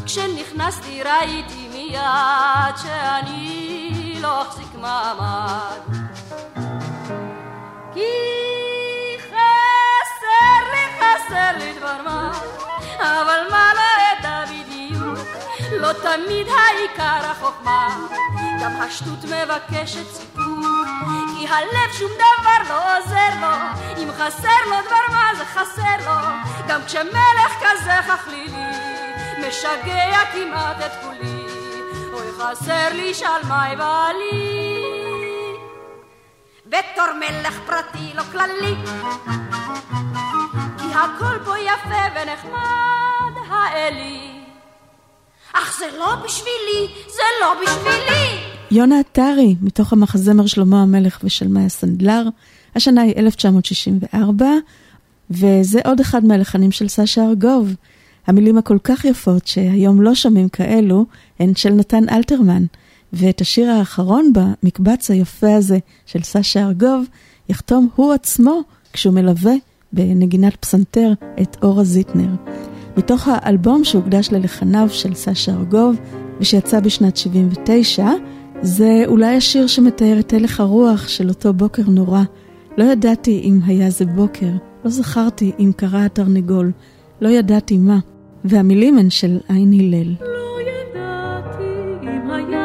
כשנכנסתי 0.05 1.03
ראיתי 1.03 1.67
מיד 1.73 2.77
שאני 2.83 4.17
לא 4.21 4.41
אחזיק 4.41 4.75
מעמד. 4.81 5.79
כי 7.93 8.09
חסר 9.19 10.61
לי, 10.71 10.85
חסר 10.99 11.57
לי 11.57 11.73
דבר 11.73 12.01
מה, 12.05 12.31
אבל 12.99 13.41
מה 13.51 13.71
לא 13.75 13.81
אדע 13.81 14.10
בדיוק, 14.10 14.10
לא 15.81 15.93
תמיד 15.93 16.47
העיקר 16.47 17.31
החוכמה, 17.31 18.07
גם 18.61 18.81
השטות 18.81 19.23
מבקשת 19.23 20.11
סיפור. 20.11 20.61
כי 21.37 21.47
הלב 21.47 21.93
שום 21.93 22.11
דבר 22.15 22.73
לא 22.73 22.97
עוזר 22.97 23.29
לו, 23.41 23.81
אם 24.03 24.11
חסר 24.11 24.61
לו 24.65 24.75
דבר 24.85 25.11
מה 25.11 25.31
זה 25.37 25.45
חסר 25.45 26.05
לו, 26.05 26.17
גם 26.67 26.81
כשמלך 26.85 27.53
כזה 27.61 27.91
חכלילי, 28.07 28.65
משגע 29.47 30.19
כמעט 30.33 30.77
את 30.85 30.91
כולי, 31.01 31.45
אוי 32.13 32.27
חסר 32.39 32.87
לי 32.93 33.13
שלמי 33.13 33.75
בעלי. 33.77 34.71
בתור 36.65 37.13
מלך 37.19 37.59
פרטי 37.65 38.13
לא 38.13 38.23
כללי, 38.31 38.75
כי 40.77 40.93
הכל 40.93 41.39
פה 41.45 41.59
יפה 41.59 42.03
ונחמד 42.15 43.35
האלי. 43.49 44.30
אך 45.53 45.79
זה 45.79 45.97
לא 45.97 46.15
בשבילי, 46.25 46.93
זה 47.07 47.23
לא 47.41 47.53
בשבילי. 47.61 48.37
יונה 48.71 48.99
עטרי, 48.99 49.55
מתוך 49.61 49.93
המחזמר 49.93 50.45
שלמה 50.45 50.81
המלך 50.81 51.19
ושל 51.23 51.47
מאיה 51.47 51.69
סנדלר. 51.69 52.23
השנה 52.75 53.01
היא 53.01 53.13
1964, 53.17 54.45
וזה 55.29 55.79
עוד 55.85 55.99
אחד 55.99 56.25
מהלחנים 56.25 56.71
של 56.71 56.87
סשה 56.87 57.23
ארגוב. 57.23 57.75
המילים 58.27 58.57
הכל 58.57 58.77
כך 58.83 59.05
יפות 59.05 59.47
שהיום 59.47 60.01
לא 60.01 60.15
שומעים 60.15 60.49
כאלו, 60.49 61.05
הן 61.39 61.55
של 61.55 61.69
נתן 61.69 62.09
אלתרמן. 62.09 62.65
ואת 63.13 63.41
השיר 63.41 63.71
האחרון 63.71 64.33
במקבץ 64.33 65.11
היפה 65.11 65.55
הזה 65.55 65.77
של 66.05 66.23
סשה 66.23 66.63
ארגוב, 66.63 67.05
יחתום 67.49 67.89
הוא 67.95 68.13
עצמו 68.13 68.61
כשהוא 68.93 69.13
מלווה 69.13 69.53
בנגינת 69.93 70.55
פסנתר 70.55 71.13
את 71.41 71.57
אורה 71.63 71.83
זיטנר. 71.83 72.29
מתוך 73.01 73.27
האלבום 73.31 73.83
שהוקדש 73.83 74.29
ללחניו 74.31 74.87
של 74.89 75.13
סשה 75.13 75.51
ארגוב 75.51 75.99
ושיצא 76.39 76.79
בשנת 76.79 77.17
79, 77.17 78.05
זה 78.61 79.03
אולי 79.05 79.35
השיר 79.35 79.67
שמתאר 79.67 80.19
את 80.19 80.33
הלך 80.33 80.59
הרוח 80.59 81.07
של 81.07 81.29
אותו 81.29 81.53
בוקר 81.53 81.81
נורא. 81.87 82.21
לא 82.77 82.83
ידעתי 82.83 83.41
אם 83.43 83.59
היה 83.65 83.89
זה 83.89 84.05
בוקר, 84.05 84.49
לא 84.85 84.91
זכרתי 84.91 85.51
אם 85.59 85.71
קרה 85.75 86.05
התרנגול, 86.05 86.71
לא 87.21 87.29
ידעתי 87.29 87.77
מה. 87.77 87.99
והמילים 88.45 88.97
הן 88.97 89.09
של 89.09 89.37
עין 89.49 89.73
הלל. 89.73 90.13
לא 90.21 90.61
ידעתי 90.61 91.63
אם 92.03 92.31
היה 92.31 92.60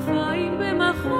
כנפיים 0.00 0.58
במחור, 0.58 1.10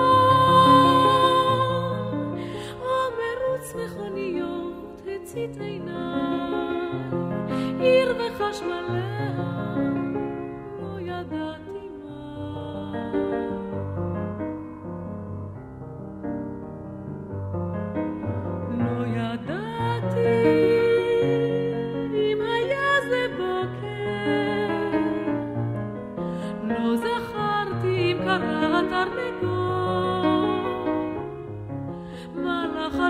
או 2.80 2.96
מרוץ 3.18 3.74
מכוניות 3.74 5.02
הצית 5.06 5.60
עיניי, 5.60 7.00
עיר 7.78 8.14
וחשמליה, 8.16 9.32
לא 10.80 11.00
ידעתי 11.00 11.88
מה. 12.04 12.42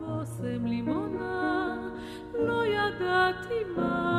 בושם 0.00 0.66
לימונה, 0.66 1.76
לא 2.34 2.66
ידעתי 2.66 3.64
מה. 3.76 4.11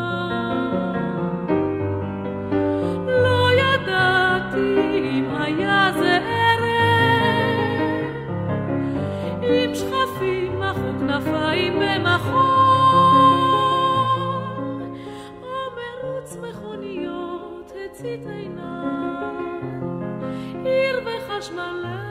עיר 20.66 21.02
וחשמליה, 21.06 22.03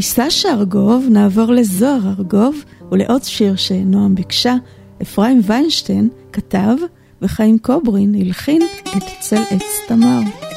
ומסשה 0.00 0.52
ארגוב 0.52 1.06
נעבור 1.10 1.52
לזוהר 1.52 2.00
ארגוב 2.18 2.64
ולעוד 2.92 3.22
שיר 3.22 3.56
שנועם 3.56 4.14
ביקשה, 4.14 4.54
אפרים 5.02 5.40
ויינשטיין 5.44 6.08
כתב 6.32 6.76
וחיים 7.22 7.58
קוברין 7.58 8.14
הלחין 8.14 8.62
את 8.96 9.02
צל 9.20 9.42
עץ 9.50 9.64
תמר. 9.88 10.49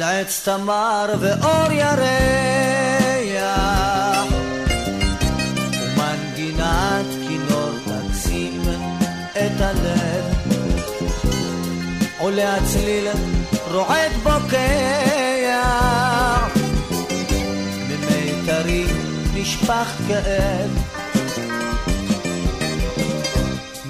צל 0.00 0.04
עץ 0.04 0.48
תמר 0.48 1.14
ואור 1.20 1.72
ירח. 1.72 2.00
ומנגינת 5.80 7.06
כינור 7.28 7.70
תקסים 7.84 8.62
את 9.32 9.60
הלב. 9.60 10.24
עולה 12.18 12.56
הצליל 12.56 13.08
רועד 13.70 14.12
בוקע. 14.22 15.62
ממיתרים 17.88 18.86
נשפך 19.34 20.00
כאב. 20.08 20.70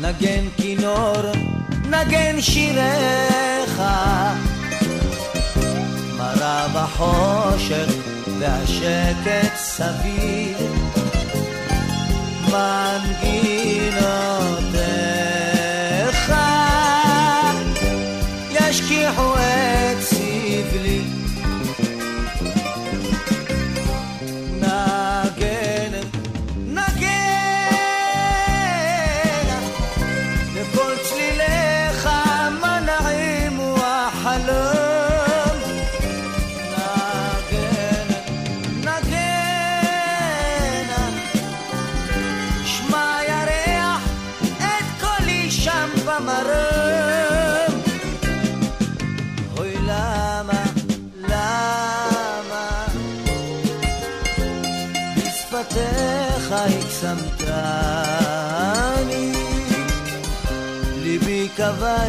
נגן 0.00 0.44
כינור 0.56 1.22
נגן 1.90 2.40
שיריך 2.40 3.82
מרה 6.60 6.68
בחושך 6.68 7.88
והשקט 8.40 9.56
סביב 9.56 10.56
מנגינותיך 12.44 13.80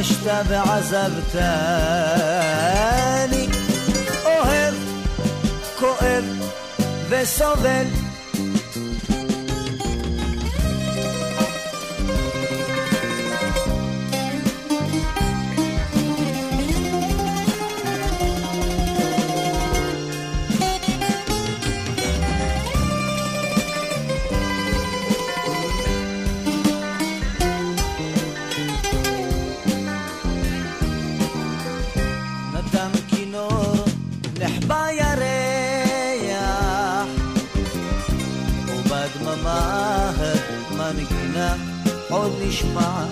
כבשת 0.02 0.32
ועזבתני, 0.48 1.48
אוהב, 4.26 4.76
כואב 5.80 6.26
וסובל. 7.10 8.01
עוד 42.22 42.32
נשמע. 42.42 43.06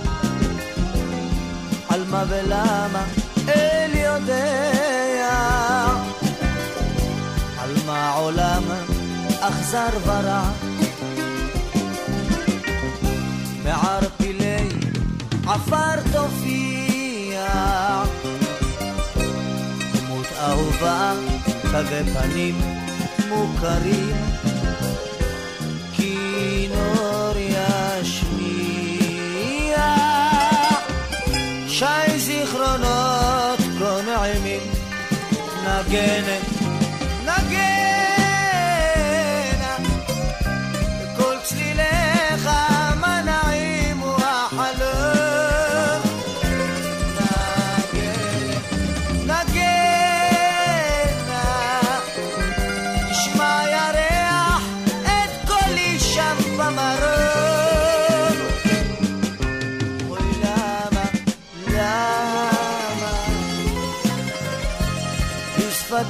על 1.89 2.03
מה 2.09 2.23
ולמה 2.29 3.03
אל 3.47 3.91
יודע, 3.95 4.71
על 7.59 7.75
מה 7.85 8.09
העולם 8.09 8.63
אכזר 9.39 9.89
ורע. 10.05 10.49
מערפילי 13.63 14.69
עפר 15.47 16.01
תופיע 16.11 17.47
דמות 19.93 20.27
אהובה, 20.41 21.13
תווי 21.61 22.13
פנים 22.13 22.61
מוכרים, 23.29 24.28
again 35.91 36.48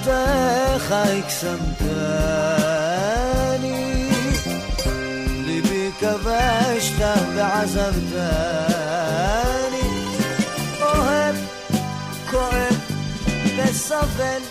בשפתיך 0.10 0.92
הקסמתני. 0.92 1.70
ליבי 5.46 5.92
כבשת 6.00 7.02
ועזבתני. 7.36 8.20
אוהב, 10.82 11.36
כואב 12.32 12.76
וסובל 13.58 14.42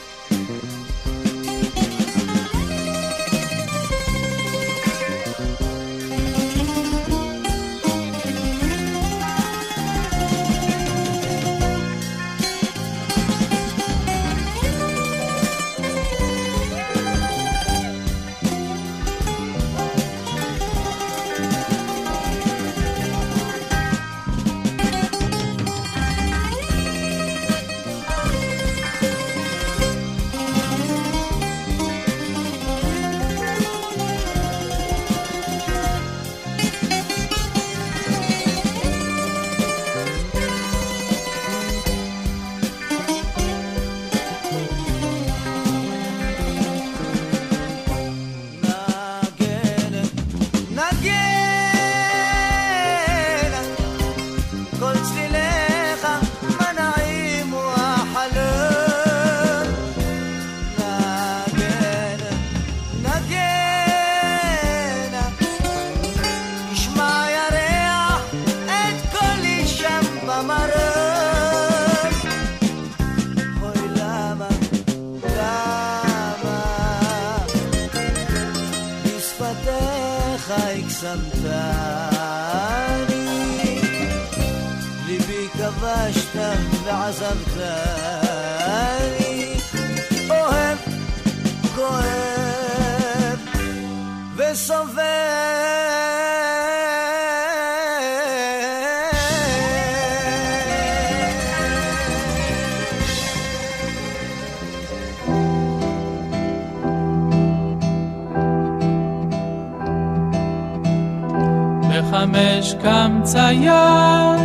קם 113.29 113.33
צייר 113.33 114.41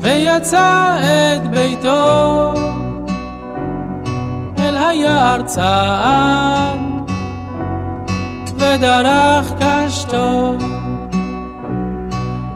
ויצא 0.00 0.96
את 1.00 1.50
ביתו 1.50 2.52
אל 4.58 4.76
היער 4.76 5.42
צעד 5.42 6.78
ודרך 8.56 9.52
קשתו 9.58 10.54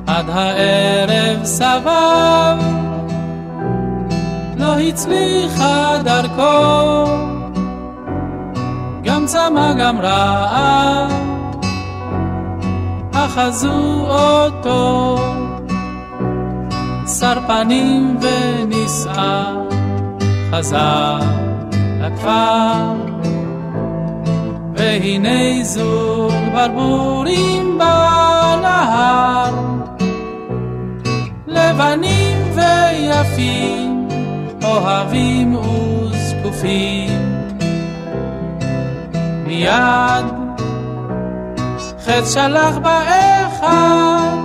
עד 0.07 0.26
הערב 0.28 1.45
סבב. 1.45 2.59
לא 4.57 4.78
הצליחה 4.78 5.99
דרכו 6.05 7.05
גם 9.03 9.26
צמא 9.26 9.72
גם 9.72 10.01
רעב 10.01 11.15
אחזו 13.37 14.07
אותו. 14.09 15.16
שר 17.18 17.39
פנים 17.47 18.16
ונישאה 18.20 19.55
חזר 20.51 21.18
לכפר. 22.01 22.95
והנה 24.74 25.64
זוג 25.64 26.32
ברבורים 26.53 27.78
בנהר. 27.78 29.55
לבנים 31.47 32.37
ויפים 32.55 34.09
אוהבים 34.64 35.57
וזקופים. 35.57 37.43
מיד 39.47 40.24
חץ 42.07 42.34
שלח 42.34 42.78
באחד 43.66 44.36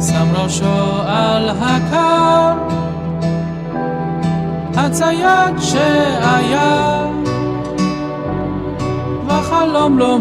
שם 0.00 0.28
ראשו 0.34 1.02
על 1.06 1.50
הקר 1.50 2.52
הצייד 4.76 5.58
שהיה 5.58 7.06
וחלום 9.26 9.98
לא 9.98 10.18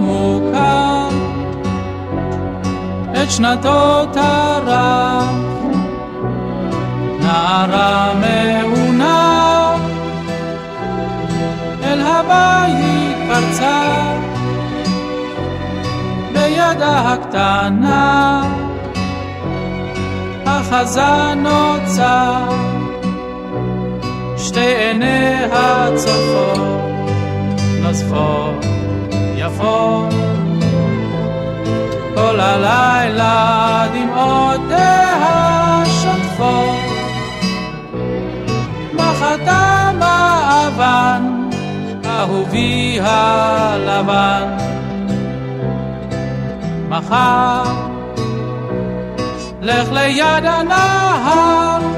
אחזה 20.82 21.34
נוצר 21.36 22.50
שתי 24.38 24.60
עיניה 24.60 25.88
צופות 25.96 26.82
נוזפות 27.82 28.66
יפות 29.36 30.14
כל 32.16 32.40
הלילה 32.40 33.88
דמעותיה 33.94 35.84
שוטפות 35.86 36.76
מחתה 38.94 39.92
מאבן 40.00 41.24
אהובי 42.06 43.00
הלבן. 43.02 44.58
מחר 46.90 47.87
לך 49.68 49.92
ליד 49.92 50.46
הנהר 50.46 51.97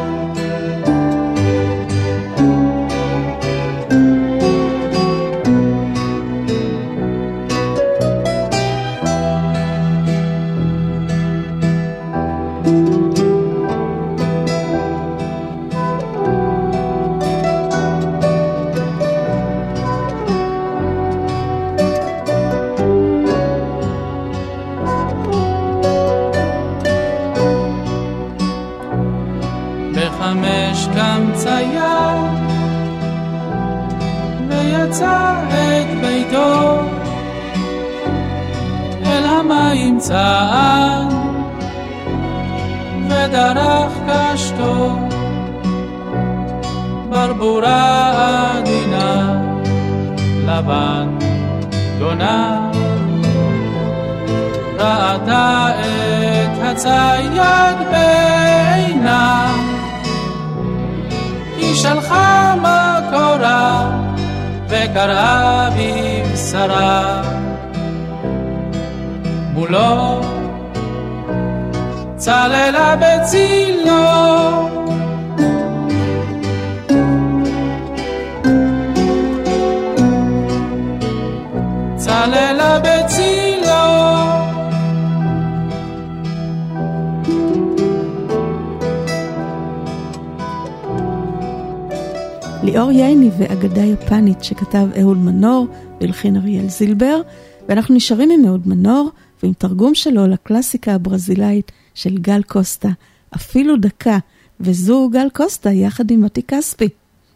שכתב 94.70 94.88
אהוד 95.00 95.18
מנור 95.18 95.68
והלחין 96.02 96.36
אריאל 96.36 96.70
זילבר 96.70 97.22
ואנחנו 97.70 97.96
נשארים 97.96 98.32
עם 98.32 98.46
אהוד 98.46 98.68
מנור 98.68 99.12
ועם 99.44 99.54
תרגום 99.54 99.96
שלו 99.96 100.28
לקלאסיקה 100.28 100.94
הברזילאית 100.94 101.72
של 101.94 102.18
גל 102.18 102.42
קוסטה, 102.44 102.90
אפילו 103.36 103.78
דקה, 103.78 104.18
וזו 104.60 105.10
גל 105.10 105.28
קוסטה 105.34 105.72
יחד 105.72 106.12
עם 106.12 106.22
מתי 106.22 106.42
כספי. 106.44 106.90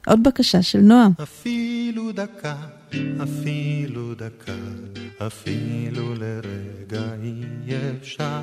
עוד 0.07 0.23
בקשה 0.23 0.61
של 0.61 0.80
נועם. 0.80 1.11
אפילו 1.23 2.11
דקה, 2.11 2.55
אפילו 3.23 4.14
דקה, 4.14 4.57
אפילו 5.27 6.14
לרגע 6.15 7.14
אי 7.23 7.73
אפשר. 7.99 8.41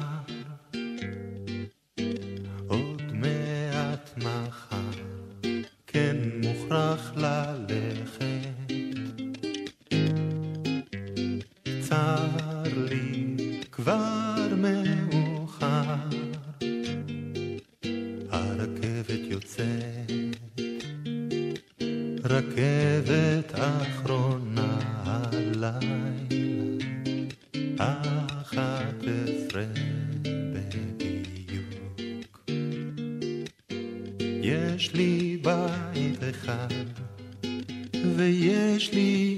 עוד 2.67 3.03
מעט 3.13 4.11
מחר, 4.17 5.01
כן 5.87 6.17
מוכרח 6.43 7.13
ללכת. 7.17 7.90
צר 11.91 12.63
לי 12.91 13.37
כבר 13.73 14.49
מאוחר, 14.57 15.85
הרכבת 18.31 19.21
יוצאת, 19.23 20.37
רכבת 22.25 23.53
אחרונה 23.55 24.79
הלילה, 25.05 25.79
אחת 27.79 28.95
עשרה 29.03 29.67
בדיוק. 30.53 31.71
יש 34.43 34.95
לי 34.95 35.39
בית 35.43 36.21
אחד, 36.31 36.69
ויש 38.17 38.93
לי 38.95 39.30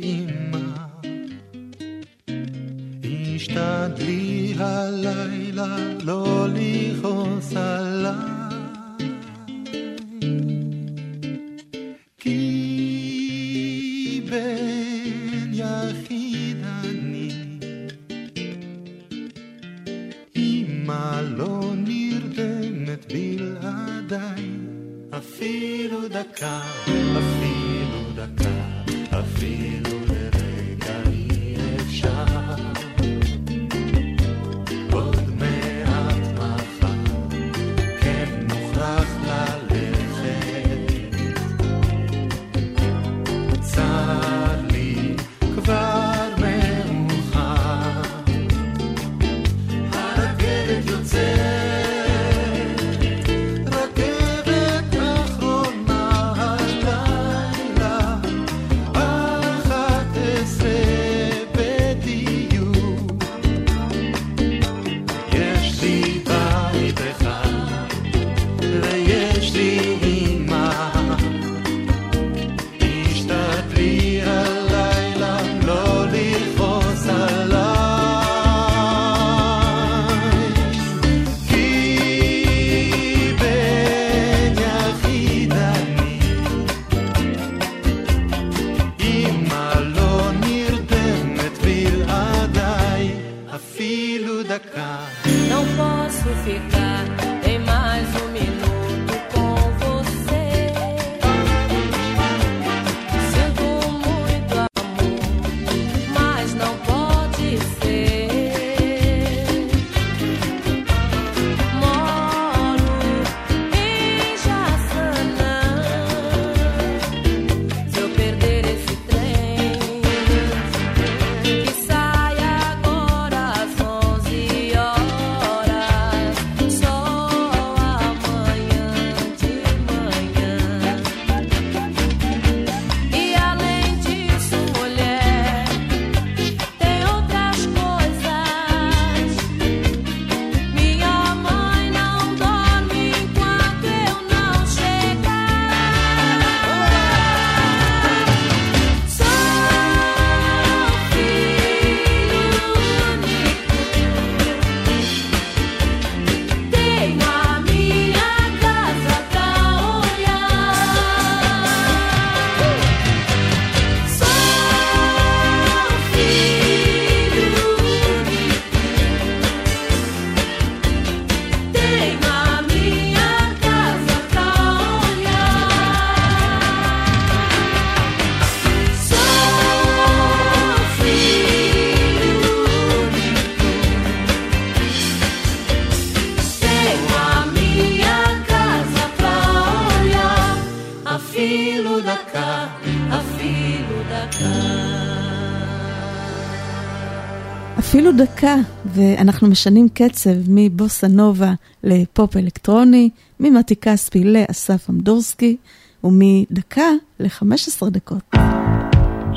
דקה, 198.43 198.55
ואנחנו 198.87 199.49
משנים 199.49 199.89
קצב 199.89 200.31
מבוסה 200.49 201.09
נובה 201.09 201.53
לפופ 201.85 202.37
אלקטרוני, 202.37 203.11
ממתי 203.41 203.77
כספי 203.77 204.25
לאסף 204.25 204.91
אמדורסקי, 204.91 205.57
ומדקה 206.05 206.91
ל-15 207.21 207.91
דקות. 207.91 208.35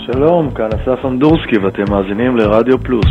שלום, 0.05 0.53
כאן 0.55 0.69
אסף 0.73 1.05
אמדורסקי 1.05 1.57
ואתם 1.57 1.91
מאזינים 1.91 2.37
לרדיו 2.37 2.79
פלוס. 2.79 3.05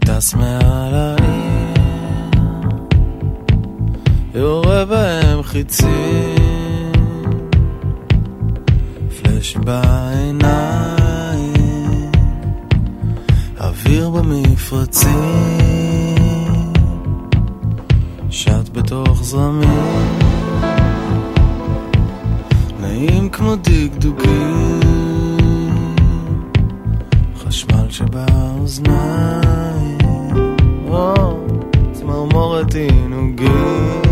טס 0.00 0.34
חיצים, 5.50 6.92
פלאש 9.22 9.56
בעיניים, 9.56 10.92
אוויר 13.60 14.10
במפרצים, 14.10 15.12
שט 18.30 18.68
בתוך 18.72 19.22
זרמים, 19.22 20.18
נעים 22.80 23.28
כמו 23.28 23.56
דקדוקים, 23.56 24.80
חשמל 27.36 27.90
שבאוזניים. 27.90 29.30
צמרמורת 31.92 32.74
עינוגים 32.74 34.09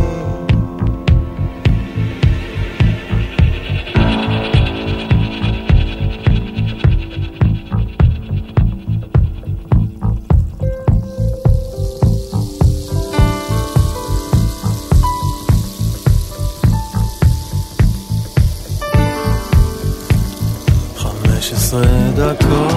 עשרה 22.28 22.67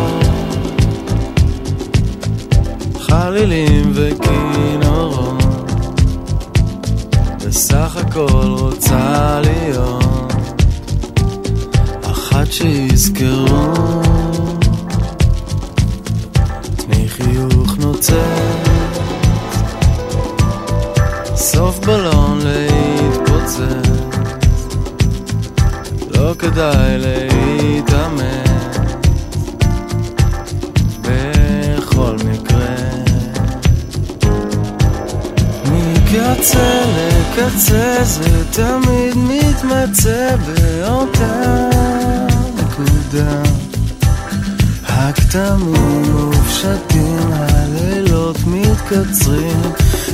מתקצרים 48.91 49.61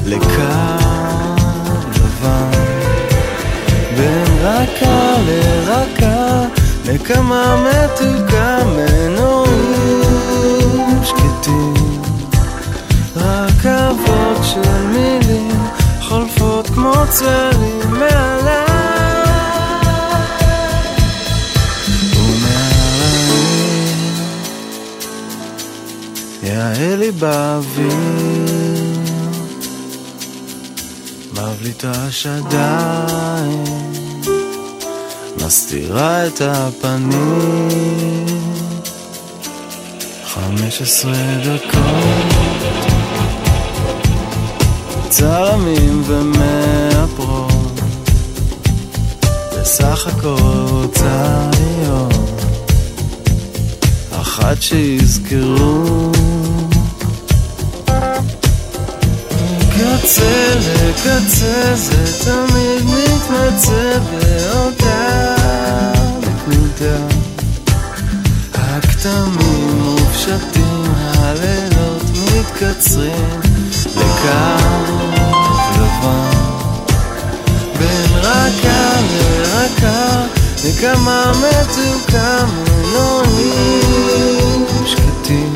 לקו 0.06 0.28
לבן. 1.96 2.52
בין 3.98 4.26
רכה 4.42 5.16
לרכה, 5.26 6.44
נקמה 6.86 7.64
מתוקה 7.64 8.58
מנועים 8.66 10.04
שקטים. 11.04 12.02
רכבות 13.16 14.44
של 14.44 14.84
מילים 14.88 15.60
חולפות 16.02 16.68
כמו 16.68 16.94
צללים 17.10 17.92
מעליי 17.92 18.67
יאה 26.76 26.96
לי 26.96 27.12
באוויר. 27.12 27.94
מבליטה 31.34 32.12
שדיים 32.12 33.64
מסתירה 35.46 36.28
את 36.28 36.42
הפנים. 36.42 38.28
חמש 40.26 40.82
עשרה 40.82 41.14
דקות 41.44 42.48
צלמים 45.10 46.04
ומאפרות. 46.06 47.82
בסך 49.62 50.08
הכל 50.08 50.66
רוצה 50.72 51.50
להיות 51.60 52.14
אחת 54.12 54.62
שיזכרו 54.62 56.12
קצה 60.08 60.54
לקצה 60.56 61.76
זה 61.76 62.24
תמיד 62.24 62.84
מתמצא 62.86 64.00
באותה 64.12 65.36
נקודה. 66.20 66.98
הכתמים 68.54 69.82
מופשטים, 69.82 70.94
הלילות 71.18 72.04
מתקצרים 72.14 73.40
לקו 73.96 74.58
לבן. 75.76 76.32
בין 77.80 78.12
רכה 78.18 79.00
לרכה 79.12 80.24
נקמה 80.66 81.32
מתוקה 81.32 82.46
מנועים 82.68 83.86
שקטים 84.86 85.54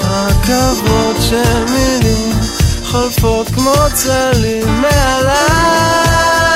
רכבות 0.00 1.16
של 1.20 1.64
מילים 1.64 2.37
חולפות 2.90 3.48
כמו 3.48 3.72
צללים 3.94 4.80
מעליי 4.80 6.47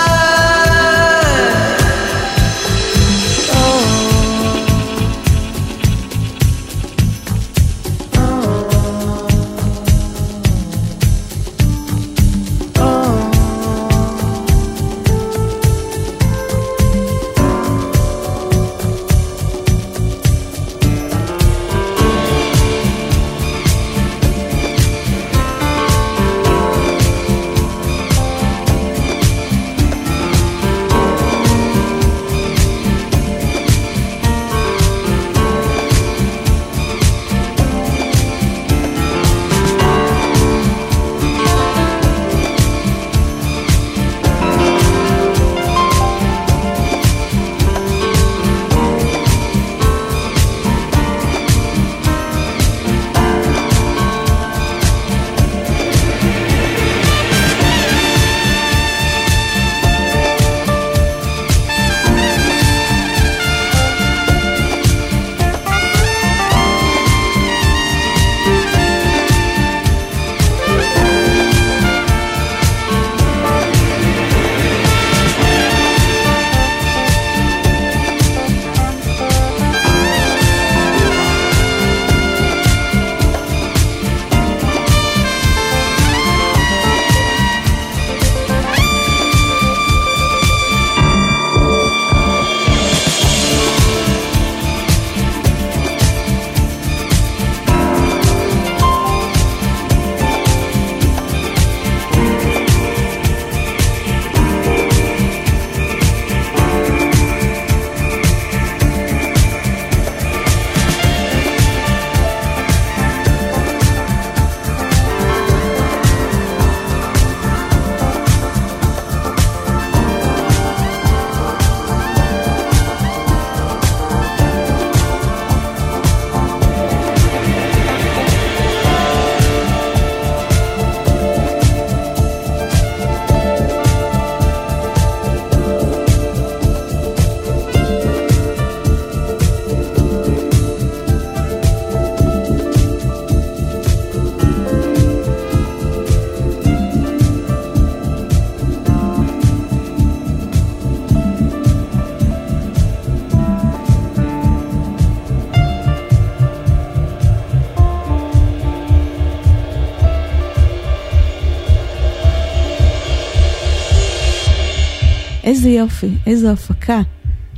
איזה 165.62 165.70
יופי, 165.74 166.10
איזו 166.26 166.48
הפקה. 166.50 167.00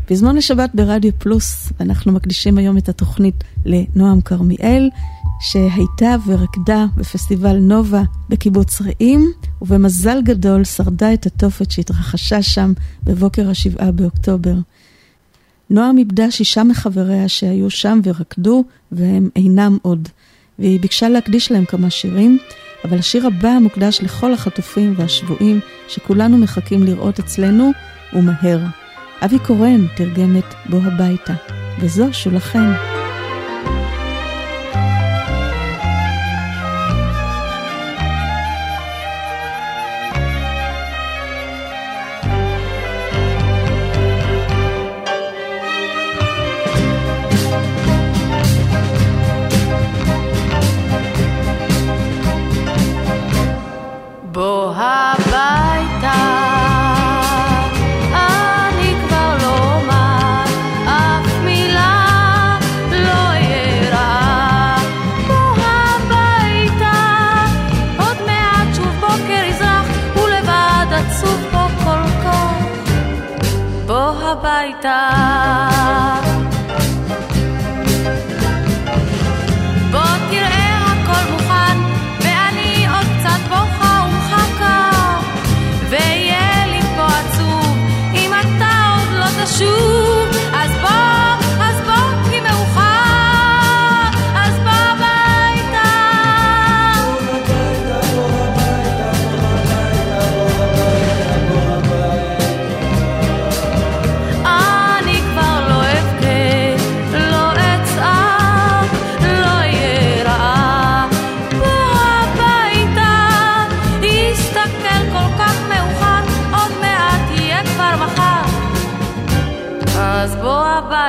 פזמון 0.07 0.37
לשבת 0.37 0.71
ברדיו 0.75 1.13
פלוס, 1.19 1.73
ואנחנו 1.81 2.13
מקדישים 2.13 2.59
היום 2.59 2.79
את 2.79 2.89
התוכנית 2.89 3.45
לנועם 3.65 4.21
כרמיאל, 4.21 4.91
שהייתה 5.41 6.17
ורקדה 6.27 6.87
בפסטיבל 6.97 7.57
נובה 7.57 8.03
בקיבוץ 8.29 8.81
רעים, 8.81 9.33
ובמזל 9.63 10.23
גדול 10.23 10.65
שרדה 10.65 11.15
את 11.15 11.27
התופת 11.27 11.71
שהתרחשה 11.71 12.43
שם 12.43 12.73
בבוקר 13.05 13.51
השבעה 13.51 13.93
באוקטובר. 13.93 14.55
נועם 15.71 15.99
איבדה 15.99 16.31
שישה 16.31 16.65
מחבריה 16.65 17.29
שהיו 17.29 17.71
שם 17.71 18.01
ורקדו, 18.05 18.65
והם 18.93 19.29
אינם 19.37 19.79
עוד. 19.83 20.09
והיא 20.59 20.81
ביקשה 20.81 21.09
להקדיש 21.09 21.53
להם 21.53 21.65
כמה 21.65 21.91
שירים, 21.91 22.39
אבל 22.85 22.99
השיר 22.99 23.27
הבא 23.27 23.59
מוקדש 23.61 24.01
לכל 24.03 24.33
החטופים 24.35 24.95
והשבויים 24.97 25.61
שכולנו 25.89 26.39
מחכים 26.39 26.83
לראות 26.83 27.19
אצלנו, 27.19 27.71
ומהר. 28.15 28.59
אבי 29.25 29.39
קורן 29.39 29.87
תרגם 29.97 30.37
את 30.37 30.55
בוא 30.71 30.81
הביתה, 30.85 31.33
וזו 31.81 32.09
שולחן. 32.13 32.94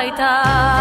gaita. 0.06 0.74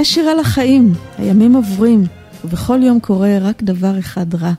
הנה 0.00 0.04
שירה 0.04 0.34
לחיים, 0.34 0.92
הימים 1.18 1.56
עוברים, 1.56 2.04
ובכל 2.44 2.82
יום 2.82 3.00
קורה 3.00 3.38
רק 3.40 3.62
דבר 3.62 3.98
אחד 3.98 4.34
רע, 4.34 4.52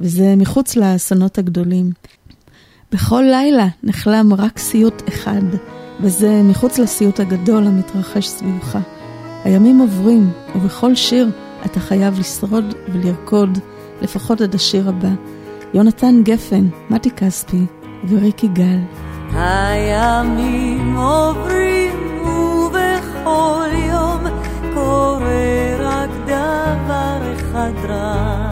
וזה 0.00 0.34
מחוץ 0.36 0.76
לאסונות 0.76 1.38
הגדולים. 1.38 1.90
בכל 2.92 3.22
לילה 3.30 3.66
נחלם 3.82 4.34
רק 4.34 4.58
סיוט 4.58 5.02
אחד, 5.08 5.42
וזה 6.00 6.42
מחוץ 6.44 6.78
לסיוט 6.78 7.20
הגדול 7.20 7.66
המתרחש 7.66 8.28
סביבך. 8.28 8.78
הימים 9.44 9.78
עוברים, 9.78 10.30
ובכל 10.56 10.94
שיר 10.94 11.30
אתה 11.66 11.80
חייב 11.80 12.18
לשרוד 12.18 12.74
ולרקוד, 12.92 13.58
לפחות 14.02 14.40
עד 14.40 14.54
השיר 14.54 14.88
הבא. 14.88 15.10
יונתן 15.74 16.22
גפן, 16.22 16.68
מתי 16.90 17.10
כספי 17.10 17.64
וריקי 18.08 18.48
גל. 18.48 18.78
הימים 19.34 20.96
עוברים 20.96 21.79
אחד 27.70 27.90
רע, 27.90 28.50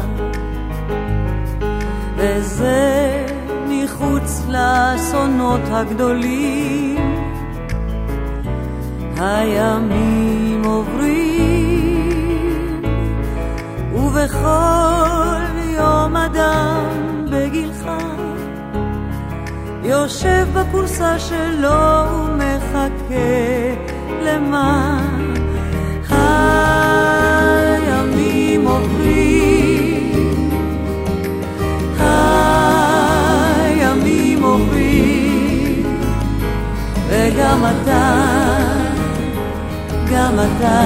וזה 2.17 3.27
מחוץ 3.69 4.43
לאסונות 4.49 5.61
הגדולים. 5.71 7.25
הימים 9.21 10.65
עוברים, 10.65 12.03
ובכל 13.95 15.43
יום 15.77 16.17
אדם 16.17 16.85
בגילך 17.31 17.91
יושב 19.83 20.47
בכורסה 20.55 21.19
שלו 21.19 21.69
ומחכה 22.25 23.75
למה 24.23 25.01
עוברים, 26.09 27.88
וגם 37.39 37.65
אתה, 37.67 38.15
גם 40.13 40.35
אתה, 40.35 40.81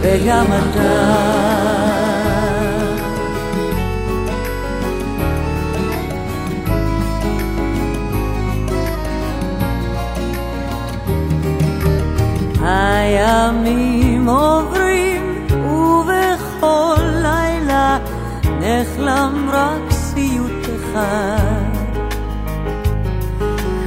וגם 0.00 0.46
אתה. 0.46 1.40
הימים 12.62 14.28
עוברים 14.28 14.59
נחלם 19.00 19.48
רק 19.52 19.90
סיוט 19.90 20.66
אחד. 20.76 21.70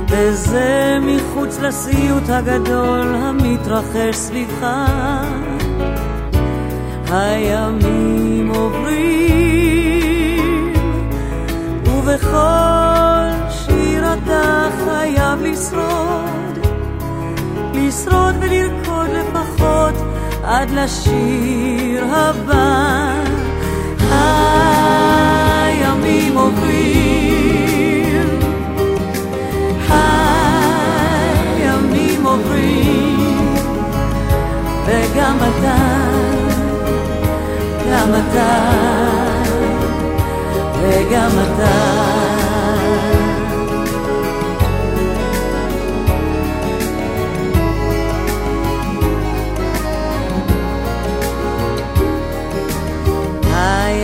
וזה 0.10 0.98
מחוץ 1.02 1.60
לסיוט 1.60 2.30
הגדול 2.30 3.16
המתרחש 3.16 4.16
סביבך. 4.16 4.68
הימים 7.12 8.50
עוברים 8.50 9.04
ובכל 11.86 13.50
שיר 13.50 14.14
אתה 14.14 14.70
חייב 14.86 15.42
לשרוד. 15.42 16.60
לשרוד 17.74 18.36
ולרקוד 18.42 19.10
לפחות 19.10 19.94
עד 20.44 20.72
לשיר 20.72 22.04
הבא. 22.06 23.33
הימים 25.70 26.38
עוברים, 26.38 28.30
הימים 31.60 32.26
עוברים, 32.26 33.56
וגם 34.86 35.38
אתה, 35.38 35.78
גם 37.92 38.10
אתה, 38.10 38.54
וגם 40.82 41.32
אתה. 41.44 42.23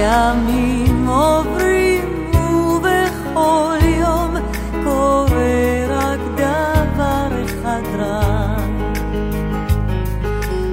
הימים 0.09 1.07
עוברים 1.07 2.31
ובכל 2.31 3.77
יום 3.99 4.35
קורה 4.83 5.85
רק 5.89 6.19
דבר 6.35 7.43
אחד 7.45 7.81
רע. 7.99 8.55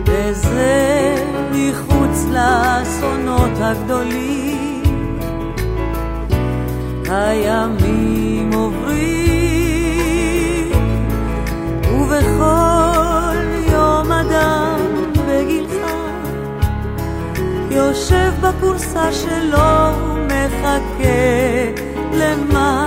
וזה 0.06 1.14
מחוץ 1.52 2.24
לאסונות 2.32 3.50
הגדולים. 3.60 4.82
הימים 7.08 8.52
עוברים 8.52 9.15
יושב 17.76 18.32
בכורסה 18.40 19.12
שלו 19.12 19.58
ומחכה 20.14 21.70
למה? 22.12 22.86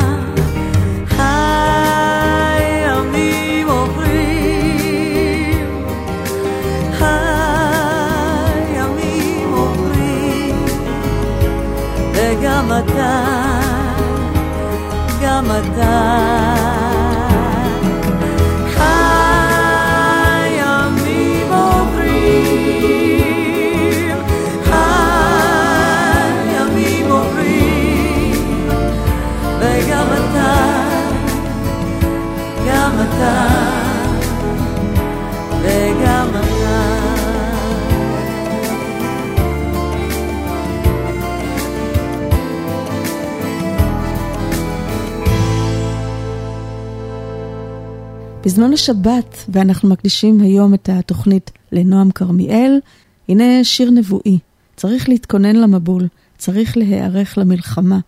הימים 2.39 3.69
עוברים. 3.69 4.87
הימים 8.59 9.53
עוברים. 9.53 10.65
וגם 12.13 12.71
אתה 12.79 13.23
גם 15.21 15.45
אתה 15.45 16.58
בזמן 48.45 48.73
השבת, 48.73 49.45
ואנחנו 49.49 49.89
מקדישים 49.89 50.41
היום 50.41 50.73
את 50.73 50.89
התוכנית 50.89 51.51
לנועם 51.71 52.11
כרמיאל, 52.11 52.79
הנה 53.29 53.63
שיר 53.63 53.91
נבואי. 53.91 54.39
צריך 54.75 55.09
להתכונן 55.09 55.55
למבול, 55.55 56.07
צריך 56.37 56.77
להיערך 56.77 57.37
למלחמה. 57.37 57.99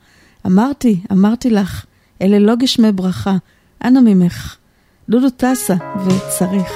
אמרתי, 0.45 0.99
אמרתי 1.11 1.49
לך, 1.49 1.85
אלה 2.21 2.39
לא 2.39 2.55
גשמי 2.55 2.91
ברכה, 2.91 3.37
אנא 3.83 3.99
ממך. 3.99 4.60
דודו 5.11 5.29
טסה 5.29 5.73
וצריך. 6.05 6.71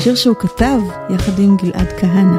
שיר 0.00 0.14
שהוא 0.14 0.36
כתב 0.36 0.78
יחד 1.10 1.38
עם 1.38 1.56
גלעד 1.56 1.88
כהנא. 2.00 2.36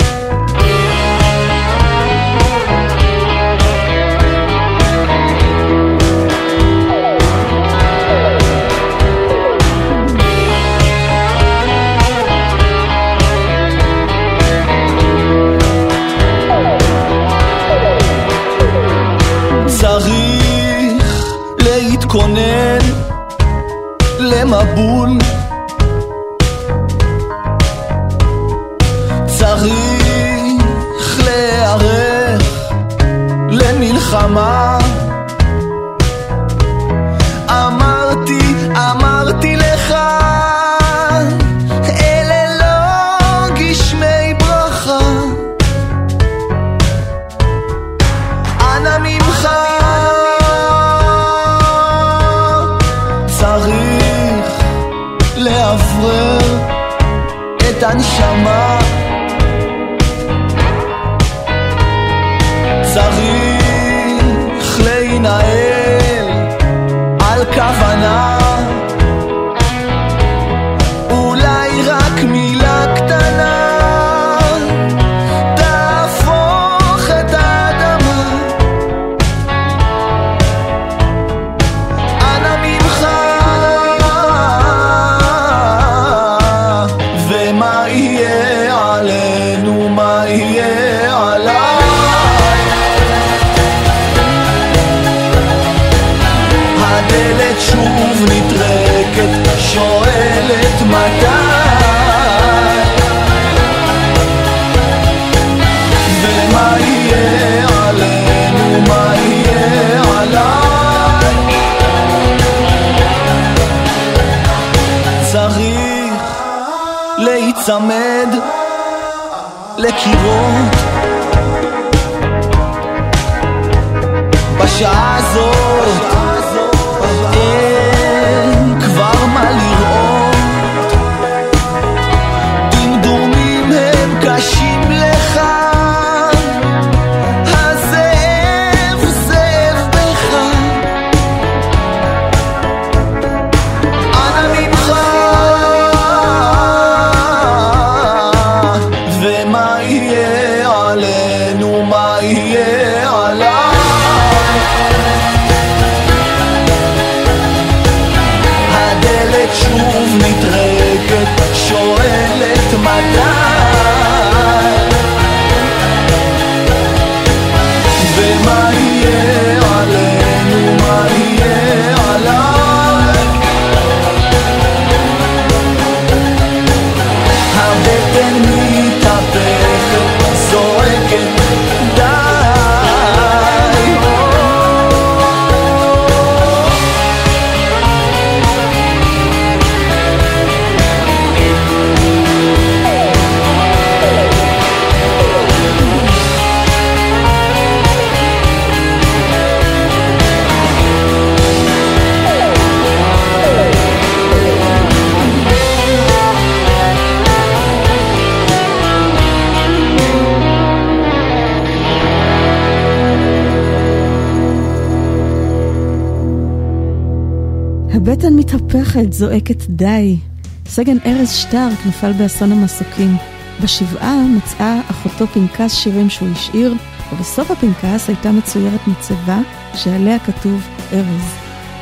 זועקת 219.21 219.69
די. 219.69 220.17
סגן 220.65 220.97
ארז 221.05 221.31
שטרק 221.31 221.85
נפל 221.85 222.11
באסון 222.11 222.51
המסוקים. 222.51 223.15
בשבעה 223.63 224.23
מצאה 224.37 224.79
אחותו 224.91 225.27
פנקס 225.27 225.75
שירים 225.75 226.09
שהוא 226.09 226.29
השאיר, 226.31 226.73
ובסוף 227.13 227.51
הפנקס 227.51 228.07
הייתה 228.07 228.31
מצוירת 228.31 228.87
מצבה 228.87 229.39
שעליה 229.75 230.19
כתוב 230.19 230.67
ארז. 230.93 231.35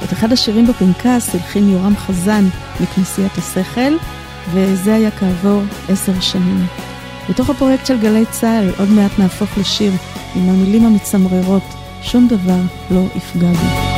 את 0.04 0.14
אחד 0.14 0.32
השירים 0.32 0.68
בפנקס 0.68 1.36
הלחין 1.36 1.70
יורם 1.70 1.96
חזן 1.96 2.46
מכנסיית 2.82 3.38
השכל, 3.38 3.94
וזה 4.54 4.96
היה 4.96 5.12
כעבור 5.12 5.62
עשר 5.90 6.20
שנים. 6.20 6.66
בתוך 7.30 7.50
הפרויקט 7.50 7.86
של 7.86 8.00
גלי 8.00 8.26
צה"ל 8.32 8.70
עוד 8.78 8.90
מעט 8.90 9.12
נהפוך 9.20 9.58
לשיר 9.58 9.92
עם 10.36 10.50
המילים 10.50 10.86
המצמררות, 10.86 11.64
שום 12.02 12.28
דבר 12.28 12.62
לא 12.92 13.02
יפגע 13.16 13.52
בי. 13.52 13.89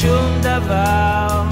שום 0.00 0.40
דבר. 0.42 1.42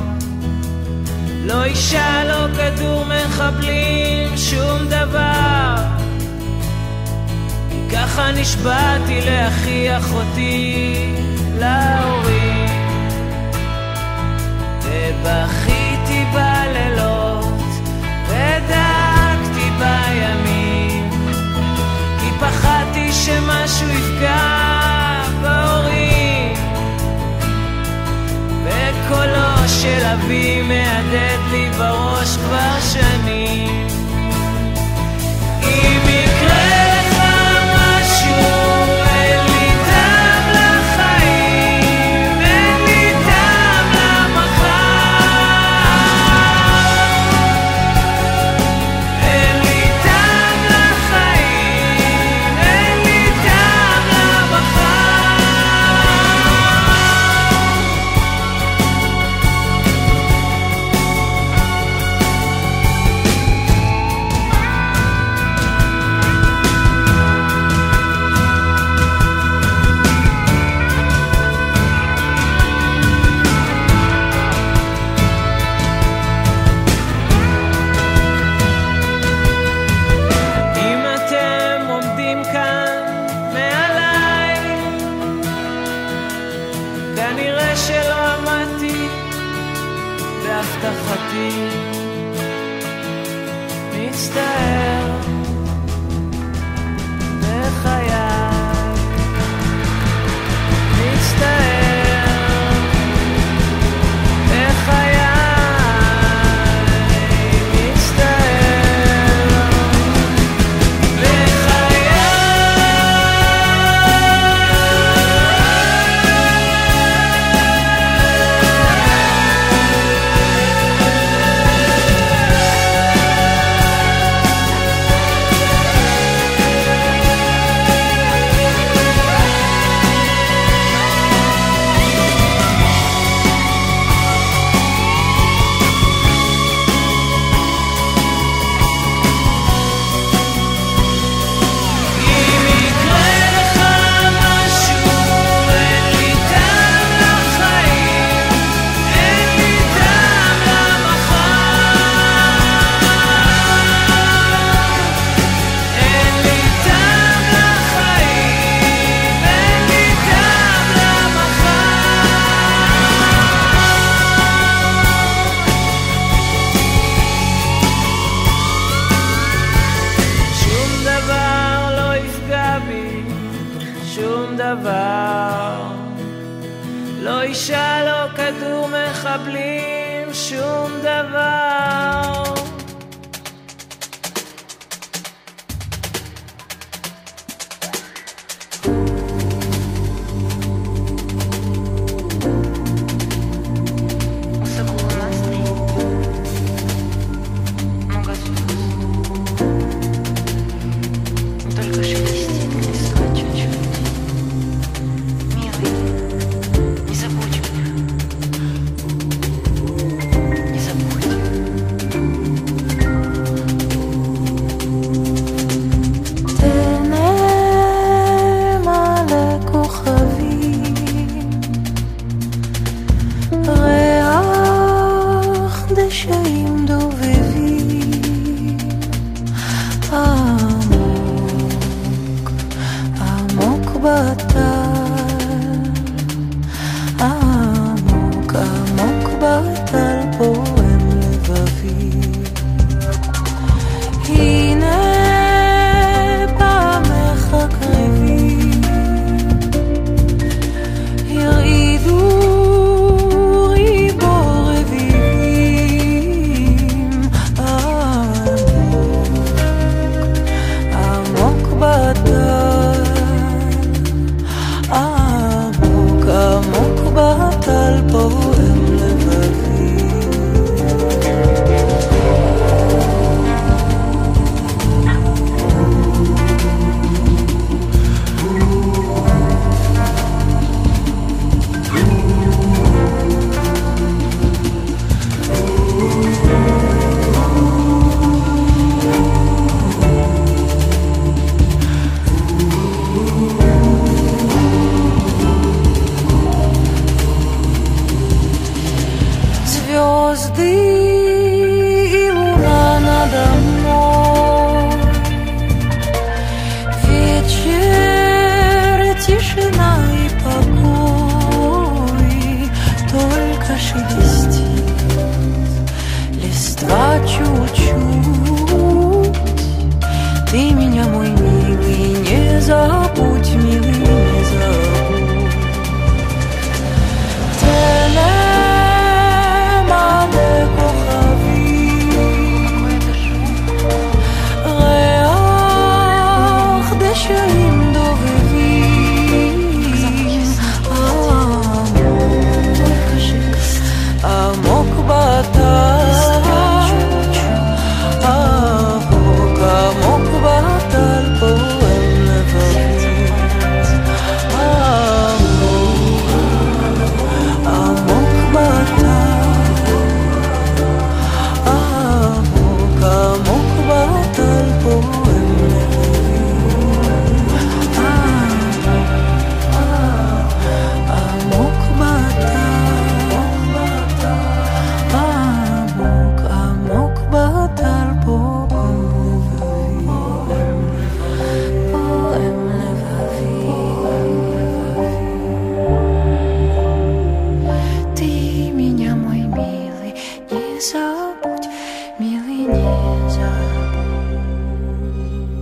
לא 1.44 1.64
אישה, 1.64 2.24
לא 2.24 2.46
כדור 2.56 3.04
מחבלים, 3.04 4.36
שום 4.36 4.88
דבר. 4.88 5.74
כי 7.70 7.96
ככה 7.96 8.32
נשבעתי 8.32 9.20
לאחי 9.20 9.96
אחותי, 9.96 11.14
להורים. 11.58 12.68
ובכיתי 14.82 16.24
בלילות, 16.34 17.68
ודאגתי 18.28 19.70
בימים, 19.78 21.10
כי 22.20 22.30
פחדתי 22.40 23.12
שמשהו 23.12 23.88
יפגע 23.88 24.67
וקולו 29.08 29.68
של 29.68 30.06
אבי 30.06 30.62
מהדהד 30.62 31.40
לי 31.50 31.70
בראש 31.70 32.36
כבר 32.36 32.80
שנים. 32.92 33.97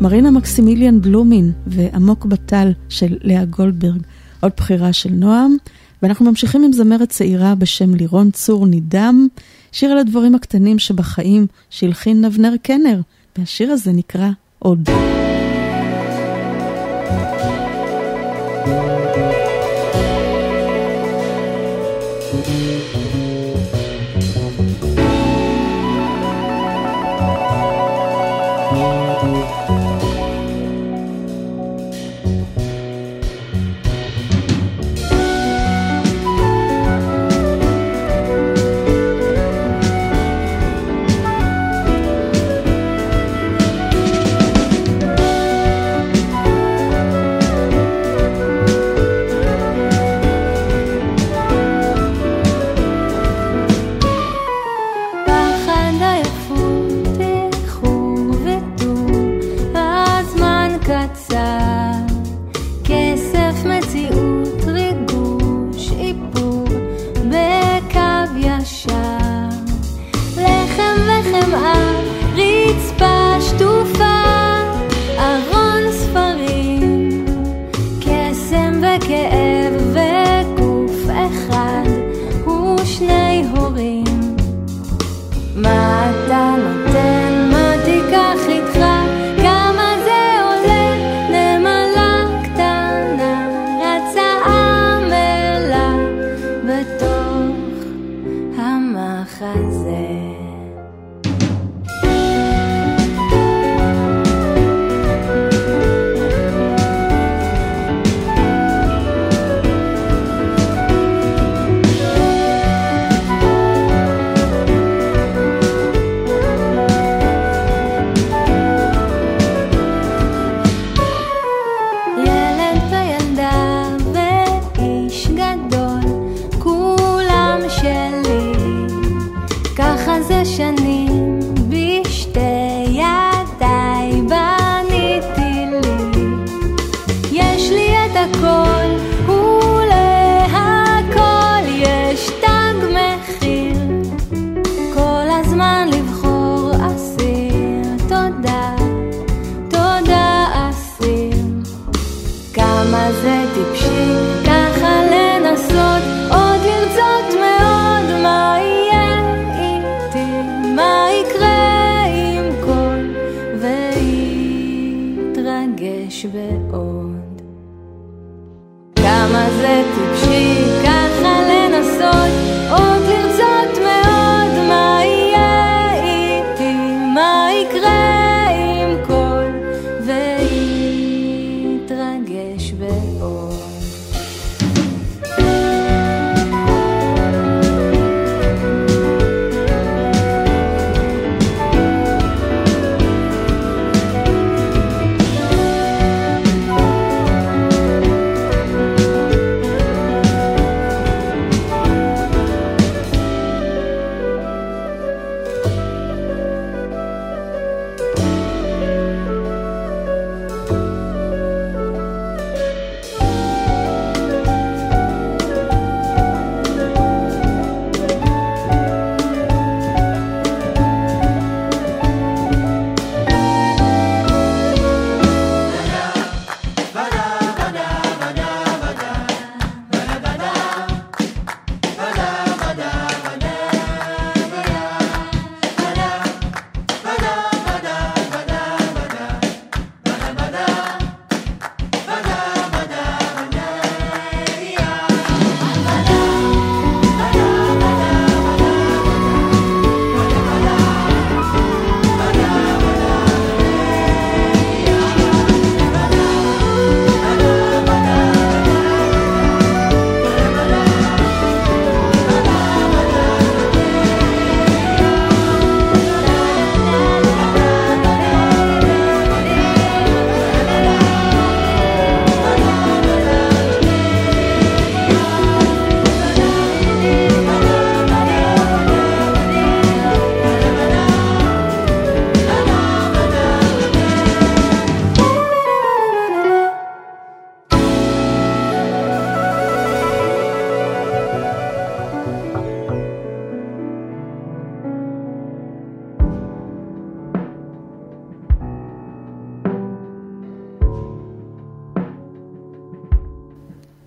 מרינה 0.07 0.31
מקסימיליאן 0.31 1.01
בלומין 1.01 1.53
ועמוק 1.67 2.25
בתל 2.25 2.73
של 2.89 3.17
לאה 3.23 3.45
גולדברג, 3.45 4.03
עוד 4.41 4.53
בחירה 4.57 4.93
של 4.93 5.11
נועם. 5.11 5.57
ואנחנו 6.03 6.25
ממשיכים 6.25 6.65
עם 6.65 6.73
זמרת 6.73 7.09
צעירה 7.09 7.55
בשם 7.55 7.95
לירון 7.95 8.31
צור 8.31 8.67
נידם, 8.67 9.27
שיר 9.73 9.91
על 9.91 9.99
הדברים 9.99 10.35
הקטנים 10.35 10.79
שבחיים 10.79 11.47
שהלחין 11.71 12.25
נבנר 12.25 12.53
קנר, 12.63 13.01
והשיר 13.39 13.71
הזה 13.73 13.93
נקרא 13.93 14.29
עוד. 14.59 14.89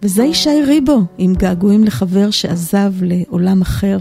וזה 0.09 0.23
ישי 0.23 0.63
ריבו, 0.67 1.01
עם 1.17 1.33
געגועים 1.33 1.83
לחבר 1.83 2.31
שעזב 2.31 2.93
לעולם 3.01 3.61
אחר. 3.61 3.97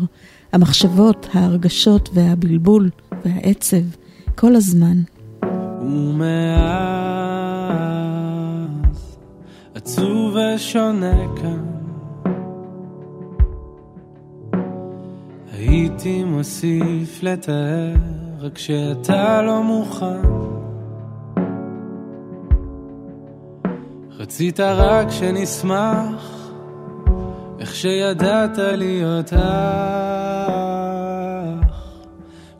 המחשבות, 0.52 1.26
ההרגשות 1.32 2.08
והבלבול 2.14 2.90
והעצב, 3.24 3.76
כל 4.34 4.54
הזמן. 4.56 4.96
ומאז 5.82 6.28
עצוב 9.74 10.36
ושונה 10.36 11.36
כאן 11.36 11.64
הייתי 15.52 16.24
מוסיף 16.24 17.22
לתאר 17.22 17.94
רק 18.40 18.58
שאתה 18.58 19.42
לא 19.42 19.62
מוכן 19.62 20.37
רצית 24.38 24.60
רק 24.60 25.10
שנשמח 25.10 26.50
איך 27.60 27.74
שידעת 27.74 28.58
להיות 28.58 29.32
אח 29.32 29.40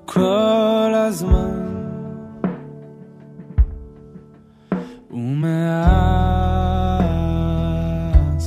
כל 0.05 0.93
הזמן. 0.95 1.67
ומאז 5.11 5.69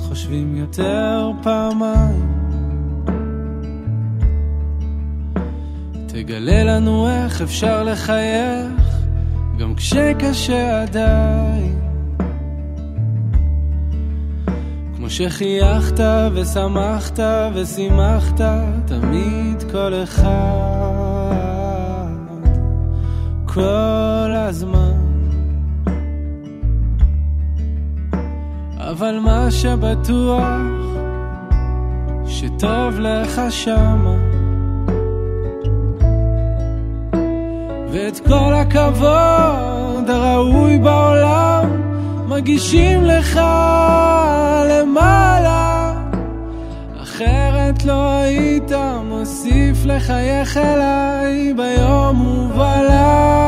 חושבים 0.08 0.56
יותר 0.56 1.32
פעמיים. 1.44 2.41
תגלה 6.08 6.64
לנו 6.64 7.10
איך 7.10 7.41
אפשר 7.41 7.84
לחייך 7.84 8.72
גם 9.60 9.76
כשקשה 9.76 10.82
עדיין 10.82 11.61
שחייכת 15.12 16.00
ושמחת 16.34 17.20
ושימחת 17.54 18.42
תמיד 18.86 19.64
כל 19.72 19.94
אחד 20.04 21.32
כל 23.46 24.32
הזמן. 24.36 24.92
אבל 28.78 29.20
מה 29.20 29.52
שבטוח 29.52 30.46
שטוב 32.26 33.00
לך 33.00 33.42
שמה 33.50 34.16
ואת 37.92 38.20
כל 38.28 38.54
הכבוד 38.54 40.10
הראוי 40.10 40.78
בעולם 40.78 41.51
מגישים 42.32 43.03
לך 43.03 43.41
למעלה. 44.70 45.94
אחרת 47.03 47.86
לא 47.86 48.10
היית 48.10 48.72
מוסיף 49.06 49.78
לחייך 49.86 50.58
אליי 50.58 51.53
ביום 51.53 52.28
ובלילה 52.28 53.41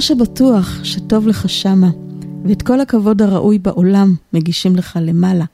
שבטוח 0.00 0.84
שטוב 0.84 1.28
לך 1.28 1.48
שמה, 1.48 1.90
ואת 2.44 2.62
כל 2.62 2.80
הכבוד 2.80 3.22
הראוי 3.22 3.58
בעולם 3.58 4.14
מגישים 4.32 4.76
לך 4.76 4.98
למעלה. 5.02 5.44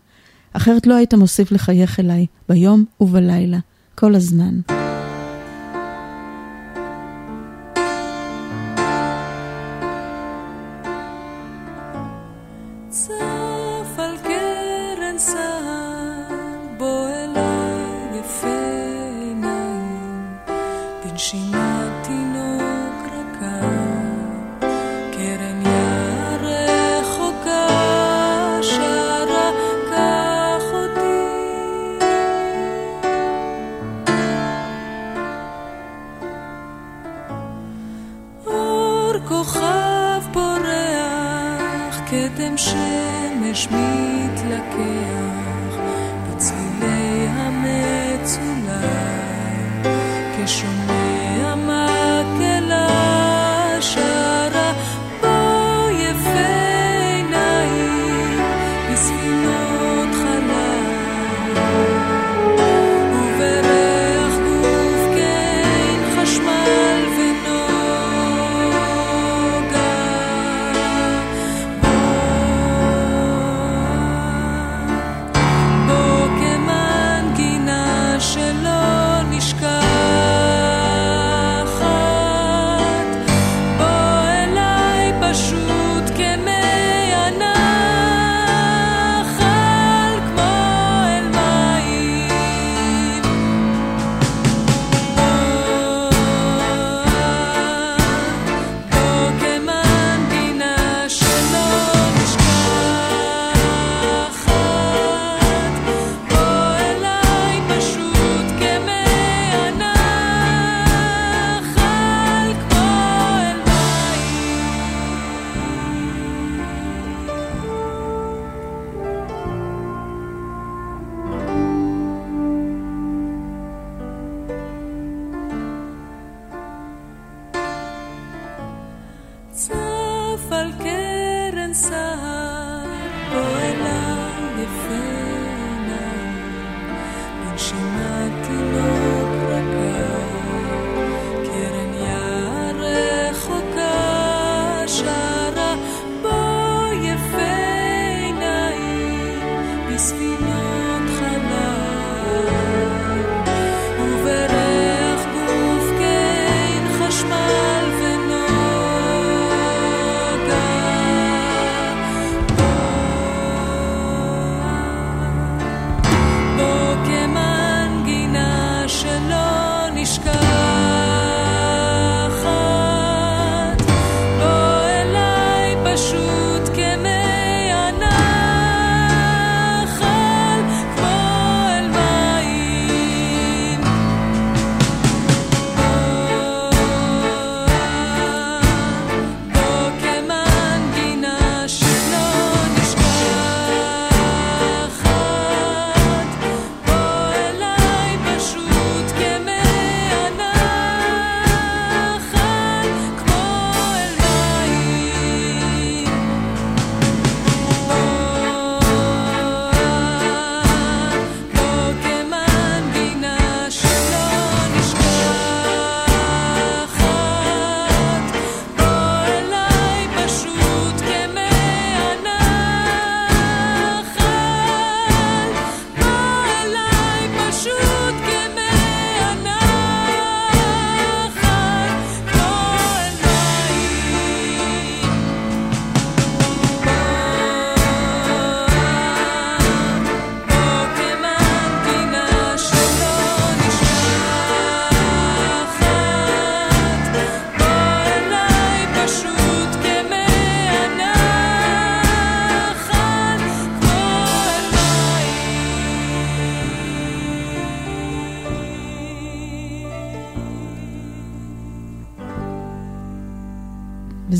אחרת 0.52 0.86
לא 0.86 0.94
היית 0.94 1.14
מוסיף 1.14 1.52
לחייך 1.52 2.00
אליי 2.00 2.26
ביום 2.48 2.84
ובלילה, 3.00 3.58
כל 3.94 4.14
הזמן. 4.14 4.75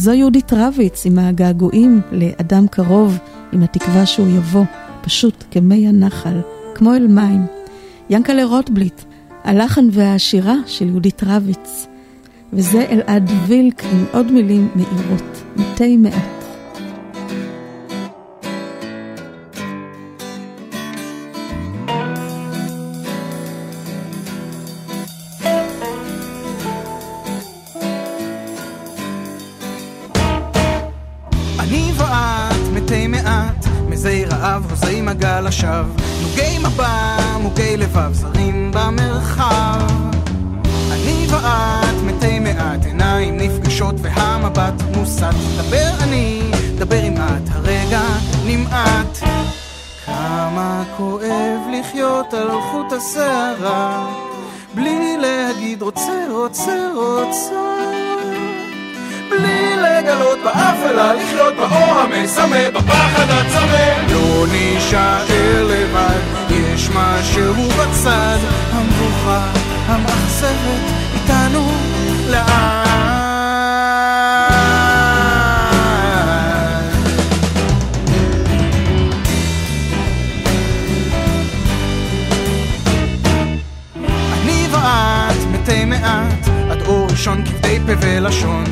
וזו 0.07 0.15
יהודית 0.15 0.53
רביץ 0.53 1.07
עם 1.07 1.19
הגעגועים 1.19 2.01
לאדם 2.13 2.67
קרוב, 2.69 3.19
עם 3.53 3.63
התקווה 3.63 4.07
שהוא 4.07 4.29
יבוא, 4.29 4.65
פשוט 5.03 5.45
כמי 5.51 5.89
הנחל, 5.89 6.41
כמו 6.75 6.95
אל 6.95 7.07
מים. 7.07 7.47
ינקלה 8.11 8.45
רוטבליט, 8.45 9.01
הלחן 9.45 9.89
והשירה 9.93 10.55
של 10.67 10.89
יהודית 10.89 11.23
רביץ. 11.27 11.87
וזה 12.53 12.87
אלעד 12.91 13.31
וילק 13.47 13.85
עם 13.93 14.05
עוד 14.13 14.33
מילים 14.33 14.69
מאירות, 14.77 15.43
מתי 15.57 15.97
מעט. 15.97 16.36
צמא, 62.27 62.71
בפחד 62.71 63.27
הצמא. 63.31 64.13
לא 64.13 64.47
נישאר 64.53 65.65
לבד, 65.65 66.21
יש 66.51 66.89
משהו 66.95 67.69
בצד, 67.69 68.39
המבוכה 68.73 69.53
המאכזבת 69.87 70.83
איתנו 71.15 71.73
לעד. 72.29 72.87
מתי 85.53 85.85
מעט, 85.85 86.49
עד 86.71 86.83
אור 86.87 87.07
ראשון 87.11 87.45
כבדי 87.45 87.79
פה 87.87 87.93
ולשון, 88.01 88.65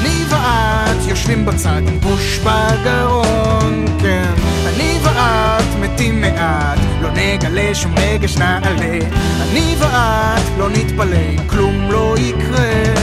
אני 0.00 0.24
ואת 0.28 0.91
יושבים 1.22 1.46
בצד 1.46 1.82
עם 1.88 2.00
בוש 2.00 2.38
בגרון, 2.38 3.86
כן. 4.00 4.32
אני 4.66 4.98
ואת 5.02 5.64
מתים 5.80 6.20
מעט, 6.20 6.78
לא 7.02 7.08
נגלה 7.10 7.74
שום 7.74 7.94
רגש 7.98 8.36
נעלה. 8.36 8.98
אני 9.42 9.74
ואת 9.78 10.58
לא 10.58 10.68
נתפלא, 10.68 11.46
כלום 11.50 11.90
לא 11.90 12.14
יקרה. 12.18 12.94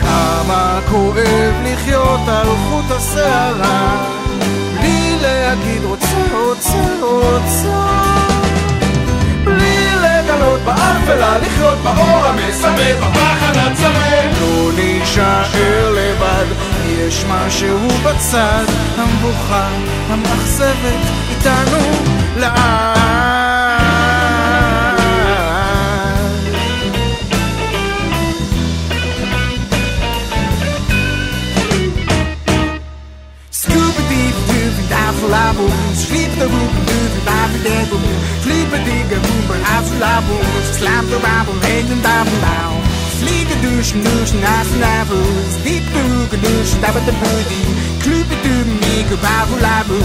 כמה 0.00 0.80
כואב 0.90 1.54
לחיות 1.64 2.20
על 2.28 2.46
חוט 2.46 2.90
השערה, 2.90 4.06
בלי 4.78 5.16
להגיד 5.20 5.84
רוצה, 5.84 6.16
רוצה, 6.32 6.82
רוצה. 7.02 8.08
באפלה, 10.64 11.38
לחיות 11.38 11.78
באור 11.78 12.24
המסמא, 12.26 12.92
בפחד 13.00 13.56
הצמא. 13.56 14.08
לא 14.40 14.70
להישאר 14.74 15.92
לבד, 15.92 16.46
יש 16.97 17.25
משהו 17.29 17.87
בצד, 18.03 18.65
המבוכה, 18.97 19.69
המאכזבת, 20.09 20.99
איתנו 21.29 21.77
לאט. 22.37 23.03
Labo, 35.33 35.67
sleep 35.95 36.31
the 36.37 36.47
boom, 36.53 36.73
do 36.89 36.97
the 37.15 37.21
baby 37.27 37.59
devil, 37.63 37.99
sleep 38.43 38.69
a 38.77 38.79
digger, 38.87 39.21
boom, 39.25 39.41
but 39.47 39.61
as 39.75 39.89
labo, 40.03 40.37
slap 40.77 41.05
the 41.05 41.19
babble, 41.25 41.57
hang 41.65 41.87
them 41.89 42.01
down 42.01 42.27
down. 42.41 42.86
Fliege 43.20 43.56
duschen, 43.66 44.00
duschen, 44.04 44.40
as 44.44 44.70
navels, 44.84 45.54
deep 45.64 45.84
the 45.94 46.02
hook, 46.10 46.32
duschen, 46.44 46.80
dab 46.82 46.96
at 46.98 47.04
the 47.08 47.14
booty, 47.22 47.62
kloop 48.02 48.30
it 48.34 48.40
to 48.46 48.54
me, 48.80 48.94
go 49.10 49.16
babu 49.26 49.56
labu, 49.66 49.98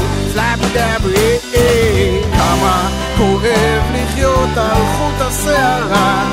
eh, 1.15 1.39
eh. 1.53 2.23
כמה 2.37 2.89
כואב 3.17 3.83
לחיות 3.93 4.57
על 4.57 4.81
חוט 4.97 5.21
השערה, 5.21 6.23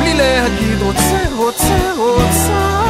בלי 0.00 0.14
להגיד 0.14 0.82
רוצה, 0.82 1.22
רוצה, 1.36 1.92
רוצה. 1.96 2.86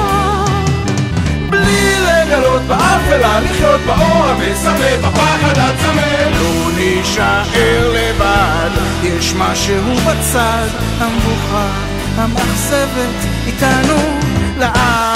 בלי 1.51 1.97
לגלות 2.01 2.63
באפלה, 2.63 3.41
לחיות 3.41 3.81
באור 3.87 4.25
המסמא, 4.27 4.97
בפחד 4.97 5.59
הצמא. 5.59 6.31
לא 6.41 6.71
נישאר 6.77 7.93
לבד, 7.93 8.71
יש 9.03 9.35
משהו 9.35 9.95
בצד, 10.07 10.69
המבוכה, 10.99 11.86
המאכזבת, 12.18 13.47
איתנו 13.47 14.18
לאט. 14.59 15.15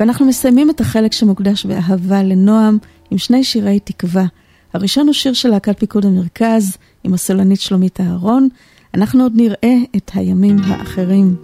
ואנחנו 0.00 0.26
מסיימים 0.26 0.70
את 0.70 0.80
החלק 0.80 1.12
שמוקדש 1.12 1.66
באהבה 1.66 2.22
לנועם 2.22 2.78
עם 3.10 3.18
שני 3.18 3.44
שירי 3.44 3.80
תקווה. 3.80 4.24
הראשון 4.74 5.06
הוא 5.06 5.14
שיר 5.14 5.32
של 5.32 5.48
להקת 5.48 5.78
פיקוד 5.78 6.06
המרכז 6.06 6.76
עם 7.04 7.14
הסולנית 7.14 7.60
שלומית 7.60 8.00
אהרון. 8.00 8.48
אנחנו 8.94 9.22
עוד 9.22 9.32
נראה 9.36 9.76
את 9.96 10.10
הימים 10.14 10.56
האחרים. 10.64 11.36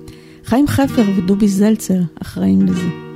חיים 0.45 0.67
חפר 0.67 1.05
ודובי 1.17 1.49
זלצר 1.49 2.01
אחראים 2.23 2.63
לזה. 2.63 3.08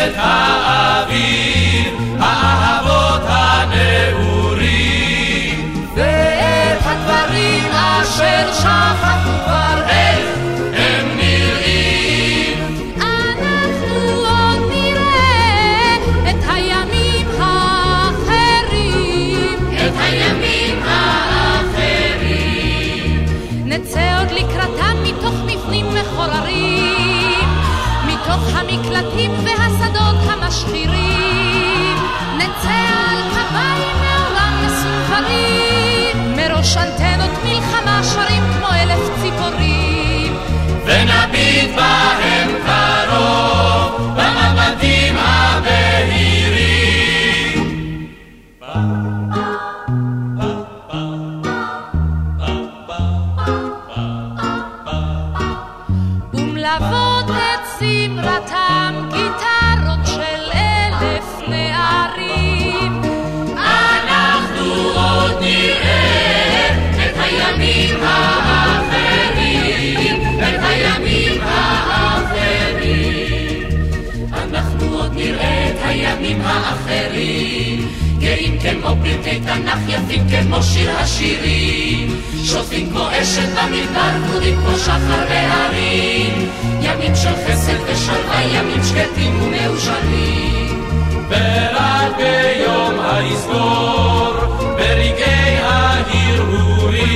צוחקים 0.00 0.14
את 0.14 0.49
פרקי 79.02 79.40
תנ"ך 79.40 79.78
יפים 79.88 80.22
כמו 80.28 80.62
שיר 80.62 80.90
השירים. 80.98 82.20
שוטפים 82.44 82.90
כמו 82.90 83.08
אשת 83.10 83.48
במדבר, 83.48 84.10
גדודים 84.28 84.56
כמו 84.56 84.78
שחר 84.78 85.24
בהרים. 85.28 86.48
ימים 86.80 87.14
של 87.16 87.34
חסד 87.46 87.80
ושלווה, 87.86 88.42
ימים 88.42 88.84
שקטים 88.84 89.42
ומאושרים. 89.42 90.86
ורק 91.28 92.16
ביום 92.16 93.00
היסגור, 93.00 94.34
ברגעי 94.60 95.56
ההרהורים 95.58 97.10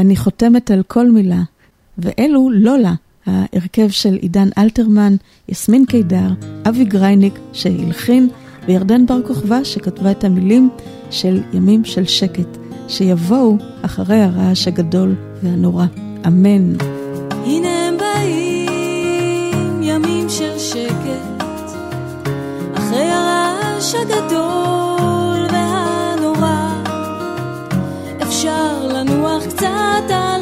ואני 0.00 0.16
חותמת 0.16 0.70
על 0.70 0.82
כל 0.88 1.10
מילה. 1.10 1.42
ואלו 1.98 2.50
לולה, 2.50 2.94
ההרכב 3.26 3.88
של 3.90 4.14
עידן 4.14 4.48
אלתרמן, 4.58 5.16
יסמין 5.48 5.84
קידר, 5.86 6.28
אבי 6.68 6.84
גרייניק 6.84 7.38
שהלחין, 7.52 8.28
וירדן 8.66 9.06
בר 9.06 9.22
כוכבא 9.26 9.64
שכתבה 9.64 10.10
את 10.10 10.24
המילים 10.24 10.70
של 11.10 11.42
ימים 11.52 11.84
של 11.84 12.04
שקט, 12.04 12.58
שיבואו 12.88 13.56
אחרי 13.82 14.20
הרעש 14.20 14.68
הגדול 14.68 15.14
והנורא. 15.42 15.86
אמן. 16.26 16.74
הנה 17.44 17.88
הם 17.88 17.94
באים, 17.98 19.82
ימים 19.82 20.28
של 20.28 20.58
שקט, 20.58 21.44
אחרי 22.74 23.04
הרעש 23.10 23.94
הגדול 23.94 25.46
והנורא. 25.52 26.82
אפשר 28.22 28.79
לנוח 29.62 30.00
קצת 30.00 30.39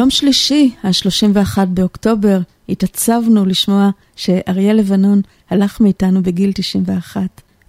ביום 0.00 0.10
שלישי, 0.10 0.74
ה-31 0.82 1.64
באוקטובר, 1.64 2.40
התעצבנו 2.68 3.44
לשמוע 3.44 3.90
שאריה 4.16 4.72
לבנון 4.72 5.20
הלך 5.50 5.80
מאיתנו 5.80 6.22
בגיל 6.22 6.52
91. 6.54 7.20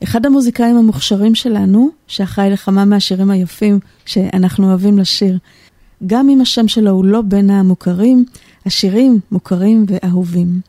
אחד 0.03 0.25
המוזיקאים 0.25 0.77
המוכשרים 0.77 1.35
שלנו, 1.35 1.89
שאחראי 2.07 2.49
לכמה 2.49 2.85
מהשירים 2.85 3.31
היפים 3.31 3.79
שאנחנו 4.05 4.69
אוהבים 4.69 4.97
לשיר. 4.97 5.37
גם 6.07 6.29
אם 6.29 6.41
השם 6.41 6.67
שלו 6.67 6.91
הוא 6.91 7.05
לא 7.05 7.21
בין 7.21 7.49
המוכרים, 7.49 8.25
השירים 8.65 9.19
מוכרים 9.31 9.85
ואהובים. 9.87 10.61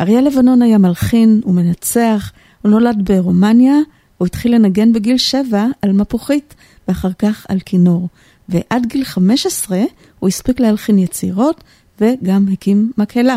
אריה 0.00 0.20
לבנון 0.20 0.62
היה 0.62 0.78
מלחין 0.78 1.40
ומנצח, 1.46 2.32
הוא 2.62 2.70
נולד 2.70 2.96
ברומניה, 3.04 3.76
הוא 4.18 4.26
התחיל 4.26 4.54
לנגן 4.54 4.92
בגיל 4.92 5.18
שבע 5.18 5.66
על 5.82 5.92
מפוחית, 5.92 6.54
ואחר 6.88 7.12
כך 7.12 7.46
על 7.48 7.58
כינור. 7.60 8.08
ועד 8.50 8.86
גיל 8.86 9.04
15 9.04 9.78
הוא 10.18 10.28
הספיק 10.28 10.60
להלחין 10.60 10.98
יצירות 10.98 11.64
וגם 12.00 12.46
הקים 12.52 12.92
מקהלה. 12.98 13.36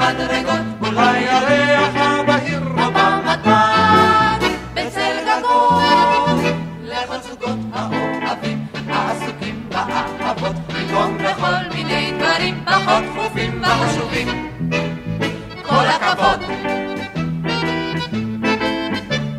המדרגות, 0.00 0.60
מול 0.80 0.98
הירח 0.98 1.94
הבהיר, 1.96 2.60
או 2.60 2.92
במדבר, 2.92 4.48
בצל 4.74 5.16
גגון, 5.26 6.44
לכל 6.82 7.18
זוגות 7.28 7.58
האוהבים, 7.72 8.66
העסוקים 8.88 9.68
באהבות, 9.68 10.56
לתרום 10.68 11.18
בכל 11.18 11.74
מיני 11.74 12.12
דברים 12.18 12.64
פחות 12.64 13.04
דחופים 13.04 13.62
וחשובים. 13.62 14.50
כל 15.62 15.86
הכבוד. 15.86 16.40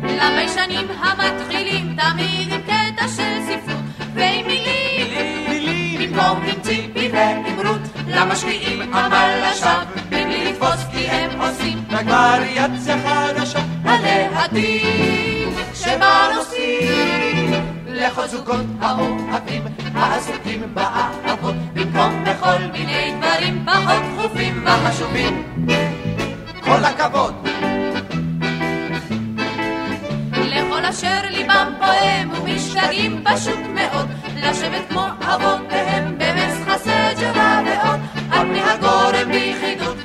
לביישנים 0.02 0.86
המתחילים 1.00 1.96
תמיד 1.96 2.52
עם 2.52 2.60
קטע 2.62 3.08
של 3.08 3.38
ספרות 3.46 3.84
ועם 4.14 4.46
מילים, 4.46 6.10
במקום 6.12 6.42
עם 6.46 6.60
ציפי 6.62 7.08
ועם 7.12 7.66
רות, 7.66 7.80
למשקיעים 8.08 8.94
עמל 8.94 9.50
לשווא, 9.50 10.05
רק 11.96 12.06
וריאציה 12.06 12.96
חדשה, 12.98 13.58
הלהטים 13.84 15.48
שבנושאים, 15.74 17.52
לכל 17.86 18.26
זוגות 18.26 18.66
האוהבים, 18.80 19.62
העסוקים 19.94 20.74
באהבות, 20.74 21.54
במקום 21.74 22.24
בכל 22.24 22.58
מיני 22.72 23.14
דברים 23.18 23.66
פחות 23.66 24.02
דחופים 24.14 24.64
וחשובים. 24.66 25.42
כל 26.60 26.84
הכבוד. 26.84 27.34
לכל 30.32 30.84
אשר 30.84 31.20
ליבם 31.30 31.72
פועם 31.78 32.30
ומשתגעים 32.30 33.24
פשוט 33.24 33.60
מאוד 33.74 34.08
לשבת 34.36 34.82
כמו 34.88 35.06
אבותיהם 35.20 36.18
במסחס 36.18 36.82
סג'רה 36.82 37.60
ועוד 37.66 38.00
על 38.30 38.46
פני 38.46 38.62
הגורם 38.62 39.28
ביחידות 39.32 39.95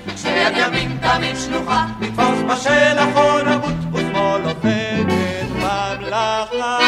כשיד 0.42 0.58
ימין 0.58 0.98
תמיד 1.02 1.36
שלוחה 1.38 1.86
לתפוס 2.02 2.40
בשל 2.50 2.98
אחרון 3.00 3.48
אבוט 3.48 3.76
ושמאל 3.94 4.42
עובדת 4.42 5.52
במלאכה 5.52 6.80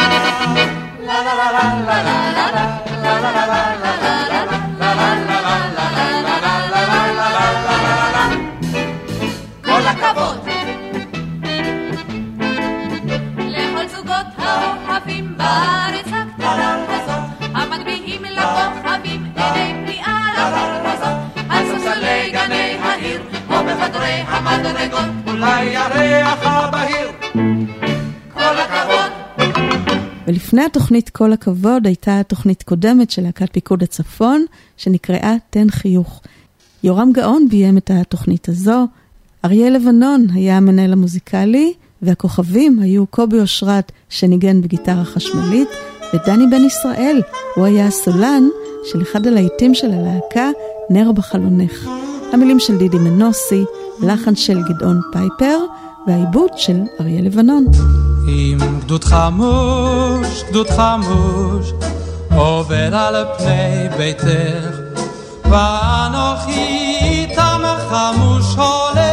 לה 0.99 1.23
לה 1.23 1.33
לה 1.33 1.51
לה 1.51 1.63
לה 1.85 2.03
לה 2.03 2.31
לה 2.51 3.31
לה 3.31 3.45
לה 3.45 3.55
לה 3.55 3.93
כל 9.61 9.87
הכבוד 9.87 10.42
ולפני 30.27 30.63
התוכנית 30.65 31.09
כל 31.09 31.33
הכבוד 31.33 31.85
הייתה 31.87 32.21
תוכנית 32.27 32.63
קודמת 32.63 33.11
של 33.11 33.21
להקת 33.21 33.53
פיקוד 33.53 33.83
הצפון, 33.83 34.45
שנקראה 34.77 35.35
תן 35.49 35.69
חיוך. 35.69 36.21
יורם 36.83 37.11
גאון 37.11 37.47
ביים 37.49 37.77
את 37.77 37.91
התוכנית 37.93 38.49
הזו, 38.49 38.87
אריה 39.45 39.69
לבנון 39.69 40.27
היה 40.33 40.57
המנהל 40.57 40.93
המוזיקלי, 40.93 41.73
והכוכבים 42.01 42.79
היו 42.79 43.07
קובי 43.07 43.39
אושרת 43.39 43.91
שניגן 44.09 44.61
בגיטרה 44.61 45.05
חשמלית, 45.05 45.67
ודני 46.13 46.47
בן 46.47 46.65
ישראל, 46.65 47.21
הוא 47.55 47.65
היה 47.65 47.87
הסולן 47.87 48.43
של 48.91 49.01
אחד 49.01 49.27
הלהיטים 49.27 49.73
של 49.73 49.91
הלהקה, 49.91 50.49
נר 50.89 51.11
בחלונך. 51.11 51.89
המילים 52.33 52.59
של 52.59 52.77
דידי 52.77 52.97
מנוסי, 52.97 53.63
לחן 54.03 54.35
של 54.35 54.61
גדעון 54.63 55.01
פייפר, 55.11 55.57
והעיבוד 56.07 56.49
של 56.55 56.79
אריה 57.01 57.21
לבנון. 57.21 57.65
עם 58.27 58.79
גדוד 58.79 59.03
חמוש, 59.03 60.43
גדוד 60.49 60.67
חמוש, 60.69 61.73
עובר 62.35 62.95
על 62.95 63.25
פני 63.37 63.89
ביתך, 63.97 64.77
ואנוכי 65.43 66.95
איתם 67.01 67.61
חמוש 67.89 68.55
הולך. 68.55 69.03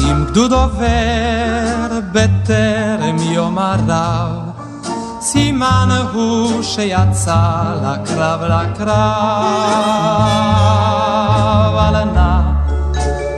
אם 0.00 0.24
גדוד 0.24 0.52
עובר 0.52 2.00
בטרם 2.12 3.16
יום 3.18 3.58
הרב, 3.58 4.51
סימן 5.32 5.88
הוא 6.12 6.62
שיצא 6.62 7.62
לקרב 7.82 8.40
לקרב 8.42 8.92
על 11.76 12.04
נא 12.04 12.40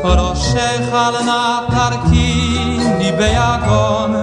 ראשך 0.05 0.93
על 0.93 1.25
נא 1.25 1.61
תרכיני 1.71 3.13
ביגון, 3.19 4.15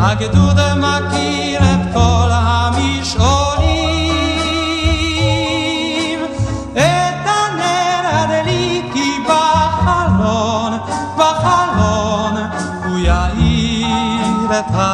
הגדוד 0.00 0.58
מכיר 0.76 1.60
את 1.60 1.94
כל 1.94 2.28
המשעולים. 2.30 3.74
את 6.72 7.26
הנר 7.26 8.02
הדליקי 8.12 9.12
בחלון, 9.28 10.72
בחלון, 11.16 12.36
הוא 12.84 12.98
יאיר 12.98 14.58
את 14.58 14.64
הדרך 14.74 14.93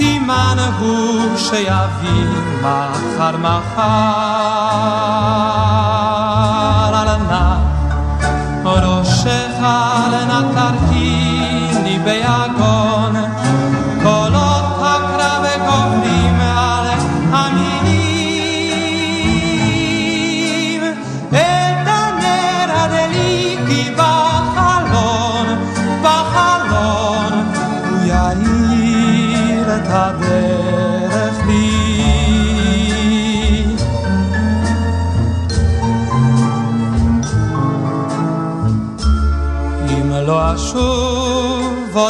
סימן 0.00 0.56
הוא 0.78 1.36
שיביא 1.36 2.26
מחר 2.62 3.36
מחר. 3.36 3.80
על 6.94 7.16
נא 7.30 7.56
ראשך 8.64 9.56
לנתרכיני 10.12 10.89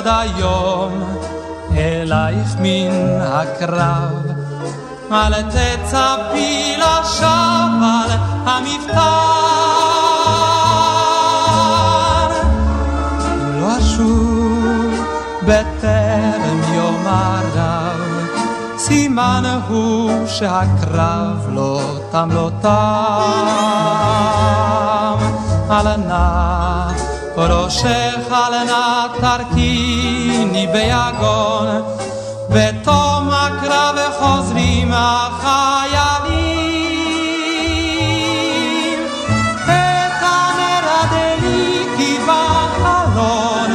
עוד 0.01 0.09
היום 0.09 1.17
אלייך 1.77 2.57
מן 2.61 3.21
הקרב. 3.21 4.33
אל 5.13 5.43
תצפי 5.43 6.77
לשווא 6.77 8.05
על 8.05 8.11
המבטר 8.47 9.01
אם 13.25 13.61
לא 13.61 13.79
אשוב 13.79 15.05
בטרם 15.43 16.61
יאמר 16.75 17.43
רב 17.55 18.01
סימן 18.79 19.61
הוא 19.69 20.27
שהקרב 20.27 21.49
לא 21.49 21.81
תם 22.13 22.29
לא 22.33 22.51
תם. 22.61 22.71
על 25.71 25.97
נא 25.97 26.70
ראשך 27.37 28.33
על 28.33 28.65
נא 28.65 29.07
תרכיני 29.21 30.67
ביגון 30.73 31.83
בתום 32.49 33.31
הקרב 33.33 33.97
חוזרים 34.19 34.93
החיילים. 34.93 36.31
את 39.65 40.23
הנר 40.23 40.89
הדליקי 41.01 42.19
בחלון 42.27 43.71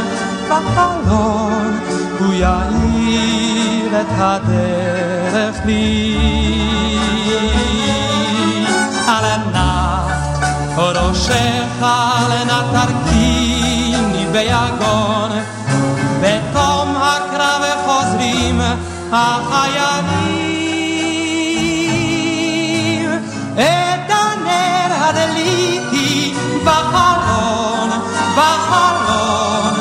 בחלון 0.49 1.79
הוא 2.19 2.33
יאיר 2.33 4.01
את 4.01 4.07
הדרך 4.17 5.65
לי. 5.65 6.17
על 9.07 9.25
נא 9.53 9.75
ראשך 10.77 11.85
לנא 12.29 12.61
תרכיני 12.71 13.04
ביגון 14.35 15.31
בתום 16.21 16.95
הקרב 16.97 17.63
חוזרים 17.85 18.61
החיילים 19.11 20.29
את 23.53 24.11
הנר 24.11 24.95
הדליקי 24.99 26.33
בחלון 26.65 27.89
בחלון 28.37 29.73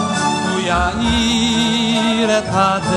הוא 0.51 0.61
יאיר 0.61 2.39
את 2.39 2.45
הדרך 2.53 2.94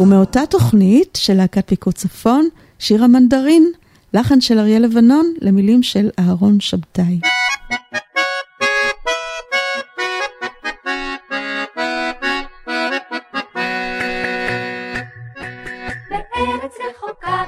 ומאותה 0.00 0.40
תוכנית 0.50 1.18
של 1.20 1.34
להקת 1.34 1.68
פיקוד 1.68 1.94
צפון, 1.94 2.48
שיר 2.78 3.04
המנדרין, 3.04 3.72
לחן 4.14 4.40
של 4.40 4.58
אריה 4.58 4.78
לבנון 4.78 5.32
למילים 5.40 5.82
של 5.82 6.10
אהרון 6.18 6.60
שבתאי. 6.60 7.20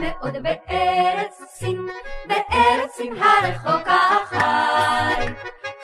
מאוד, 0.01 0.37
בארץ 0.43 1.43
סין, 1.59 1.87
בארץ 2.29 2.91
סין 2.97 3.13
הרחוקה 3.17 3.99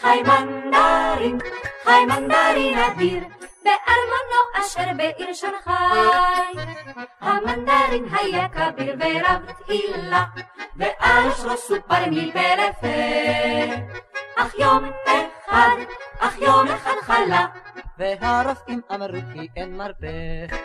מנדרין, 0.04 1.38
מנדרין 1.86 2.78
אדיר, 2.78 3.22
בארמונו 3.64 4.40
אשר 4.54 4.92
בעיר 4.96 5.32
שנגחאי. 5.32 6.54
המנדרין 7.20 8.04
היה 8.20 8.48
כביר 8.48 8.94
ורב 9.00 9.52
תהילה, 9.66 10.24
ועל 10.76 11.30
שרו 11.32 11.56
סופר 11.56 12.04
מפה 12.10 12.54
לפה. 12.54 12.86
אך 14.36 14.54
יום 14.58 14.90
אחד, 15.04 15.76
אך 16.18 16.38
יום 16.38 16.68
אחד 16.68 16.94
חלה, 17.02 17.46
והרופאים 17.98 18.80
אמרו 18.94 19.18
כי 19.32 19.48
אין 19.56 19.76
מרפא. 19.76 20.56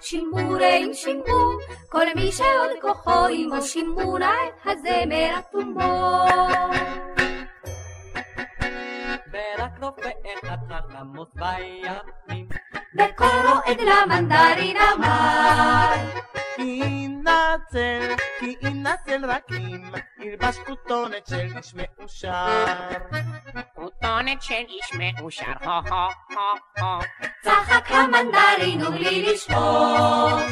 שימורים 0.00 0.94
שימו, 0.94 1.58
כל 1.88 2.06
מי 2.14 2.32
שעוד 2.32 2.70
כוחו 2.80 3.26
עמו 3.30 3.62
שימונה 3.62 4.32
את 4.48 4.66
הזמר 4.66 5.34
הטומבו. 5.38 6.24
ורק 9.34 9.82
רופא 9.82 10.10
אחד 10.34 10.58
חד 10.68 10.80
למות 10.98 11.30
בימים. 11.34 12.48
בקול 12.94 13.28
רועד 13.46 13.80
למנדרין 13.80 14.76
אמר, 14.76 15.94
יינצל, 16.58 18.14
כי 18.40 18.56
יינצל 18.62 19.30
רק 19.30 19.44
אם 19.52 19.90
ילבש 20.18 20.58
כותונת 20.58 21.26
של 21.26 21.46
איש 21.56 21.74
מאושר. 21.74 22.64
כותונת 23.74 24.42
של 24.42 24.54
איש 24.54 24.94
מאושר, 24.94 25.52
הו 25.64 25.70
הו 25.70 26.08
הו 26.30 26.84
הו. 26.84 27.00
צחק 27.42 27.90
המנדרין 27.90 28.86
ובלי 28.86 29.32
לשאול. 29.32 30.42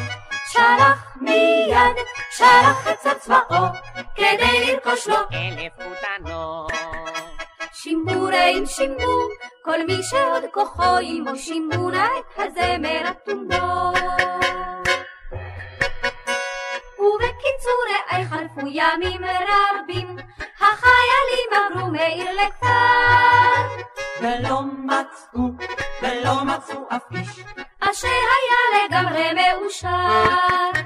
שלח 0.53 1.17
מיד, 1.21 1.97
שלח 2.31 2.89
את 2.89 2.99
צבאו, 3.19 3.67
כדי 4.15 4.67
לרכוש 4.67 5.09
לו 5.09 5.17
אלף 5.33 5.73
כותנות. 5.77 6.73
שימורים 7.73 8.66
שימו, 8.66 9.28
כל 9.65 9.86
מי 9.86 10.03
שעוד 10.03 10.43
כוחו 10.53 10.97
עמו 11.03 11.36
שימונה 11.36 12.09
את 12.19 12.39
הזמר 12.39 13.07
הטומבו. 13.07 13.93
ובקיצור 16.99 17.82
רעי 17.90 18.27
חלפו 18.27 18.66
ימים 18.66 19.20
רבים, 19.24 20.16
החיילים 20.57 21.51
עברו 21.53 21.90
מעיר 21.90 22.31
לכפר. 22.32 23.82
ולא 24.20 24.61
מצאו, 24.62 25.66
ולא 26.03 26.44
מצאו 26.44 26.85
אף 26.89 27.03
איש, 27.12 27.40
אשר 27.81 28.09
היה 28.09 28.85
לגמרי 28.85 29.31
מאושר. 29.32 30.82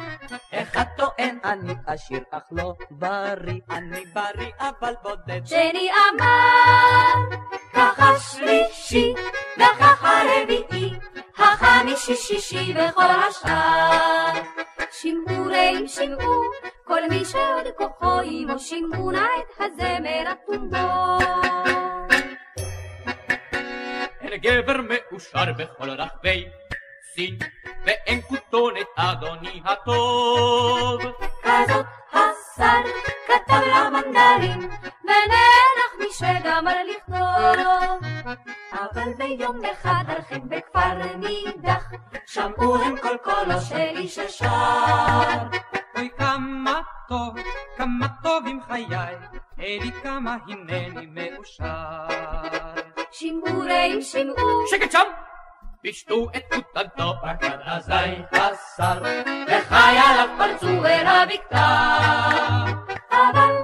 אחד 0.53 0.85
טוען 0.97 1.39
אני 1.45 1.75
עשיר 1.87 2.23
אך 2.31 2.43
לא 2.53 2.75
בריא, 2.91 3.61
אני 3.71 4.05
בריא 4.07 4.53
אבל 4.59 4.95
בודד. 5.03 5.47
שני 5.47 5.91
אמר, 5.91 7.37
ככה 7.73 8.19
שלישי, 8.19 9.15
וככה 9.57 10.23
רביעי, 10.25 10.93
החמישי 11.39 12.17
שישי 12.17 12.75
וכל 12.77 13.03
השאר. 13.03 14.43
שימורים 14.91 15.89
שימעו, 15.89 16.43
כל 16.85 17.09
מי 17.11 17.25
שעוד 17.25 17.67
כוחו 17.77 18.21
עמו 18.25 18.59
שימונה 18.59 19.27
את 19.39 19.61
הזמר 19.61 20.25
הטומבו. 20.31 21.19
אין 24.21 24.37
גבר 24.37 24.77
מאושר 24.83 25.53
בכל 25.59 25.91
רחבי 25.91 26.47
סין, 27.17 27.39
ואין 27.87 28.21
כותונת 28.21 28.87
אדוני 28.97 29.61
הטוב. 29.65 31.01
כזאת 31.43 31.87
השר 32.13 32.81
כתב 33.27 33.61
למנדרים, 33.67 34.59
ונענך 35.05 35.93
מי 35.99 36.07
שגמר 36.13 36.83
לכתוב. 36.89 38.01
אבל 38.73 39.13
ביום 39.19 39.61
אחד 39.65 40.05
הרחק 40.09 40.43
בכפר 40.45 41.17
נידח, 41.17 41.93
שמעו 42.27 42.77
הם 42.77 42.97
כל 42.97 43.17
קולו 43.23 43.61
של 43.61 43.97
איש. 43.97 44.19
אוי 45.97 46.11
כמה 46.19 46.81
טוב, 47.09 47.35
כמה 47.77 48.07
טוב 48.23 48.45
עם 48.47 48.59
חיי, 48.69 49.17
אלי 49.61 49.91
כמה 50.03 50.37
הנני 50.49 51.07
מאושר. 51.07 52.07
שימורים 53.13 54.03
שמעו, 54.03 54.67
שקט 54.71 54.93
שם! 54.93 55.07
פשטו 55.89 56.27
את 56.37 56.55
כותנתו, 56.55 57.13
רק 57.23 57.45
עד 57.45 57.61
אזי 57.65 58.23
השר, 58.33 59.03
וחייליו 59.49 60.29
פרצו 60.39 60.87
אל 60.87 61.07
הבקתה. 61.07 61.87
אבל 63.11 63.55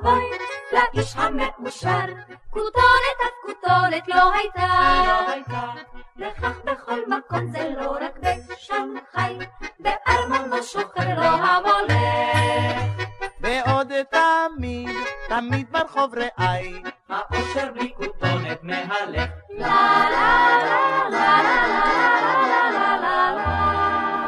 אבוי 0.00 0.24
לאיש 0.72 1.16
המאושר, 1.16 2.06
כותונת 2.50 3.18
אף 3.22 3.46
כותונת 3.46 4.08
לא 4.08 4.32
הייתה. 4.32 5.68
וכך 6.16 6.56
בכל 6.64 7.00
מקום 7.08 7.52
זה 7.52 7.70
לא 7.76 7.90
רק 7.90 8.18
בשנגחאי, 8.18 9.38
בארמונו 9.80 10.62
שוכר 10.62 11.14
לו 11.16 11.22
המולך. 11.22 13.01
ועוד 13.42 13.86
תמיד, 14.10 14.88
תמיד 15.28 15.66
ברחוב 15.72 16.14
רעי, 16.14 16.72
האושר 17.08 17.68
בלי 17.74 17.90
כותונת 17.96 18.58
מהלך. 18.62 19.30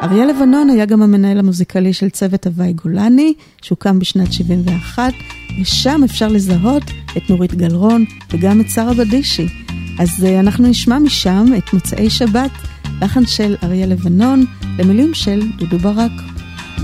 אריה 0.03 0.25
לבנון 0.25 0.71
היה 0.71 0.87
גם 0.87 1.03
המנהל 1.03 1.39
המוזיקלי 1.39 1.93
של 1.93 2.11
צוות 2.11 2.47
הוואי 2.47 2.73
גולני, 2.73 3.35
שהוקם 3.63 3.99
בשנת 3.99 4.33
71, 4.33 5.13
ושם 5.61 6.01
אפשר 6.05 6.29
לזהות 6.29 6.83
את 7.17 7.31
נורית 7.31 7.55
גלרון 7.55 8.05
וגם 8.31 8.61
את 8.61 8.67
שרה 8.71 8.95
בדישי. 8.95 9.47
אז 10.01 10.25
אה, 10.25 10.41
אנחנו 10.41 10.69
נשמע 10.69 10.99
משם 10.99 11.45
את 11.59 11.73
מוצאי 11.73 12.11
שבת, 12.11 12.51
לחן 13.03 13.27
של 13.27 13.57
אריה 13.63 13.87
לבנון, 13.87 14.45
למילים 14.79 15.15
של 15.15 15.41
דודו 15.57 15.79
ברק. 15.79 16.34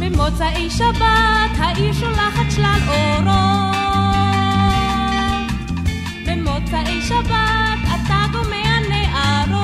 במוצאי 0.00 0.70
שבת 0.70 1.52
העיר 1.58 1.92
שולחת 1.92 2.50
שלל 2.50 2.80
אורות. 2.88 3.30
במוצאי 6.26 7.02
שבת 7.02 7.80
אתה 7.84 8.24
גומע 8.32 8.78
נערות. 8.88 9.60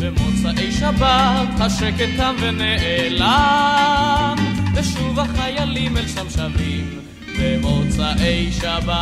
במוצאי 0.00 0.72
שבת 0.72 1.60
השקט 1.60 2.08
תם 2.16 2.34
ונעלם, 2.40 4.36
ושוב 4.74 5.18
החיילים 5.20 5.96
אל 5.96 6.08
שם 6.08 6.30
שבים 6.30 7.00
במוצאי 7.38 8.52
שבת. 8.52 8.98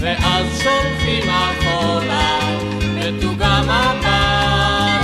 ואז 0.00 0.46
שולחים 0.62 1.30
אחורה 1.30 2.38
ותוגם 3.00 3.64
הבא, 3.68 4.97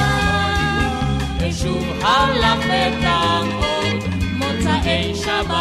ושוב 1.49 1.85
הלך 2.03 2.59
ותם 2.65 3.49
עוד 3.57 4.05
מוצאי 4.37 5.15
שבת. 5.15 5.55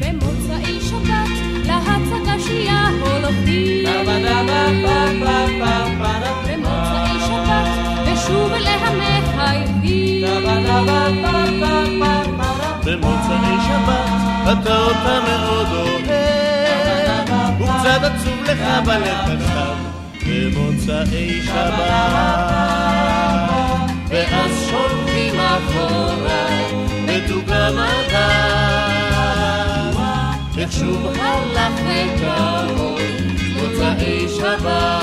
במוצאי 0.00 0.80
שבת 0.80 1.28
להצגה 1.66 2.40
שנייה 2.46 2.88
הולכים. 3.00 3.84
במוצאי 6.46 7.20
שבת 7.26 7.68
ושוב 8.06 8.52
אל 8.52 8.66
המחייכים. 8.66 9.72
במוצאי 12.84 13.56
שבת 13.68 14.10
אתה 14.52 14.78
אותה 14.78 15.20
מאוד 15.28 15.66
אוהב, 15.72 16.02
וקצת 17.60 18.02
עצוב 18.02 18.42
לך 18.44 18.86
בלב 18.86 19.40
עכשיו, 19.40 19.91
במוצאי 20.26 21.42
שבת. 21.42 21.82
ואז 24.08 24.66
שולחים 24.70 25.40
אחורה 25.40 26.46
ותוגם 27.06 27.74
הדעת, 27.78 28.92
איך 30.58 30.72
שוב 30.72 31.06
הלך 31.06 31.72
ותעבור 31.86 32.98
מוצאי 33.56 34.28
שבת. 34.28 35.02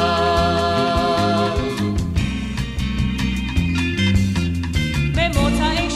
במוצאי 5.16 5.89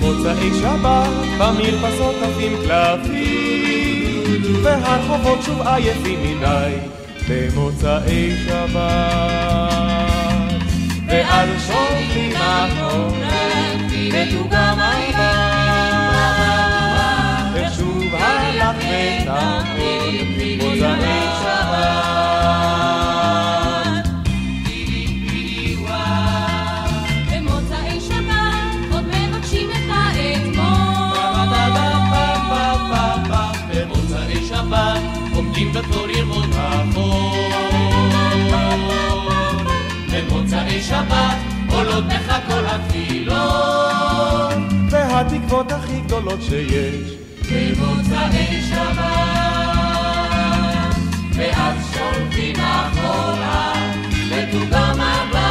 במוצאי 0.00 0.50
שבת 0.60 1.10
במרפסות 1.38 2.14
עפים 2.22 2.56
קלפים, 2.66 4.32
והרחובות 4.62 5.42
שוב 5.42 5.62
עייפים 5.62 6.18
מדי 6.22 6.72
במוצאי 7.28 8.36
שבת. 8.46 9.76
ואז 11.08 11.48
שולחים 11.66 12.32
אחורה 12.32 13.56
ותוגם 14.12 14.78
הבא, 14.80 15.32
ושוב 17.54 18.02
הלך 18.14 18.76
ותעמוד 18.76 20.14
מוצאי 20.58 21.20
שבת. 21.40 22.95
ירמות 36.10 36.48
החול. 36.54 37.52
במוצאי 40.12 40.82
שבת 40.82 41.36
עולות 41.70 42.04
בך 42.04 42.38
כל 42.48 42.66
התפילות 42.66 43.36
והתקוות 44.90 45.72
הכי 45.72 46.00
גדולות 46.00 46.42
שיש. 46.42 47.12
במוצאי 47.50 48.62
שבת 48.68 49.16
ואז 51.36 51.76
שולחים 51.92 52.56
אחורה 52.56 53.72
הבא 55.00 55.45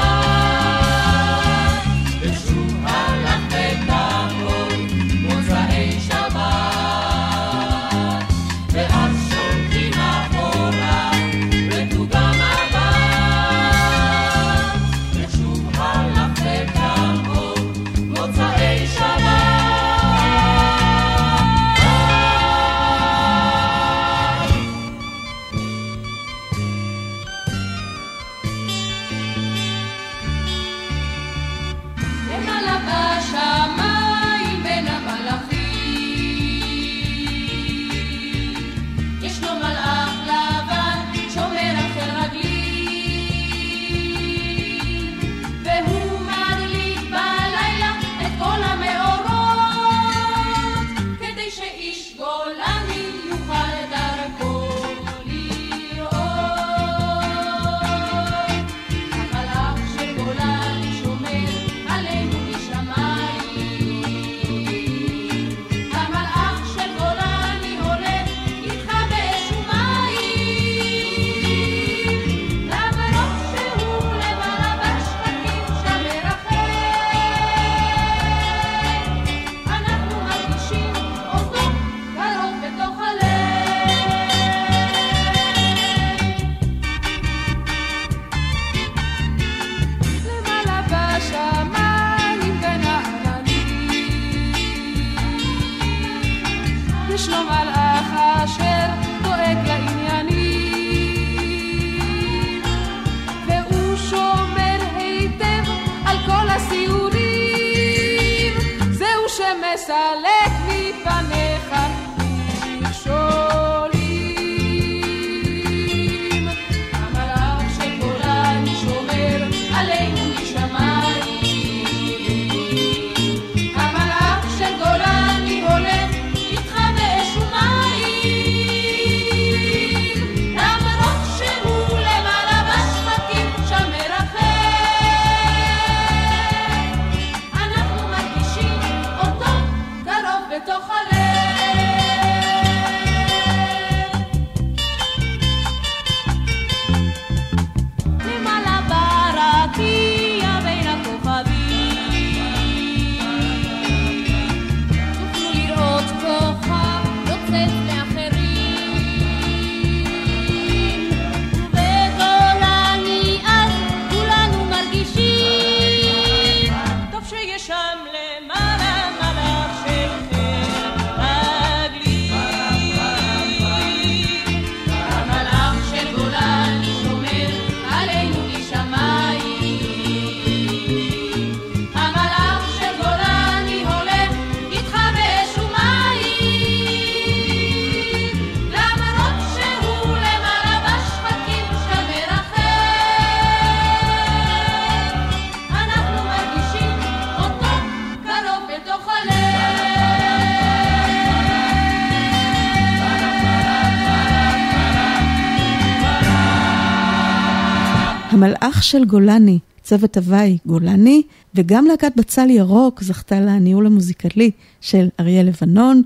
המלאך 208.66 208.84
של 208.84 209.06
גולני, 209.06 209.60
צוות 209.84 210.18
הוואי 210.18 210.58
גולני, 210.66 211.22
וגם 211.56 211.86
להקת 211.86 212.12
בצל 212.16 212.50
ירוק 212.50 213.04
זכתה 213.04 213.40
לניהול 213.40 213.86
המוזיקלי 213.86 214.52
של 214.82 215.08
אריה 215.20 215.44
לבנון, 215.44 216.02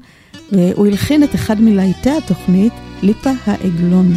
והוא 0.52 0.88
הלחין 0.88 1.24
את 1.24 1.36
אחד 1.36 1.62
מלהיטי 1.62 2.10
התוכנית, 2.10 2.74
ליפה 3.02 3.32
העגלון. 3.46 4.14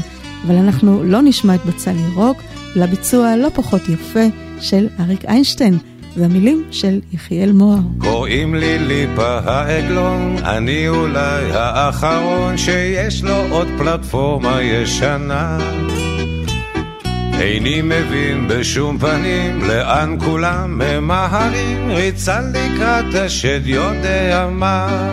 אבל 0.46 0.54
אנחנו 0.54 1.04
לא 1.04 1.22
נשמע 1.22 1.54
את 1.54 1.60
בצל 1.66 1.94
ירוק, 1.96 2.36
לביצוע 2.76 3.36
לא 3.36 3.48
פחות 3.54 3.88
יפה 3.88 4.26
של 4.60 4.88
אריק 5.00 5.24
איינשטיין. 5.24 5.78
והמילים 6.16 6.64
של 6.70 7.00
יחיאל 7.12 7.52
מוהר. 7.52 7.80
קוראים 7.98 8.54
לי 8.54 8.78
ליפה 8.78 9.38
העגלון, 9.38 10.36
אני 10.44 10.88
אולי 10.88 11.52
האחרון 11.52 12.56
שיש 12.56 13.22
לו 13.22 13.36
עוד 13.50 13.68
פלטפורמה 13.78 14.62
ישנה. 14.62 15.58
איני 17.42 17.82
מבין 17.82 18.48
בשום 18.48 18.98
פנים 18.98 19.64
לאן 19.64 20.16
כולם 20.24 20.78
ממהרים, 20.78 21.90
ריצה 21.90 22.40
לקראת 22.40 23.14
השד 23.14 23.60
יודע 23.64 24.48
מה. 24.50 25.12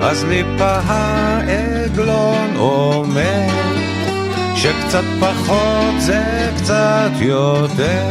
אז 0.00 0.24
ליפה 0.24 0.78
העגלון 0.84 2.56
אומר 2.56 3.48
שקצת 4.56 5.04
פחות 5.20 5.94
זה 5.98 6.50
קצת 6.56 7.10
יותר. 7.20 8.10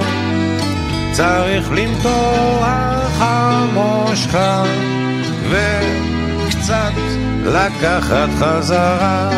צריך 1.12 1.72
למתוח 1.72 3.12
המושכה 3.18 4.64
וקצת 5.50 6.92
לקחת 7.46 8.30
חזרה. 8.40 9.30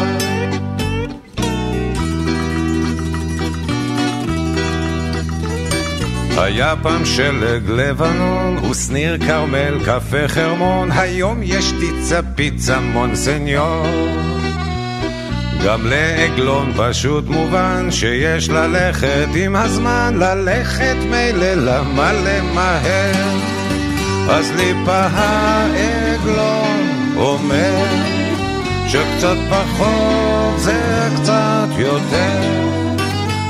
היה 6.37 6.73
פעם 6.81 7.05
שלג 7.05 7.69
לבנון, 7.69 8.57
ושניר 8.57 9.17
כרמל, 9.17 9.79
קפה 9.85 10.27
חרמון, 10.27 10.91
היום 10.91 11.39
יש 11.43 11.73
טיצה 11.79 12.19
פיצה 12.35 12.79
מונסניור. 12.79 13.87
גם 15.65 15.85
לעגלון 15.85 16.71
פשוט 16.77 17.27
מובן 17.27 17.91
שיש 17.91 18.49
ללכת 18.49 19.27
עם 19.35 19.55
הזמן, 19.55 20.13
ללכת 20.17 20.95
מילא 21.09 21.53
למה 21.53 22.13
למהר. 22.13 23.37
אז 24.29 24.51
ליפה 24.51 25.07
העגלון 25.13 27.13
אומר 27.15 27.85
שקצת 28.87 29.37
פחות 29.49 30.59
זה 30.59 31.09
קצת 31.15 31.67
יותר. 31.77 32.78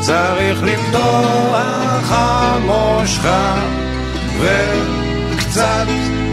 צריך 0.01 0.63
למתוח 0.63 2.11
המושכה 2.11 3.55
וקצת 4.39 5.87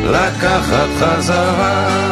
לקחת 0.04 0.88
חזרה. 1.00 2.06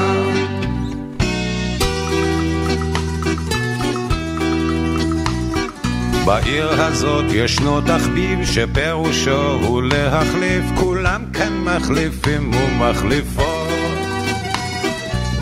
בעיר 6.25 6.83
הזאת 6.83 7.25
ישנו 7.29 7.81
תחביב 7.81 8.45
שפירושו 8.45 9.59
הוא 9.63 9.83
להחליף, 9.83 10.65
כולם 10.75 11.23
כאן 11.33 11.53
מחליפים 11.53 12.51
ומחליפות. 12.55 13.54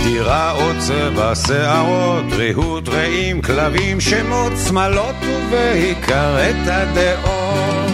דירה 0.02 0.52
או 0.52 0.70
צבע 0.78 1.34
שערות, 1.34 2.24
ריהוט 2.32 2.88
רעים, 2.88 3.42
כלבים, 3.42 4.00
שמות, 4.00 4.52
שמאלות 4.68 5.14
ובעיקר 5.22 6.50
את 6.50 6.68
הדעות. 6.68 7.92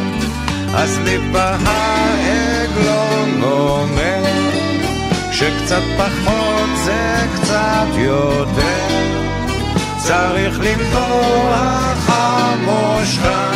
אז 0.75 0.99
ליבה 1.05 1.57
העגלון 1.65 3.43
אומר 3.43 4.25
שקצת 5.33 5.83
פחות 5.97 6.69
זה 6.85 7.27
קצת 7.35 7.87
יותר. 7.97 8.89
צריך 9.97 10.61
למתוח 10.61 12.09
המושכה 12.09 13.51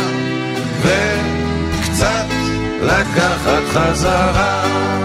וקצת 0.81 2.25
לקחת 2.81 3.63
חזרה. 3.73 5.02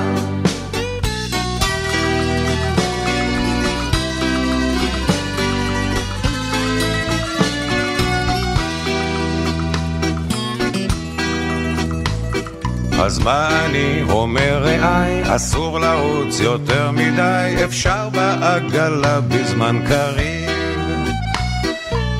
אז 13.00 13.18
מה 13.18 13.64
אני 13.64 14.02
אומר 14.10 14.62
רעי, 14.62 15.36
אסור 15.36 15.80
לרוץ 15.80 16.40
יותר 16.40 16.90
מדי, 16.90 17.64
אפשר 17.64 18.08
בעגלה 18.08 19.20
בזמן 19.20 19.80
קריב. 19.88 20.50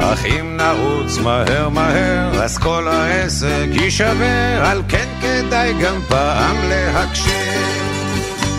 אך 0.01 0.25
אם 0.25 0.57
נרוץ 0.57 1.19
מהר 1.19 1.69
מהר, 1.69 2.43
אז 2.43 2.59
כל 2.59 2.89
העסק 2.89 3.67
יישבר, 3.73 4.65
על 4.65 4.83
כן 4.89 5.09
כדאי 5.21 5.75
גם 5.83 6.01
פעם 6.09 6.57
להקשיב. 6.69 7.59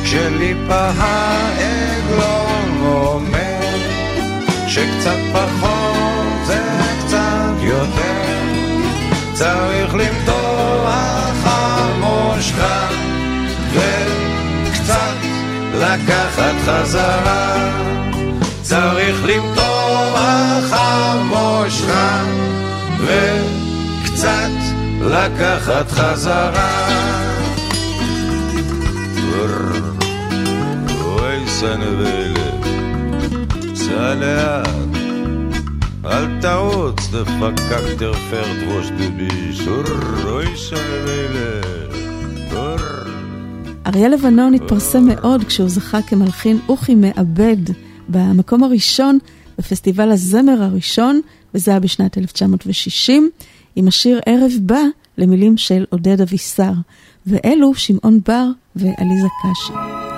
כשליפה 0.04 0.90
העגלון 0.98 2.82
אומר, 2.84 3.78
שקצת 4.68 5.20
פחות 5.34 6.46
זה 6.46 6.64
קצת 7.00 7.54
יותר, 7.62 8.40
צריך 9.34 9.96
למתוח 9.96 10.39
המושכה, 12.40 12.88
וקצת 13.74 15.16
לקחת 15.74 16.56
חזרה, 16.66 17.72
צריך 18.62 19.26
למתוח 19.26 20.72
המושכה, 20.72 22.24
וקצת 23.00 24.50
לקחת 25.02 25.92
חזרה. 25.92 26.88
אוי 31.02 31.48
סנבלה, 31.48 32.52
סע 33.76 34.14
לאט, 34.14 34.70
אל 36.06 36.26
תרוץ, 36.42 37.08
דפקקטר 37.12 38.14
פרט 38.32 38.58
ווש 38.68 38.88
דביש, 38.90 39.68
אוי 40.26 40.58
סנבלה, 40.58 41.89
אריה 43.86 44.10
לבנון 44.10 44.54
התפרסם 44.54 45.06
מאוד 45.06 45.44
כשהוא 45.44 45.70
זכה 45.70 46.02
כמלחין 46.02 46.60
אוכי 46.70 46.96
מעבד 46.96 47.58
במקום 48.10 48.64
הראשון 48.64 49.18
בפסטיבל 49.58 50.12
הזמר 50.12 50.64
הראשון, 50.64 51.22
וזה 51.54 51.72
היה 51.72 51.80
בשנת 51.80 52.18
1960, 52.18 53.30
עם 53.76 53.88
השיר 53.88 54.20
ערב 54.26 54.52
בא 54.62 54.82
למילים 55.18 55.58
של 55.58 55.86
עודד 55.90 56.22
אבישר, 56.22 56.72
ואלו 57.28 57.76
שמעון 57.76 58.20
בר 58.28 58.46
ועליזה 58.76 59.28
קשי. 59.28 60.09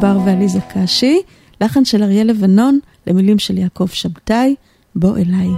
בר 0.00 0.18
ועליזה 0.26 0.58
קשי, 0.74 1.20
לחן 1.60 1.84
של 1.84 2.02
אריה 2.02 2.24
לבנון, 2.24 2.78
למילים 3.06 3.38
של 3.38 3.58
יעקב 3.58 3.86
שבתאי, 3.86 4.54
בוא 4.94 5.16
אליי. 5.16 5.48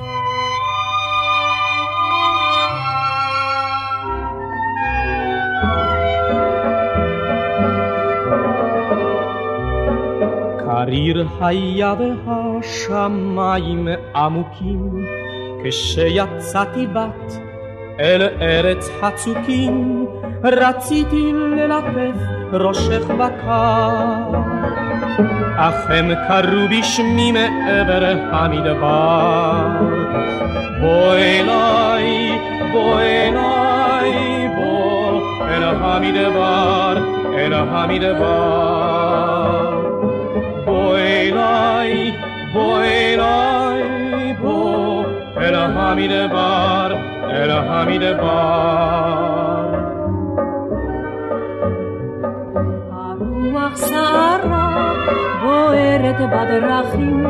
קריר 10.59 11.29
היה 11.41 11.95
והשמיים 11.99 13.89
עמוקים, 14.15 15.07
כשיצאתי 15.65 16.87
בת 16.87 17.39
אל 18.01 18.23
ארץ 18.41 18.89
חצוקים, 19.01 20.07
רציתי 20.45 21.33
ללטף 21.33 22.30
ראשך 22.53 23.11
בקר. 23.11 24.41
אך 25.57 25.75
הם 25.89 26.11
קראו 26.29 26.69
בשמי 26.71 27.33
מעבר 27.33 28.15
המדבר. 28.33 29.67
בוא 30.81 31.15
אליי, 31.15 32.39
בוא 32.73 33.01
אליי, 33.01 34.49
בוא 34.57 35.21
אל 35.49 35.63
המדבר, 35.63 36.97
אל 37.35 37.53
המדבר. 37.53 38.91
בוא 40.65 40.97
אליי, 40.97 42.13
בוא 42.53 42.79
אליי, 42.83 44.35
בוא 44.41 45.05
אל 45.37 45.55
המדבר, 45.55 46.95
אל 47.31 47.51
המדבר. 47.51 49.10
בדרכים, 56.27 57.25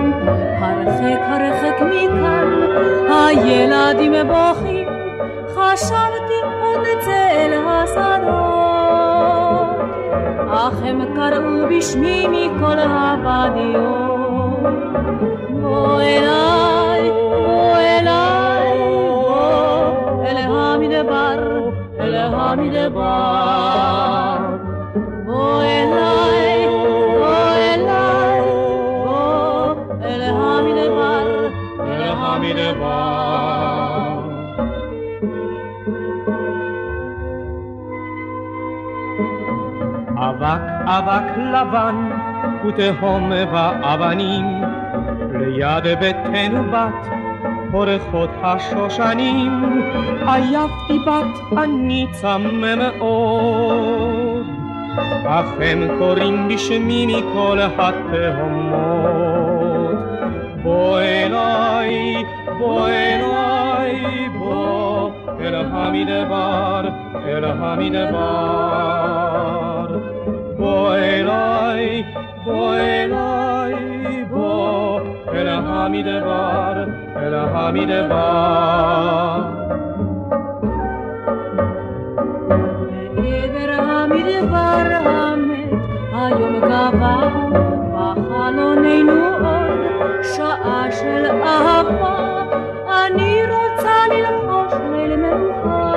הרחק 0.61 1.21
הרחק 1.23 1.81
מכאן, 1.81 2.49
הילדים 3.09 4.13
בוכים, 4.27 4.89
חשבתי 5.49 6.39
עוד 6.63 6.81
נצא 6.81 7.29
אל 7.31 7.53
השדות, 7.67 8.71
אך 10.51 10.83
הם 10.85 11.01
קראו 11.17 11.69
בשמי 11.71 12.27
מכל 12.29 12.79
הוואדיות. 12.79 14.21
בוא 15.51 16.01
אליי, 16.01 17.11
בוא 17.47 17.77
אליי, 17.77 18.79
בוא 19.09 20.25
אל 20.27 20.37
המדבר, 20.37 21.39
אל 22.01 22.15
המדבר. 22.17 23.40
אבק 41.31 41.39
לבן 41.39 42.11
ותהום 42.67 43.33
ואבנים 43.53 44.63
ליד 45.33 45.99
ביתנו 46.01 46.65
בת 46.73 47.09
פורחות 47.71 48.31
השושנים 48.43 49.83
עייפתי 50.27 50.99
בת 51.07 51.59
אני 51.59 52.07
צמא 52.13 52.75
מאוד 52.75 54.47
אך 55.27 55.47
הם 55.61 55.89
קוראים 55.99 56.49
בשמי 56.49 57.07
מכל 57.07 57.59
התהומות 57.79 59.21
בוא 60.63 61.01
אליי, 61.01 62.25
בוא 62.59 62.89
אליי, 62.89 64.29
בוא 64.39 65.11
אל 65.41 65.55
המדבר, 65.55 66.89
אל 67.25 67.45
המדבר. 67.45 69.00
אל 77.71 77.77
המדבר. 77.77 79.41
בעבר 83.15 83.71
המדבר 83.83 85.07
המת, 85.07 85.73
היום 86.13 86.57
גבה 86.57 87.29
בחלוננו 87.95 89.25
עוד 89.37 90.23
שעה 90.23 90.85
של 90.91 91.27
אהבה, 91.43 92.45
אני 92.89 93.43
רוצה 93.47 93.97
ללחוש 94.11 94.73
ליל 94.93 95.17
מנוחה. 95.17 95.93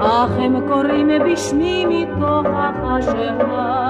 אך 0.00 0.30
הם 0.38 0.68
קוראים 0.68 1.10
בשמי 1.24 1.86
מתוך 1.88 2.46
החשכה. 2.54 3.86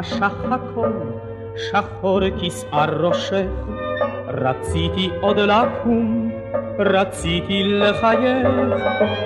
חשך 0.00 0.34
הכל, 0.50 0.90
שחור 1.56 2.20
כסאה 2.42 2.84
ראשך, 2.84 3.50
רציתי 4.28 5.10
עוד 5.20 5.38
לקום, 5.38 6.30
רציתי 6.78 7.62
לחייך, 7.64 8.48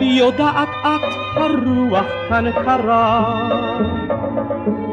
יודעת 0.01 0.69
את 0.83 1.03
הרוח 1.37 2.07
כאן 2.29 2.53
קרה. 2.53 3.49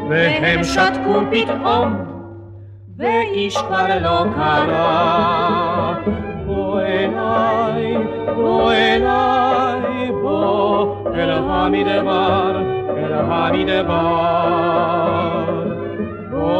והם 0.08 0.64
שתקו 0.64 1.20
פתאום, 1.30 1.96
ואיש 2.98 3.56
כבר 3.56 3.86
לא 4.00 4.24
קרא. 4.34 5.94
בוא 6.46 6.80
אליי, 6.80 7.96
בוא 8.34 8.72
אליי, 8.72 10.10
בוא 10.22 10.96
אל 11.14 11.30
המדבר, 11.30 12.62
אל 12.96 13.12
המדבר. 13.12 14.42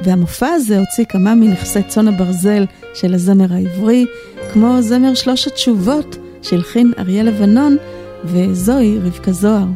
והמופע 0.00 0.48
הזה 0.48 0.78
הוציא 0.78 1.04
כמה 1.04 1.34
מנכסי 1.34 1.82
צאן 1.82 2.08
הברזל 2.08 2.64
של 2.94 3.14
הזמר 3.14 3.46
העברי, 3.50 4.06
כמו 4.52 4.82
זמר 4.82 5.14
שלוש 5.14 5.46
התשובות 5.46 6.16
שהלחין 6.42 6.92
אריה 6.98 7.22
לבנון, 7.22 7.76
וזוהי 8.24 8.98
רבקה 8.98 9.32
זוהר. 9.32 9.66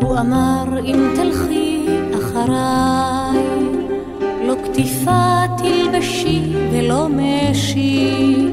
הוא 0.00 0.18
אמר 0.18 0.78
אם 0.84 1.12
תלכי 1.16 1.86
אחריי, 2.14 3.44
לא 4.46 4.54
קטיפה 4.64 5.42
תלבשי 5.58 6.42
ולא 6.72 7.08
משי, 7.08 8.50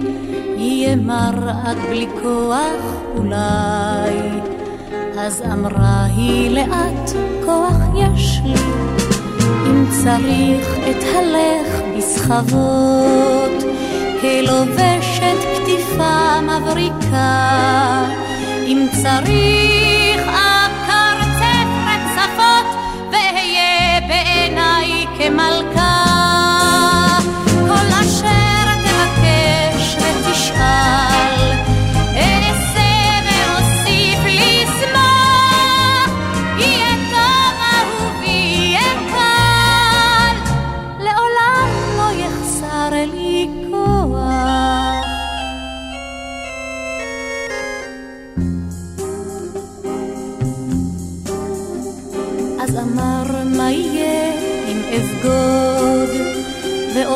יהיה 0.57 0.95
מר 0.95 1.51
בלי 1.89 2.07
כוח 2.21 2.95
אולי. 3.15 4.58
אז 5.21 5.43
אמרה 5.53 6.03
היא 6.03 6.49
לאט 6.49 7.09
כוח 7.45 7.77
יש 7.95 8.41
לי, 8.43 8.53
אם 9.67 9.85
צריך 10.03 10.67
את 10.89 11.03
הלך 11.15 11.81
בסחבות, 11.97 13.63
כלובשת 14.21 15.37
כתיפה 15.55 16.41
מבריקה, 16.41 18.05
אם 18.65 18.87
צריך 18.91 20.21
אקרצף 20.27 21.69
רצפות, 21.87 22.79
ואהיה 23.11 24.01
בעיניי 24.07 25.05
כמלכה. 25.17 25.98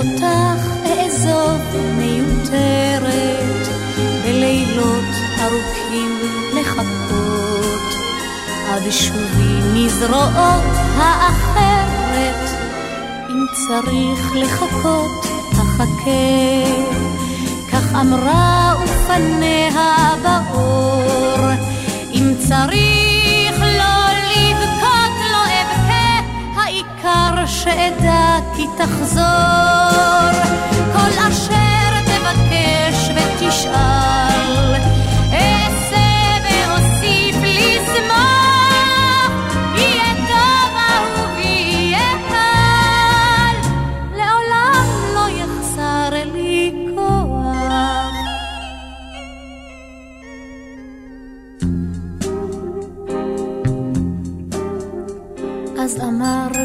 ואותך 0.03 0.67
אעזוב 0.85 1.61
מיותרת 1.97 3.67
בלילות 4.23 5.05
ארוכים 5.41 6.19
לחכות 6.59 7.93
עד 8.69 8.91
שובי 8.91 9.59
מזרועות 9.73 10.73
האחרת 10.97 12.49
אם 13.29 13.45
צריך 13.67 14.35
לחכות 14.35 15.25
אחכה. 15.53 16.83
כך 17.71 17.95
אמרה 18.01 18.75
ופניה 18.83 20.15
באור 20.23 21.49
אם 22.13 22.33
צריך 22.39 23.12
העיקר 27.37 27.45
שאדע 27.45 28.37
כי 28.55 28.67
תחזור. 28.77 29.23
כל 30.93 31.27
אשר 31.27 32.01
תבקש 32.05 33.09
ותשאל 33.15 34.32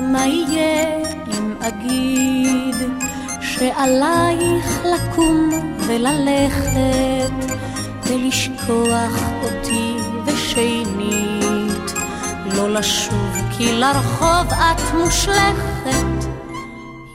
מה 0.01 0.27
יהיה 0.27 0.99
אם 1.28 1.55
אגיד 1.60 2.77
שעלייך 3.41 4.81
לקום 4.85 5.51
וללכת 5.86 7.55
ולשכוח 8.07 9.20
אותי 9.43 9.97
ושנית? 10.27 11.93
לא 12.57 12.70
לשוב 12.70 13.36
כי 13.51 13.73
לרחוב 13.73 14.47
את 14.47 14.94
מושלכת. 14.94 16.28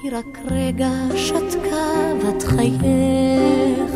היא 0.02 0.12
רק 0.12 0.40
רגע 0.52 0.90
שתקה 1.16 2.14
בת 2.24 2.44
חייך. 2.44 3.92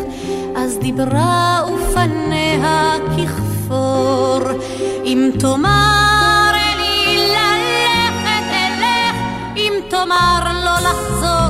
אז 0.55 0.77
דיברה 0.79 1.61
ופניה 1.73 2.93
ככפור. 3.17 4.39
אם 5.05 5.31
תאמר 5.39 6.06
תאמר 9.89 10.43
לא 10.65 10.75
לחזור 10.89 11.46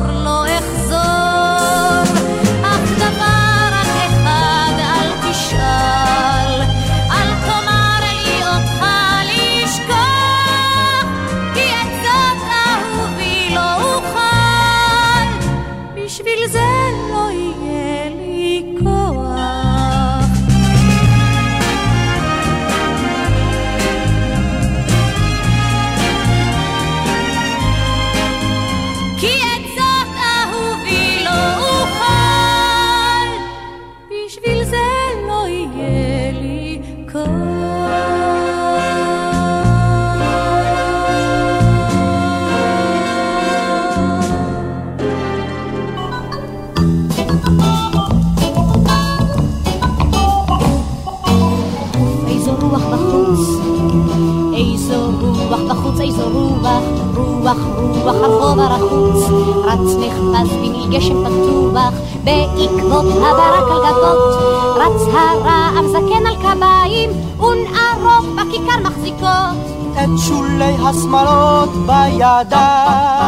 הרחוב 58.08 58.60
הרחוץ, 58.60 59.24
רץ 59.66 59.96
נחפז 60.00 60.50
בנהי 60.54 60.88
גשם 60.90 61.26
פתוח, 61.26 61.94
בעקבות 62.24 63.06
הברק 63.06 63.72
על 63.72 63.80
גגות, 63.86 64.38
רץ 64.76 65.02
הרעם 65.14 65.88
זקן 65.88 66.26
על 66.26 66.36
קביים, 66.36 67.10
ונערות 67.40 68.26
בכיכר 68.36 68.80
מחזיקות. 68.84 69.78
את 70.04 70.10
שולי 70.28 70.76
השמלות 70.86 71.70
בידיים. 71.86 73.28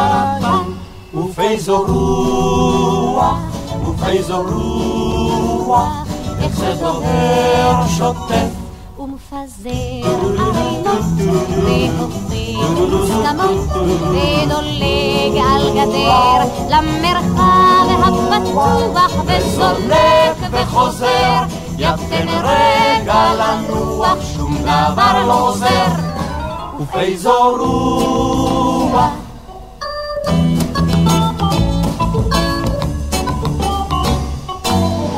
ובאיזו 1.14 1.84
רוח, 1.88 3.38
ובאיזו 3.86 4.42
רוח, 4.42 6.06
איך 6.42 6.56
זה 6.56 6.74
דוהר 6.80 7.86
שוטף. 7.88 8.50
ומפזר 8.98 9.70
ערינות, 10.38 11.04
והופך 11.64 12.29
מוסכמות, 12.68 13.68
ודולג 14.10 15.36
על 15.52 15.70
גדר 15.74 16.40
למרחב 16.68 17.60
הפתוח, 18.30 19.12
וזונק 19.26 20.38
וחוזר, 20.50 21.42
יתן 21.78 22.28
רגע 22.28 23.32
לנוח, 23.34 24.18
שום 24.36 24.56
דבר 24.62 25.26
לא 25.26 25.48
עוזר. 25.48 25.86
ובאיזו 26.80 27.56
רוח, 27.58 29.10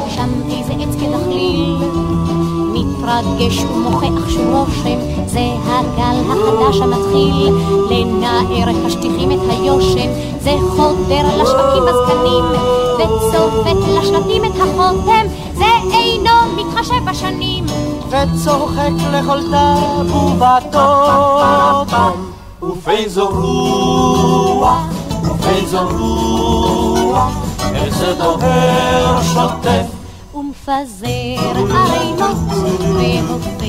שם 0.09 0.31
איזה 0.51 0.73
עץ 0.73 0.95
כדחליל, 1.01 1.77
מתרגש 2.73 3.59
ומוכח 3.59 4.29
שוב 4.29 4.55
רושם, 4.55 5.12
זה 5.33 5.55
הגל 5.67 6.17
החדש 6.31 6.81
המתחיל, 6.81 7.53
לנער 7.91 8.69
השטיחים 8.87 9.31
את 9.31 9.39
היושן, 9.51 10.11
זה 10.41 10.55
חודר 10.77 11.43
לשווקים 11.43 11.83
בזקנים, 11.83 12.45
וצובט 12.99 13.77
לשלטים 13.89 14.45
את 14.45 14.57
החותם, 14.61 15.27
זה 15.55 15.65
אינו 15.93 16.31
מתחשב 16.57 17.05
בשנים. 17.11 17.65
וצוחק 18.09 18.91
לכל 19.13 19.41
תו 19.51 19.57
ובטוטום, 20.17 22.17
ופייזו 22.63 23.29
רוח, 23.29 24.79
ופייזו 25.23 25.89
רוח, 25.99 27.33
איך 27.75 27.99
זה 27.99 28.15
דוהר 28.15 29.23
שוטף. 29.23 29.92
ומפזר 30.69 31.75
ערימות, 31.75 32.37
והופך 32.95 33.63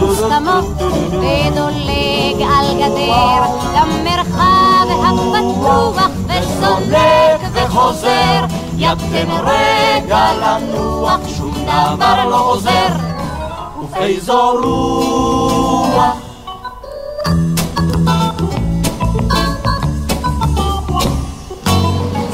מוסכמות, 0.00 0.66
ודולג 1.08 2.42
על 2.42 2.76
גדר 2.76 3.42
למרחב 3.74 4.86
הפתוח, 4.90 6.10
וסולק 6.26 7.40
וחוזר, 7.52 8.44
ידכם 8.76 9.28
רגע 9.30 10.32
לנוח, 10.34 11.20
שום 11.36 11.54
דבר 11.64 12.28
לא 12.28 12.50
עוזר, 12.50 12.88
ופייזו 13.82 14.52
רוח 14.62 16.16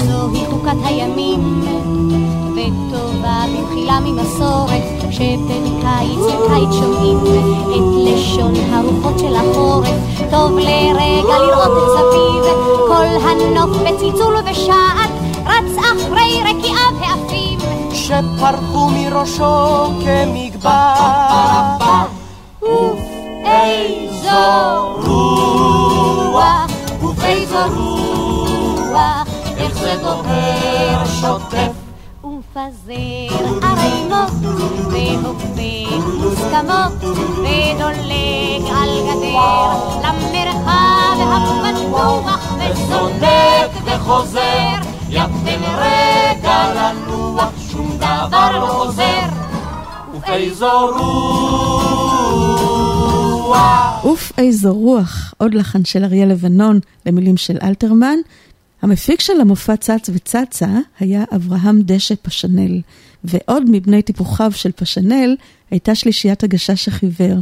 זוהי 0.07 0.45
חוקת 0.51 0.77
הימים 0.85 1.64
במחילה 4.25 4.65
ממסורת, 4.65 4.83
שבין 5.11 5.81
קיץ 5.81 6.21
לקיץ 6.27 6.73
שומעים 6.73 7.19
את 7.19 7.83
לשון 8.05 8.55
הרוחות 8.73 9.19
של 9.19 9.37
החורף. 9.37 9.89
טוב 10.31 10.59
לרגע 10.59 11.39
לראות 11.39 11.73
את 11.79 11.89
סביב, 11.99 12.45
כל 12.87 13.29
הנוף 13.29 13.77
בצלצול 13.77 14.37
ובשעת, 14.37 15.11
רץ 15.47 15.77
אחרי 15.79 16.41
רקיעיו 16.41 16.95
העפים. 17.01 17.59
שפרחו 17.93 18.91
מראשו 18.91 19.87
כמגבר. 20.05 20.95
איזו 23.45 24.31
רוח, 25.07 26.71
ובאיזו 27.03 27.57
רוח, 27.77 29.27
איך 29.57 29.79
זה 29.79 29.95
דוהר 30.03 31.05
שוטף 31.07 31.73
ומפזר 32.25 33.64
ערימות, 34.13 34.31
והופך 34.87 36.07
מוסכמות, 36.21 37.05
ודולג 37.05 38.65
על 38.77 38.91
גדר 39.07 39.75
למרחב 40.05 41.17
הפתוח, 41.21 42.53
וזונק 42.59 43.73
וחוזר, 43.85 44.79
יפתם 45.11 45.63
רגע 45.79 46.59
לנוח, 46.75 47.53
שום 47.71 47.97
דבר 47.97 48.59
לא 48.59 48.83
עוזר, 48.83 49.27
ובאיזו 50.15 50.87
רוח 50.87 51.65
אוף 54.05 54.33
איזו 54.39 54.75
רוח, 54.75 55.35
עוד 55.39 55.55
לחן 55.55 55.85
של 55.85 56.05
אריה 56.05 56.27
לבנון 56.27 56.81
למילים 57.07 57.37
של 57.37 57.59
אלתרמן. 57.63 58.17
המפיק 58.83 59.21
של 59.21 59.41
המופע 59.41 59.77
צץ 59.77 60.11
וצצה 60.15 60.67
היה 61.01 61.25
אברהם 61.35 61.81
דשא 61.83 62.15
פשנל, 62.23 62.81
ועוד 63.25 63.63
מבני 63.71 64.03
טיפוחיו 64.03 64.53
של 64.55 64.73
פשנל 64.73 65.37
הייתה 65.71 65.95
שלישיית 65.95 66.45
הגשש 66.45 66.89
החיוור. 66.89 67.39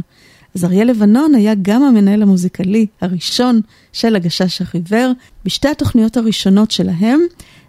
אז 0.55 0.65
אריה 0.65 0.83
לבנון 0.83 1.35
היה 1.35 1.53
גם 1.61 1.83
המנהל 1.83 2.21
המוזיקלי 2.21 2.85
הראשון 3.01 3.61
של 3.93 4.15
הגשש 4.15 4.61
החיוור 4.61 5.11
בשתי 5.45 5.67
התוכניות 5.67 6.17
הראשונות 6.17 6.71
שלהם, 6.71 7.19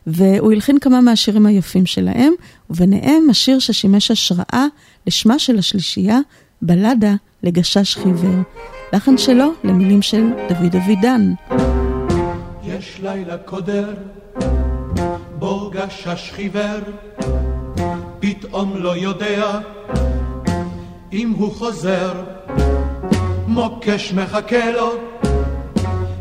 והוא 0.06 0.52
הלחין 0.52 0.78
כמה 0.78 1.00
מהשירים 1.00 1.46
היפים 1.46 1.86
שלהם, 1.86 2.32
וביניהם 2.70 3.30
השיר 3.30 3.58
ששימש 3.58 4.10
השראה 4.10 4.66
לשמה 5.06 5.38
של 5.38 5.58
השלישייה, 5.58 6.18
בלדה 6.62 7.14
לגשש 7.42 7.96
חיוור. 7.96 8.42
לחן 8.92 9.18
שלו 9.18 9.52
למילים 9.64 10.02
של 10.02 10.24
דוד 10.48 10.76
אבידן. 10.76 11.32
יש 12.64 13.00
לילה 13.02 13.38
קודר, 13.38 13.94
בו 15.38 15.70
גשש 15.70 16.30
חיוור, 16.34 16.80
פתאום 18.38 18.76
לא 18.76 18.96
יודע 18.96 19.58
אם 21.12 21.34
הוא 21.36 21.54
חוזר, 21.54 22.12
מוקש 23.46 24.12
מחכה 24.12 24.70
לו, 24.70 24.92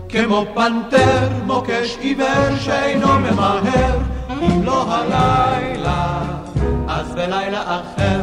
כמו 0.09 0.45
פנתר, 0.53 1.29
מוקש 1.45 1.97
עיוור 1.99 2.57
שאינו 2.59 3.07
ממהר, 3.07 3.97
אם 4.41 4.63
לא 4.63 4.85
הלילה, 4.87 6.21
אז 6.87 7.15
בלילה 7.15 7.61
אחר. 7.61 8.21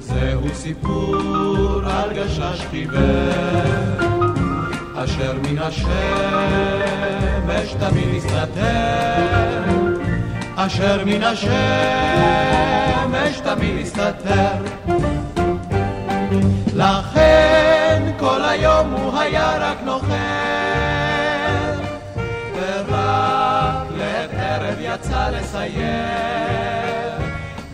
זהו 0.00 0.48
סיפור 0.54 1.80
על 1.84 2.12
גשש 2.12 2.66
חיוור, 2.70 3.00
אשר 4.94 5.32
מן 5.42 5.58
השמש 5.58 5.94
תמיד 7.80 8.14
יסתתר, 8.14 9.87
אשר 10.60 11.04
מן 11.04 11.22
השמש 11.22 11.40
תמיד 13.40 13.78
יסתתר. 13.78 14.64
לכן 16.74 18.12
כל 18.18 18.44
היום 18.44 18.92
הוא 18.92 19.18
היה 19.18 19.58
רק 19.58 19.78
נוחר, 19.84 20.14
ורק 22.54 23.86
לעת 23.96 24.30
ערב 24.32 24.78
יצא 24.80 25.30
לסייר, 25.30 25.86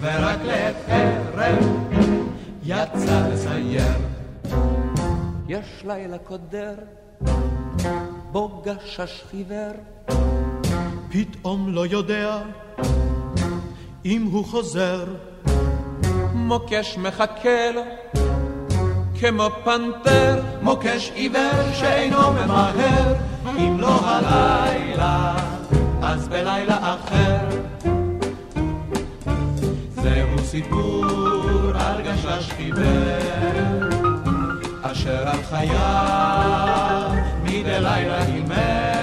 ורק 0.01 0.39
לעת 0.45 0.75
ערב 0.89 1.65
יצא 2.65 3.29
לסייר. 3.33 3.99
יש 5.49 5.85
לילה 5.85 6.19
קודר, 6.19 6.75
בו 8.33 8.63
גשש 8.65 9.25
חיוור, 9.31 9.73
פתאום 11.15 11.75
לא 11.75 11.87
יודע 11.87 12.39
אם 14.05 14.29
הוא 14.33 14.45
חוזר. 14.45 15.05
מוקש 16.35 16.99
מחכה 16.99 17.71
לו, 17.75 17.83
כמו 19.21 19.49
פנתר, 19.65 20.43
מוקש 20.63 21.11
עיוור 21.15 21.73
שאינו 21.75 22.33
ממהר, 22.33 23.15
אם 23.59 23.81
לא 23.81 24.01
הלילה, 24.05 25.35
אז 26.03 26.29
בלילה 26.29 26.79
אחר. 26.95 27.39
זהו 29.91 30.39
סיפור 30.45 31.05
על 31.75 32.03
גשש 32.03 32.51
חיוור, 32.51 32.85
אשר 34.83 35.29
על 35.29 35.43
חייו 35.43 37.11
מדי 37.43 37.81
לילה 37.81 38.23
הימר, 38.23 38.94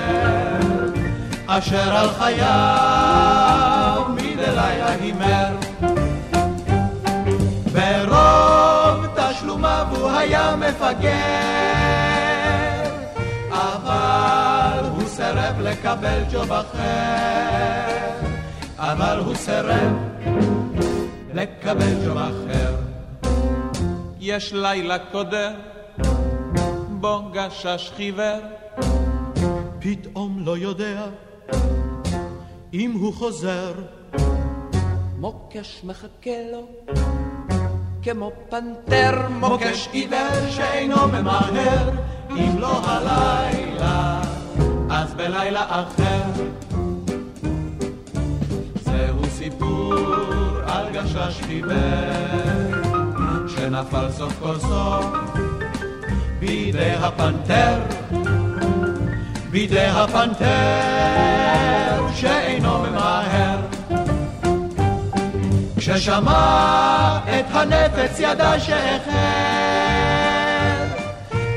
אשר 1.57 1.95
על 1.95 2.09
חייו 2.09 4.01
מדי 4.09 4.35
לילה 4.35 4.91
הימר. 4.91 5.57
ברוב 7.73 9.05
תשלומיו 9.15 9.87
הוא 9.89 10.09
היה 10.09 10.55
מפגר, 10.55 11.11
אבל 13.51 14.85
הוא 14.95 15.07
סירב 15.07 15.59
לקבל 15.59 16.23
ג'וב 16.31 16.51
אחר, 16.51 18.11
אבל 18.77 19.19
הוא 19.25 19.35
סירב 19.35 19.93
לקבל 21.33 22.05
ג'וב 22.05 22.17
אחר. 22.17 22.75
יש 24.19 24.53
לילה 24.53 24.97
קודר, 24.99 25.51
בו 26.89 27.31
גשש 27.33 27.91
חיוור, 27.95 28.39
פתאום 29.79 30.39
לא 30.45 30.57
יודע 30.57 31.01
אם 32.73 32.91
הוא 32.91 33.13
חוזר. 33.13 33.73
מוקש 35.17 35.81
מחכה 35.83 36.37
לו, 36.51 36.67
כמו 38.01 38.31
פנתר, 38.49 39.27
מוקש 39.39 39.89
עיוור 39.91 40.49
שאינו 40.49 41.07
ממהר, 41.07 41.89
אם 42.29 42.59
לא 42.59 42.81
הלילה, 42.85 44.21
אז 44.89 45.13
בלילה 45.13 45.65
אחר. 45.69 46.21
זהו 48.83 49.25
סיפור 49.29 49.93
על 50.65 50.85
גשש 50.93 51.41
חיוור, 51.41 51.75
שנפל 53.47 54.11
סוף 54.11 54.39
כל 54.39 54.59
סוף 54.59 55.05
בידי 56.39 56.91
הפנתר, 56.91 57.79
בידי 59.51 59.85
הפנתר 59.85 60.47
שאינו 62.15 62.79
ממהר. 62.79 63.59
כששמע 65.77 67.19
את 67.25 67.45
הנפץ 67.49 68.19
ידע 68.19 68.59
שאיחר, 68.59 69.11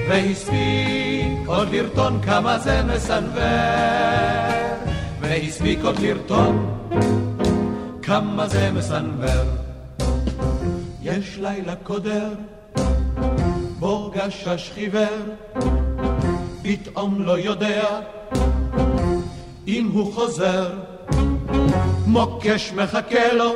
והספיק 0.08 1.38
עוד 1.46 1.68
לרטון 1.72 2.20
כמה 2.22 2.58
זה 2.58 2.82
מסנוור, 2.82 3.42
והספיק 5.20 5.78
עוד 5.84 5.98
לרטון 5.98 6.76
כמה 8.02 8.48
זה 8.48 8.70
מסנוור. 8.72 9.44
יש 11.02 11.38
לילה 11.42 11.74
קודר, 11.82 12.28
בו 13.78 14.12
גשש 14.14 14.70
חיוור, 14.74 15.24
פתאום 16.64 17.22
לא 17.22 17.38
יודע 17.38 17.84
אם 19.68 19.90
הוא 19.92 20.14
חוזר. 20.14 20.72
מוקש 22.06 22.72
מחכה 22.72 23.32
לו 23.32 23.52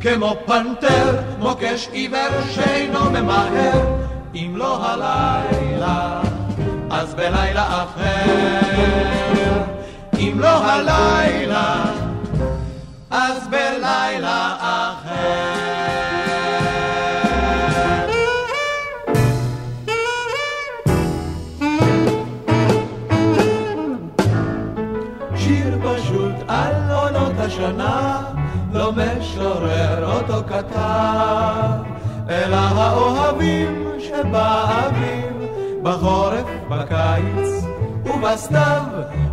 כמו 0.00 0.36
פנתר, 0.46 1.20
מוקש 1.38 1.88
עיוור 1.92 2.42
שאינו 2.50 3.10
ממהר, 3.10 3.96
אם 4.34 4.52
לא 4.56 4.86
הלילה, 4.86 6.20
אז 6.90 7.14
בלילה 7.14 7.84
אחר. 7.84 9.62
אם 10.18 10.34
לא 10.36 10.64
הלילה, 10.64 11.84
אז 13.10 13.48
בלילה 13.48 14.49
השנה, 27.60 28.22
לא 28.72 28.92
משורר 28.92 30.12
אותו 30.12 30.42
כתב, 30.48 31.82
אלא 32.30 32.56
האוהבים 32.56 33.88
שבאביב, 33.98 35.48
בחורף, 35.82 36.46
בקיץ 36.68 37.64
ובסתיו, 38.04 38.82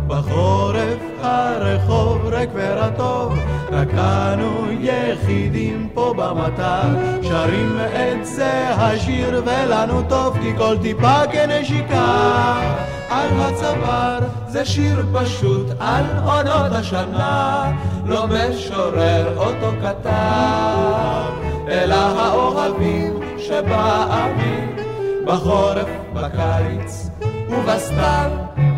בחורף 0.06 0.98
הרחוב 1.22 2.26
ריק 2.26 2.50
ורטוב, 2.54 3.38
רק 3.70 3.88
אנו 3.94 4.66
יחידים 4.80 5.88
פה 5.94 6.14
במטר, 6.16 6.88
שרים 7.22 7.78
את 7.80 8.26
זה 8.26 8.68
השיר 8.68 9.42
ולנו 9.46 10.02
טוב, 10.08 10.38
כי 10.42 10.52
כל 10.58 10.76
טיפה 10.82 11.20
כנשיקה 11.32 12.60
על 13.08 13.28
הצוואר, 13.40 14.18
זה 14.48 14.64
שיר 14.64 15.06
פשוט 15.14 15.66
על 15.80 16.04
עונות 16.24 16.72
השנה, 16.72 17.72
לא 18.06 18.26
משורר 18.26 19.38
אותו 19.38 19.70
כתב, 19.82 21.32
אלא 21.68 21.94
האוהבים 21.94 23.20
שבאביב, 23.38 24.80
בחורף, 25.24 25.88
בקיץ 26.14 27.08
ובסתיו. 27.48 28.30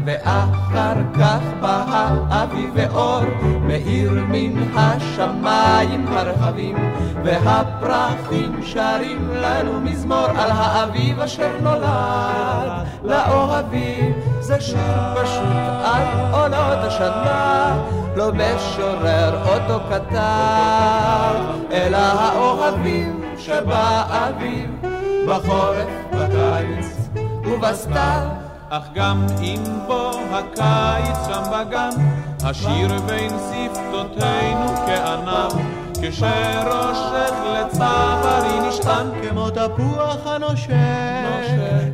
ואחר 0.04 0.94
כך 1.20 1.40
בא 1.60 1.84
האביב 1.88 2.70
ואור, 2.74 3.22
מאיר 3.60 4.10
מן 4.28 4.78
השמיים 4.78 6.06
הרחבים, 6.08 6.76
והפרחים 7.24 8.60
שרים 8.62 9.28
לנו 9.32 9.80
מזמור 9.80 10.26
על 10.26 10.50
האביב 10.50 11.20
אשר 11.20 11.50
נולד 11.62 12.86
לאוהבים. 13.04 14.12
זה 14.40 14.60
שיר 14.60 15.14
פשוט 15.14 15.56
על 15.84 16.02
עונות 16.32 16.78
השנה, 16.78 17.84
לא 18.16 18.32
משורר 18.32 19.42
אותו 19.46 19.84
כתב, 19.88 21.34
אלא 21.72 21.98
האוהבים 21.98 23.22
שבאביב, 23.38 24.70
בחורף, 25.26 25.88
בקיץ 26.12 27.08
ובסתיו. 27.44 28.39
אך 28.72 28.82
גם 28.94 29.26
אם 29.42 29.62
בו 29.86 30.10
הקיץ 30.30 31.18
שם 31.26 31.42
בגן, 31.50 31.90
השיר 32.44 33.00
בין 33.06 33.30
שפתותינו 33.30 34.66
כענב, 34.86 35.52
כשראשך 36.02 37.32
לצווארי 37.54 38.68
נשען, 38.68 39.06
כמו 39.22 39.50
תפוח 39.50 40.26
הנושך 40.26 40.72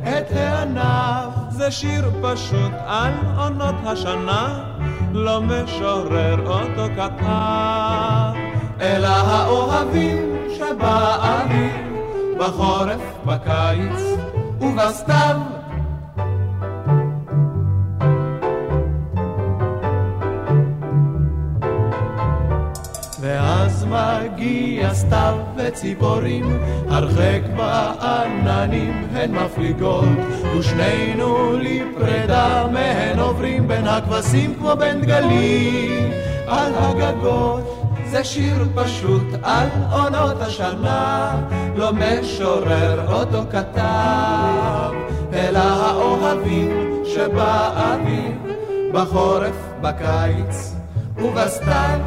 את 0.03 0.31
הענב. 0.31 1.31
זה 1.49 1.71
שיר 1.71 2.11
פשוט 2.21 2.71
על 2.87 3.13
עונות 3.37 3.75
השנה, 3.85 4.63
לא 5.11 5.41
משורר 5.41 6.47
אותו 6.47 6.93
כתב. 6.95 8.37
אלא 8.81 9.07
האוהבים 9.07 10.35
שבאביב, 10.57 11.73
בחורף, 12.37 13.01
בקיץ 13.25 14.01
ובסתיו. 14.61 15.56
מגיע 23.97 24.93
סתיו 24.93 25.37
וציפורים, 25.55 26.59
הרחק 26.89 27.41
בעננים 27.55 29.07
הן 29.13 29.31
מפליגות, 29.35 30.09
ושנינו 30.57 31.53
לפרידה 31.57 32.67
מהן 32.71 33.19
עוברים 33.19 33.67
בין 33.67 33.87
הכבשים 33.87 34.55
כמו 34.55 34.75
בין 34.75 35.01
דגלים 35.01 36.11
על 36.47 36.73
הגגות. 36.75 37.73
זה 38.11 38.23
שיר 38.23 38.67
פשוט 38.75 39.23
על 39.43 39.67
עונות 39.91 40.41
השנה, 40.41 41.31
לא 41.75 41.91
משורר 41.93 43.13
אותו 43.13 43.41
כתב, 43.51 44.93
אלא 45.33 45.59
האוהבים 45.59 47.03
שבאביב, 47.05 48.37
בחורף, 48.93 49.55
בקיץ 49.81 50.76
ובסתיו. 51.19 51.99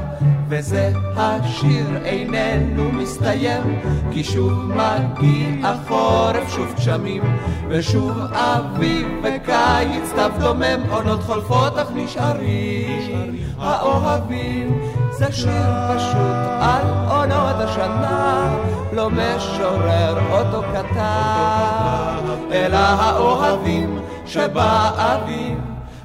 וזה 0.51 0.93
השיר 1.17 1.87
איננו 2.05 2.93
מסתיים, 2.93 3.81
כי 4.13 4.25
שוב 4.25 4.53
מגיע 4.53 5.75
חורף, 5.89 6.55
שוב 6.55 6.75
גשמים, 6.77 7.23
ושוב 7.69 8.19
אביב 8.33 9.09
וקיץ, 9.23 10.05
סתיו 10.11 10.31
דומם, 10.41 10.83
עונות 10.91 11.23
חולפות 11.23 11.79
אך 11.79 11.89
נשארים 11.95 13.37
האוהבים. 13.59 14.81
זה 15.11 15.33
שיר 15.33 15.71
פשוט 15.95 16.37
על 16.61 16.87
עונות 17.11 17.57
השנה, 17.59 18.57
לא 18.93 19.11
משורר 19.11 20.19
אותו 20.31 20.63
כתב, 20.73 22.35
אלא 22.53 22.77
האוהבים 22.77 24.01
שבאביב, 24.27 25.59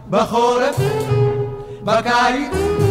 בחורף, 0.09 0.79
בקיץ. 1.83 2.84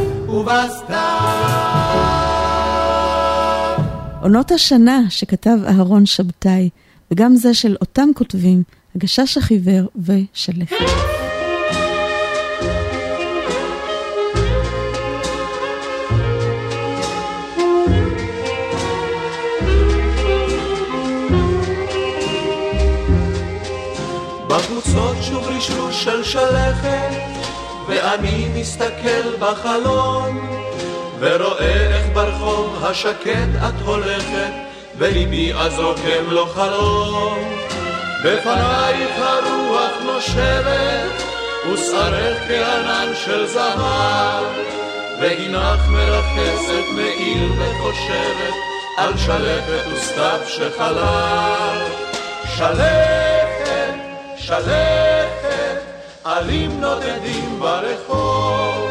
עונות 4.22 4.52
השנה 4.52 5.00
שכתב 5.08 5.58
אהרון 5.66 6.06
שבתאי, 6.06 6.70
וגם 7.10 7.36
זה 7.36 7.54
של 7.54 7.76
אותם 7.80 8.08
כותבים, 8.14 8.62
הגשש 8.96 9.38
החיוור 9.38 9.88
ושלכת. 9.96 10.76
בקבוצות 24.48 25.16
שוב 25.22 25.44
רשרוש 25.44 26.04
של 26.04 26.24
שלכת 26.24 27.23
ואני 27.86 28.48
מסתכל 28.54 29.36
בחלון 29.38 30.38
ורואה 31.18 31.96
איך 31.96 32.06
ברחוב 32.12 32.84
השקט 32.84 33.48
את 33.68 33.82
הולכת 33.84 34.52
וליבי 34.98 35.52
אז 35.52 35.78
רוקם 35.78 36.30
לו 36.30 36.46
חלום. 36.46 37.38
בפנייך 38.24 39.18
הרוח 39.18 39.92
נושבת 40.04 41.22
ושערך 41.72 42.38
כענן 42.48 43.12
של 43.24 43.46
זהב. 43.46 44.44
והנך 45.20 45.88
מרחסת 45.88 46.84
מעיל 46.94 47.52
וחושבת 47.58 48.54
על 48.96 49.16
שלכת 49.16 49.86
וסתיו 49.92 50.40
שחלל 50.46 51.86
שלכת, 52.56 53.94
שלכת 54.36 55.13
עלים 56.24 56.80
נודדים 56.80 57.60
ברחוב, 57.60 58.90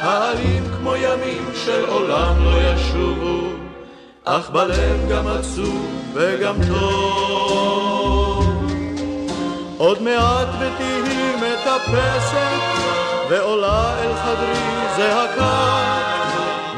העלים 0.00 0.64
כמו 0.78 0.96
ימים 0.96 1.50
של 1.64 1.84
עולם 1.88 2.44
לא 2.44 2.56
ישובו, 2.62 3.48
אך 4.24 4.50
בלב 4.50 5.08
גם 5.10 5.26
עצוב 5.26 5.86
וגם 6.14 6.54
טוב. 6.68 8.44
עוד 9.78 10.02
מעט 10.02 10.48
ותהי 10.58 11.36
מטפסת, 11.36 12.60
ועולה 13.28 14.02
אל 14.02 14.14
חדרי 14.14 14.96
זעקה, 14.96 15.78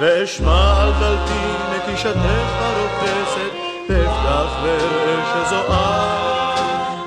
ואשמע 0.00 0.82
על 0.82 0.92
דלתי 1.00 1.46
נקישתך 1.76 2.16
הרופסת, 2.60 3.52
ואפתח 3.88 4.52
ואראה 4.62 5.44
שזו 5.46 5.56
את. 5.56 6.31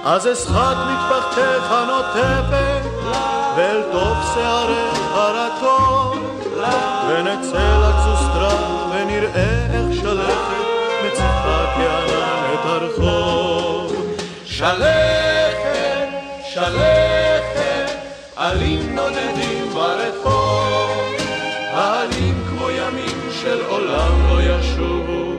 אז 0.05 0.27
אשחק 0.27 0.75
מטפחתך 0.89 1.71
הנוטפת, 1.71 2.89
ואל 3.57 3.81
תוך 3.91 4.17
שערך 4.35 4.99
הרקות, 5.13 6.17
ונצא 7.09 7.77
לגזוסטרה 7.81 8.87
ונראה 8.91 9.65
איך 9.73 10.01
שלכת 10.01 10.65
מציחה 11.05 11.65
כענן 11.75 12.53
את 12.53 12.65
הרחוב. 12.65 14.15
שלכת, 14.45 16.07
שלכת, 16.53 17.91
עלים 18.35 18.95
נודדים 18.95 19.69
ברחוב, 19.73 20.89
העלים 21.73 22.43
כמו 22.49 22.69
ימים 22.69 23.29
של 23.41 23.61
עולם 23.67 24.27
לא 24.29 24.41
ישובו, 24.41 25.33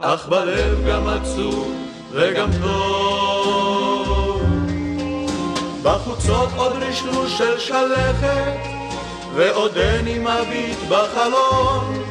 אך 0.00 0.28
בלב 0.28 0.86
גם 0.88 1.08
עצוב 1.08 1.74
וגם 2.12 2.48
טוב. 2.62 3.35
בחוצות 5.86 6.48
עוד 6.56 6.72
רשרוש 6.72 7.38
של 7.38 7.58
שלכת, 7.58 8.52
ועודני 9.34 10.18
מביט 10.18 10.78
בחלון, 10.88 12.02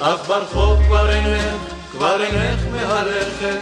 אך 0.00 0.28
ברחוב 0.28 0.78
כבר 0.86 1.10
אינך, 1.10 1.74
כבר 1.92 2.22
אינך 2.22 2.60
מהלכת, 2.72 3.58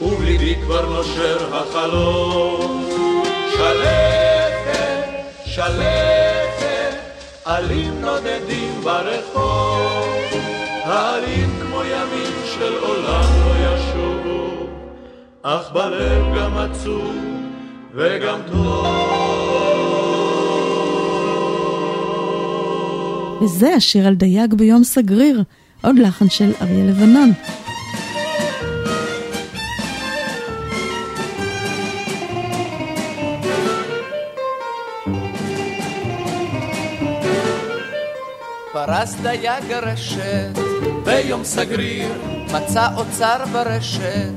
ובליבי 0.00 0.54
כבר 0.64 0.86
נושר 0.86 1.54
החלום. 1.54 2.90
שלכת, 3.52 5.06
שלכת, 5.44 6.94
עלים 7.44 8.00
נודדים 8.00 8.80
ברחוב, 8.84 10.08
העלים 10.84 11.50
כמו 11.62 11.82
ימים 11.84 12.32
של 12.54 12.74
עולם 12.82 13.24
לא 13.44 13.54
ישובו, 13.66 14.66
אך 15.42 15.72
בלב 15.72 16.38
גם 16.38 16.58
עצוב 16.58 17.43
וגם 17.94 18.40
טוב. 18.52 18.86
וזה 23.42 23.74
השיר 23.74 24.06
על 24.06 24.14
דייג 24.14 24.54
ביום 24.54 24.84
סגריר, 24.84 25.42
עוד 25.82 25.98
לחן 25.98 26.28
של 26.28 26.52
אריה 26.62 26.84
לבנון. 26.84 27.32
פרס 38.72 39.14
דייג 39.22 39.72
הרשת 39.72 40.58
ביום 41.04 41.44
סגריר, 41.44 42.12
מצא 42.54 42.88
אוצר 42.96 43.44
ברשת. 43.52 44.32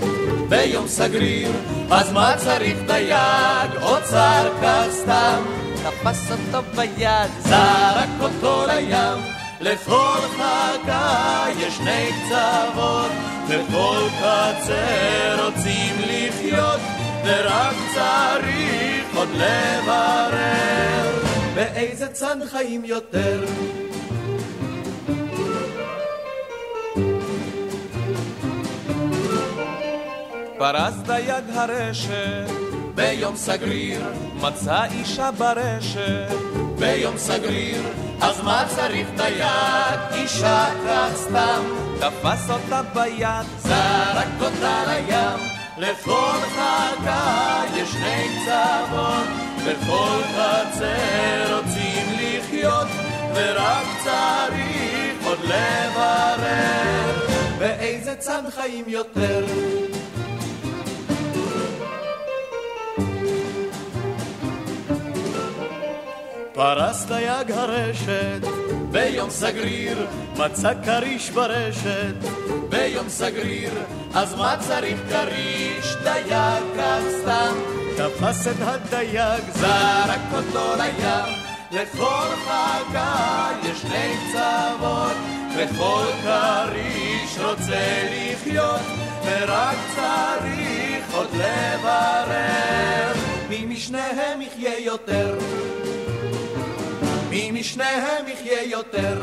ביום 0.49 0.87
סגריר, 0.87 1.51
אז 1.91 2.11
מה 2.11 2.33
צריך 2.37 2.77
דייג, 2.87 3.81
אוצר 3.81 4.49
כסתם, 4.61 5.43
תפס 5.75 6.31
אותו 6.31 6.67
ביד, 6.75 7.29
זרק 7.39 8.09
אותו 8.21 8.65
לים, 8.67 9.23
לכל 9.61 10.19
חכה 10.37 11.45
יש 11.59 11.77
שני 11.77 12.09
קצוות, 12.25 13.11
וכל 13.47 14.07
קצר 14.19 15.45
רוצים 15.45 15.95
לחיות, 15.99 16.79
ורק 17.25 17.75
צריך 17.93 19.05
עוד 19.15 19.29
לברר, 19.29 21.11
באיזה 21.55 22.07
צד 22.07 22.37
חיים 22.51 22.85
יותר. 22.85 23.45
פרס 30.71 30.93
דייג 31.05 31.43
הרשת 31.53 32.49
ביום 32.95 33.35
סגריר, 33.35 34.01
מצא 34.41 34.85
אישה 34.91 35.31
ברשת. 35.31 36.31
ביום 36.79 37.17
סגריר, 37.17 37.81
אז 38.21 38.41
מה 38.41 38.65
צריך 38.75 39.07
דייג? 39.15 39.99
אישה 40.13 40.65
כך 40.87 41.15
סתם, 41.15 41.63
תפס 41.99 42.49
אותה 42.49 42.81
ביד, 42.93 43.45
זרק 43.57 44.27
אותה 44.41 44.83
לים, 44.87 45.49
לכל 45.77 46.37
חכה 46.55 47.63
יש 47.75 47.89
שני 47.91 48.27
קצוות, 48.27 49.27
בכל 49.67 50.21
חצר 50.35 51.57
רוצים 51.57 52.05
לחיות, 52.19 52.87
ורק 53.33 53.85
צריך 54.03 55.25
עוד 55.25 55.39
לברר, 55.43 57.27
באיזה 57.59 58.15
צד 58.15 58.43
חיים 58.55 58.85
יותר. 58.87 59.45
פרס 66.57 67.05
דייג 67.05 67.51
הרשת 67.51 68.47
ביום 68.91 69.29
סגריר, 69.29 70.07
מצא 70.37 70.73
כריש 70.85 71.29
ברשת. 71.29 72.15
ביום 72.69 73.09
סגריר, 73.09 73.73
אז 74.13 74.35
מה 74.35 74.55
צריך 74.59 74.99
כריש? 75.09 75.95
דייג 76.03 76.63
כך 76.77 77.01
סתם? 77.21 77.55
תפס 77.97 78.47
את 78.47 78.55
הדייג, 78.61 79.43
זרק 79.53 80.19
אותו 80.33 80.73
לים. 80.77 81.33
לכל 81.71 82.27
חגה 82.45 83.49
יש 83.63 83.81
שני 83.81 84.13
קצוות 84.29 85.17
וכל 85.57 86.05
כריש 86.23 87.39
רוצה 87.39 88.07
לחיות 88.11 88.81
ורק 89.25 89.77
צריך 89.95 91.13
עוד 91.13 91.29
לברר. 91.33 93.13
מי 93.49 93.65
משניהם 93.65 94.41
יחיה 94.41 94.79
יותר 94.79 95.37
מי 97.38 97.51
משניהם 97.51 98.27
יחיה 98.27 98.64
יותר? 98.64 99.22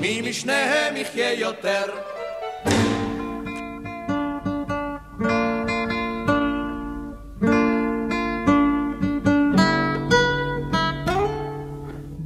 מי 0.00 0.30
משניהם 0.30 0.96
יחיה 0.96 1.32
יותר? 1.32 1.84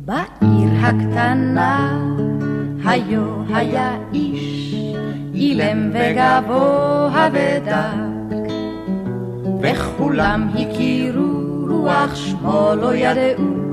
בעיר 0.05 0.70
הקטנה 0.81 1.99
היו 2.84 3.25
היה 3.55 3.99
איש 4.15 4.75
אילם 5.34 5.91
וגבוה 5.92 7.28
ודק 7.33 8.47
וכולם 9.62 10.49
הכירו 10.55 11.47
רוח 11.68 12.15
שמו 12.15 12.73
לא 12.76 12.94
ידעו 12.94 13.65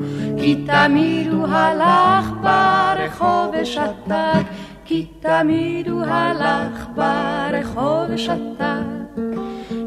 כי 0.44 0.56
תמיד 0.66 1.32
הוא 1.32 1.48
הלך 1.48 2.32
ברחוב 2.42 3.56
ושתק, 3.62 4.46
כי 4.86 5.06
תמיד 5.20 5.88
הוא 5.88 6.04
הלך 6.04 6.88
ברחוב 6.96 8.10
ושתק. 8.10 9.22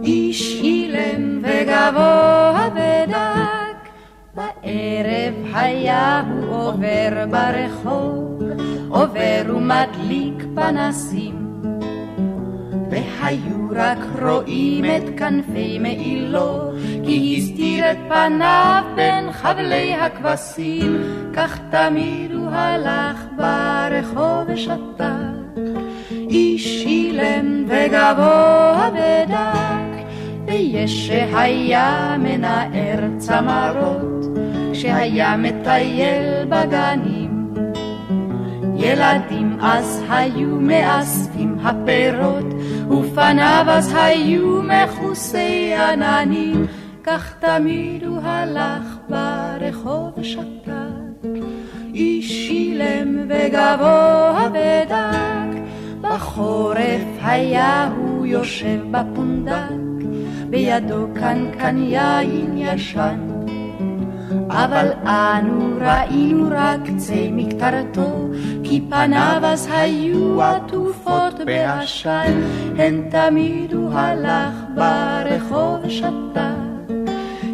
איש 0.03 0.61
אילם 0.63 1.43
וגבוה 1.43 2.69
ודק, 2.73 3.91
בערב 4.35 5.35
היה 5.55 6.23
הוא 6.31 6.57
עובר 6.57 7.27
ברחוב, 7.31 8.43
עובר 8.89 9.57
ומדליק 9.57 10.45
פנסים. 10.55 11.46
והיו 12.97 13.69
רק 13.71 13.99
רואים 14.23 14.85
את 14.85 15.19
כנפי 15.19 15.79
מעילו, 15.79 16.73
כי 17.05 17.37
הסתיר 17.39 17.91
את 17.91 17.97
פניו 18.09 18.85
בין 18.95 19.33
חבלי 19.33 19.95
הכבשים, 19.95 21.03
כך 21.33 21.59
תמיד 21.71 22.33
הוא 22.33 22.49
הלך 22.51 23.25
ברחוב 23.37 24.49
ושתק. 24.49 25.57
איש 26.11 26.85
אילם 26.87 27.65
וגבוה 27.69 28.91
ודק, 28.93 30.07
ויש 30.47 31.07
שהיה 31.07 32.17
מנער 32.19 33.01
צמרות, 33.19 34.27
כשהיה 34.73 35.37
מטייל 35.37 36.45
בגנים. 36.49 37.46
ילדים 38.79 39.57
אז 39.61 40.05
היו 40.09 40.49
מאספים 40.61 41.59
הפירות, 41.63 42.47
ופניו 42.91 43.65
אז 43.69 43.95
היו 43.95 44.63
מכוסי 44.63 45.75
עננים, 45.75 46.67
כך 47.05 47.35
תמיד 47.39 48.05
הוא 48.05 48.19
הלך 48.23 48.97
ברחוב 49.09 50.11
ושתק. 50.17 51.27
איש 51.95 52.51
אילם 52.51 53.27
וגבוה 53.29 54.49
ודק, 54.51 55.61
בחורף 56.01 57.05
היה 57.23 57.91
הוא 57.97 58.27
יושב 58.27 58.81
בפונדק, 58.91 60.07
בידו 60.51 61.07
קנקן 61.15 61.79
יין 61.79 62.53
ישן. 62.57 63.36
אבל 64.51 64.89
אנו 65.07 65.69
ראינו 65.81 66.49
רק 66.51 66.81
קצה 66.85 67.29
מקטרתו, 67.33 68.29
כי 68.65 68.83
פניו 68.91 69.41
אז 69.45 69.69
היו 69.73 70.43
עטופות 70.43 71.35
בעשן, 71.47 72.41
הן 72.79 73.03
תמיד 73.11 73.73
הוא 73.73 73.93
הלך 73.93 74.55
ברחוב 74.75 75.79
ושתה. 75.83 76.51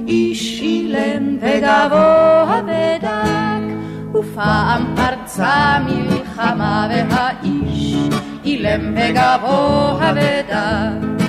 איש 0.08 0.60
אילם 0.60 1.36
וגבוה 1.40 2.60
ודק, 2.64 3.74
ופעם 4.14 4.94
פרצה 4.96 5.78
מלחמה 5.86 6.88
והאיש 7.10 7.96
אילם 8.44 8.94
וגבוה 8.96 10.12
ודק. 10.14 11.21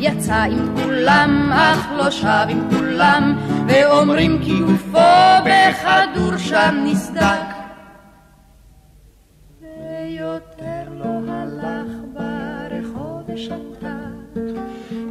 יצא 0.00 0.42
עם 0.42 0.76
כולם, 0.76 1.50
אך 1.52 1.86
לא 1.96 2.10
שב 2.10 2.46
עם 2.48 2.68
כולם, 2.70 3.38
ואומרים 3.68 4.38
כי 4.42 4.60
גופו 4.60 4.98
בכדור 5.44 6.36
שם 6.36 6.74
נסדק. 6.84 7.58
ויותר 9.60 10.82
לא 10.98 11.32
הלך 11.32 11.92
ברחוב 12.14 13.22
ושתק, 13.28 14.60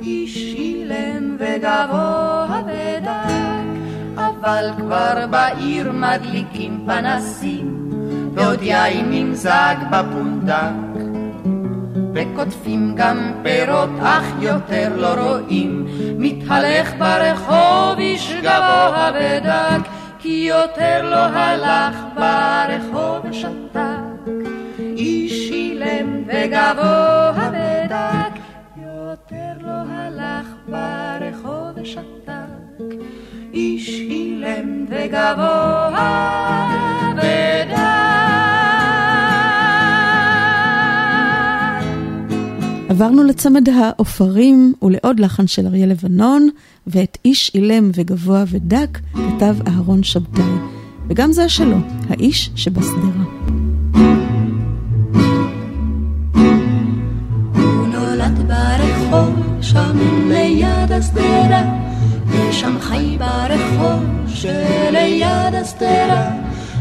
איש 0.01 0.55
אילם 0.55 1.37
וגבוה 1.39 2.61
ודק, 2.67 3.67
אבל 4.15 4.69
כבר 4.77 5.25
בעיר 5.29 5.91
מדליקים 5.91 6.83
פנסים, 6.85 7.89
ועוד 8.33 8.61
יין 8.61 9.05
נמזג 9.09 9.75
בפונדק. 9.91 11.06
וקוטפים 12.13 12.93
גם 12.95 13.33
פירות, 13.43 13.89
אך 14.01 14.23
יותר 14.41 14.89
לא 14.95 15.13
רואים. 15.13 15.87
מתהלך 16.17 16.93
ברחוב 16.97 17.99
איש 17.99 18.33
גבוה 18.39 19.11
ודק, 19.15 19.89
כי 20.19 20.47
יותר 20.49 21.09
לא 21.09 21.25
הלך 21.25 21.95
ברחוב 22.15 23.25
ושתק. 23.29 24.31
איש 24.79 25.51
אילם 25.51 26.23
וגבוה 26.27 27.49
ודק, 27.51 28.41
יותר 28.77 29.53
לא 29.61 29.81
הלך 29.89 30.47
ברחוב 30.67 31.67
ושתק. 31.75 32.95
איש 33.53 33.89
אילם 33.89 34.85
וגבוה 34.89 36.69
ודק. 37.15 38.06
עברנו 42.97 43.23
לצמד 43.23 43.69
העופרים 43.69 44.73
ולעוד 44.81 45.19
לחן 45.19 45.47
של 45.47 45.65
אריה 45.67 45.85
לבנון, 45.85 46.49
ואת 46.87 47.17
איש 47.25 47.51
אילם 47.55 47.91
וגבוה 47.95 48.43
ודק 48.47 48.99
כתב 49.13 49.55
אהרון 49.67 50.03
שבתאי. 50.03 50.43
וגם 51.07 51.31
זה 51.31 51.49
שלו, 51.49 51.77
האיש 52.09 52.49
שבשדרה. 52.55 53.23
שם 62.51 62.77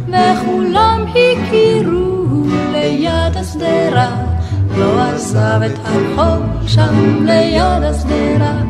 וכולם 0.09 1.05
הכירו 1.09 2.45
ליד 2.73 3.37
השדרה. 3.37 4.36
לא 4.79 5.01
עזב 5.03 5.61
את 5.67 5.79
הרחוב 5.85 6.43
שם 6.67 7.27
ליד 7.27 7.83
השדרה, 7.83 8.63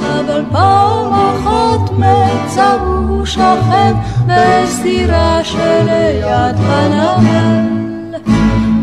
אבל 0.00 0.42
פעם 0.52 1.12
אחת 1.12 1.90
מצב 1.92 2.78
הוא 2.82 3.26
שוכב 3.26 3.94
בסדירה 4.26 5.44
שליד 5.44 6.56
הנמל. 6.58 7.80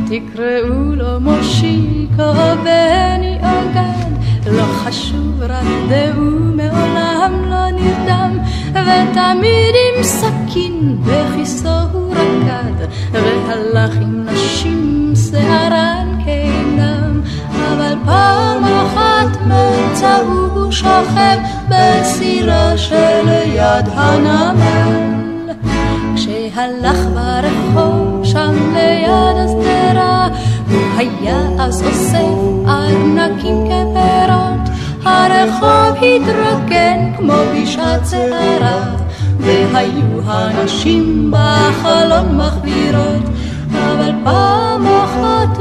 תקראו 0.06 0.95
לו 0.95 1.19
מושיקו 1.19 2.33
בני 2.64 3.38
אגד, 3.41 4.11
לא 4.51 4.64
חשוב 4.64 5.41
רק 5.41 5.65
דהו 5.89 6.31
מעולם 6.56 7.33
לא 7.49 7.72
נרדם, 7.72 8.38
ותמיד 8.72 9.75
עם 9.75 10.03
סכין 10.03 10.97
בכיסו 11.06 11.69
הוא 11.93 12.14
רקד, 12.14 12.88
והלך 13.11 13.95
עם 14.01 14.25
נשים 14.25 15.14
שערן 15.31 16.07
כינם, 16.25 16.47
אבל 16.47 16.47
פעם 18.08 18.64
אחת 18.64 19.38
מצא 19.45 20.18
הוא 20.27 20.72
שוכב 20.72 21.38
בסירה 21.69 22.77
שליד 22.77 23.86
הנמל. 23.94 25.14
כשהלך 26.16 26.98
ברחוב 27.14 28.26
שם 28.26 28.74
ליד 28.74 29.38
השדרה, 29.38 30.27
הוא 30.69 30.82
היה 30.98 31.40
אז 31.60 31.84
אוסף 31.84 32.68
ארנקים 32.68 33.66
כפירות. 33.66 34.69
הרחוב 35.03 36.03
התרוקן 36.03 37.11
כמו 37.18 37.34
בשעת 37.56 38.02
שערה, 38.10 38.95
והיו 39.40 40.22
הנשים 40.26 41.32
בחלום 41.32 42.38
מחבירות. 42.38 43.24
אבל 43.74 44.11
פעם 44.24 44.86
אחת 44.86 45.58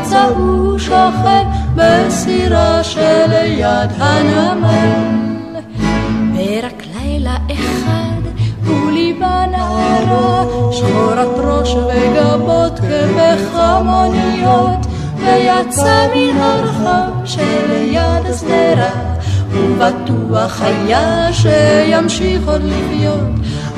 מצא 0.00 0.24
הוא 0.36 0.78
שוכב 0.78 1.44
בסירה 1.74 2.84
שליד 2.84 3.90
הנמל. 3.98 5.16
ורק 6.34 6.82
לילה 6.94 7.36
אחד 7.46 8.20
הוא 8.66 8.90
ליבה 8.90 9.44
נערה, 9.50 10.44
שחורת 10.72 11.38
ראש 11.38 11.74
וגבות 11.74 12.78
כבחמוניות, 12.78 14.26
ויצא 15.16 16.06
מן 16.14 16.36
הרחוב 16.40 17.24
שליד 17.24 18.26
השדרה, 18.30 18.90
ובטוח 19.52 20.62
היה 20.62 21.28
שימשיך 21.32 22.48
עוד 22.48 22.62
לחיות. 22.64 23.30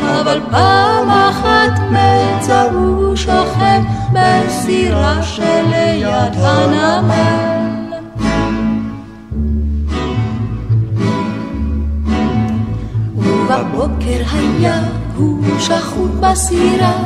אבל 0.08 0.40
פעם 0.50 1.10
אחת 1.10 1.80
מצא 1.90 2.68
הוא 2.72 3.16
שוכב 3.16 3.82
בסירה 4.12 5.22
שליד 5.22 6.34
הנמל. 6.34 7.88
ובבוקר 13.16 14.22
היה 14.32 14.80
הוא 15.16 15.44
שחוט 15.60 16.10
בסירה, 16.20 16.98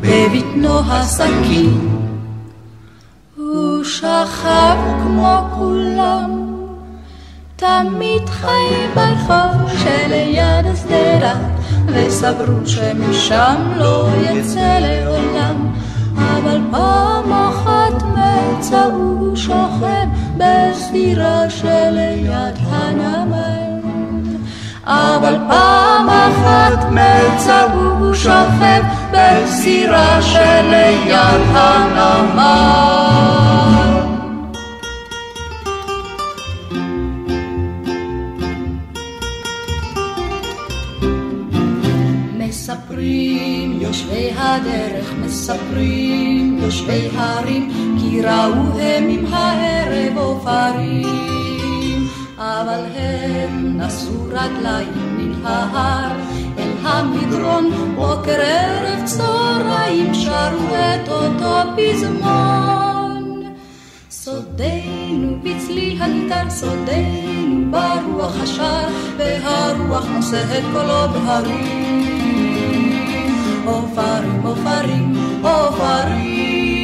בבטנו 0.00 0.80
הסכין. 0.80 1.88
הוא 3.36 3.84
שכב 3.84 4.76
כמו 5.02 5.38
כולם, 5.54 6.30
תמיד 7.56 8.28
חי 8.28 8.86
ברחוב 8.94 9.70
שליד 9.78 10.66
השדרה. 10.66 11.59
וסברו 11.86 12.66
שמשם 12.66 13.56
לא 13.76 14.08
יצא 14.30 14.78
לעולם, 14.80 15.72
אבל 16.16 16.60
פעם 16.70 17.32
אחת 17.32 18.02
מצא 18.02 18.84
הוא 18.84 19.36
שוכב 19.36 20.06
בסדירה 20.36 21.50
שליד 21.50 22.56
הנמל. 22.70 23.70
אבל 24.86 25.36
פעם 25.48 26.08
אחת 26.08 26.86
מצא 26.90 27.66
הוא 27.72 28.14
שוכב 28.14 28.82
בסירה 29.12 30.22
שליד 30.22 31.14
הנמל. 31.54 32.80
מספרים 43.00 43.80
יושבי 43.80 44.30
הדרך, 44.36 45.14
מספרים 45.24 46.58
יושבי 46.62 47.08
הרים, 47.14 47.96
כי 48.00 48.22
ראו 48.22 48.78
הם 48.80 49.08
עם 49.08 49.26
הערב 49.30 50.18
עופרים. 50.18 52.08
אבל 52.38 52.80
הם 52.94 53.80
נשאו 53.80 54.24
רגליים 54.28 55.16
מן 55.18 55.46
ההר 55.46 56.16
אל 56.58 56.72
המדרון, 56.82 57.70
בוקר 57.96 58.40
ערב 58.40 59.04
צהריים 59.04 60.14
שרו 60.14 60.74
את 60.74 61.08
אותו 61.08 61.60
פזמון. 61.76 63.42
סודנו 64.10 65.38
בצליל 65.42 66.02
הגיטר, 66.02 66.50
סודנו 66.50 67.70
ברוח 67.70 68.40
השער, 68.42 68.88
והרוח 69.16 70.04
נושא 70.06 70.58
את 70.58 70.64
קולו 70.72 71.08
בהרים. 71.12 72.19
עופרים, 73.70 74.40
עופרים, 74.44 75.14
עופרים. 75.42 76.80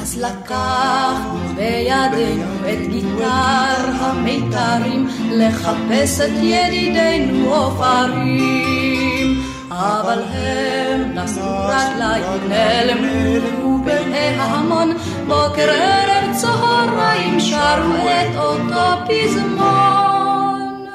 אז 0.00 0.18
לקחנו 0.18 1.38
בידינו 1.54 2.44
את 2.72 2.90
גיטר 2.90 3.84
המיתר 4.00 4.56
הרים 4.58 5.08
לחפש 5.30 6.20
את 6.20 6.30
ידידינו 6.42 7.54
עופרים. 7.54 9.42
אבל 9.70 10.22
הם 10.32 11.18
נשאו 11.18 11.66
רגליים 11.68 12.48
נעלמו 12.48 13.78
בעיני 13.84 14.40
ההמון, 14.40 14.95
בוקר 15.26 15.70
ערב 15.70 16.34
צהריים 16.40 17.40
שרו 17.40 18.08
את 18.08 18.36
אותו 18.36 19.04
פזמון. 19.08 20.86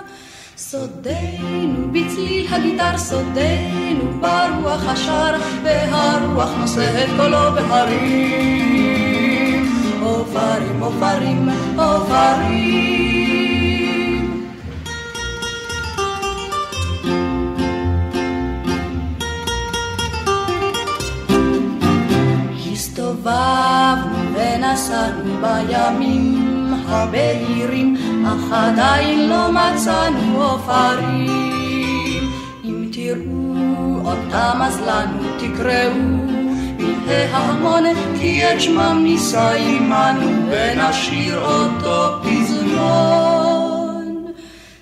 סודנו 0.58 1.92
בצליל 1.92 2.48
הגיטר, 2.54 2.98
סודנו 2.98 4.22
ברוח 4.22 4.86
השר, 4.88 5.36
והרוח 5.64 6.50
נושא 6.60 7.04
את 7.04 7.10
קולו 7.18 7.52
בהרים. 7.56 8.92
עופרים, 10.02 10.80
עופרים, 10.84 11.50
עופרים. 11.78 13.32
הסתובבנו 22.72 24.21
ונסענו 24.62 25.38
בימים 25.42 26.74
הבהירים, 26.88 27.98
אך 28.28 28.54
עדיין 28.54 29.30
לא 29.30 29.52
מצאנו 29.52 30.44
עופרים. 30.44 32.32
אם 32.64 32.90
תראו 32.92 33.56
אותם 34.06 34.60
אז 34.62 34.82
לנו 34.82 35.24
תקראו 35.38 35.94
מן 36.78 37.10
ההמון, 37.34 37.84
כי 38.20 38.44
את 38.44 38.62
שמם 38.62 39.00
נישא 39.04 39.54
עמנו 39.58 40.52
ונשאיר 40.52 41.42
אותו 41.42 42.24
פזמון. 42.24 44.26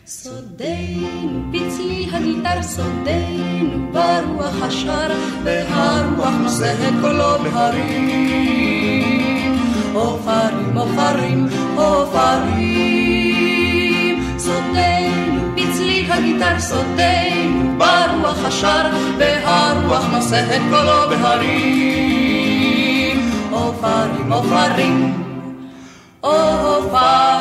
סודנו 0.07 1.43
בצליל 1.51 2.15
הגיטר, 2.15 2.63
סודנו 2.63 3.91
ברוח 3.91 4.61
השר, 4.61 5.11
והרוח 5.43 6.33
נושא 6.41 6.73
את 6.73 6.93
קולו 7.01 7.39
בהרים. 7.43 9.18
עופרים, 9.93 10.77
עופרים, 10.77 11.47
עופרים, 11.75 13.09
סודנו 14.37 15.55
בצליל 15.55 16.11
הגיטר, 16.11 16.59
סודנו 16.59 17.77
ברוח 17.77 18.45
השר, 18.45 18.89
והרוח 19.17 20.05
נושא 20.11 20.55
את 20.55 20.61
קולו 20.69 21.09
בהרים. 21.09 22.49
עופרים, 23.51 24.33
עופרים, 24.33 25.13
עופרים. 26.21 27.39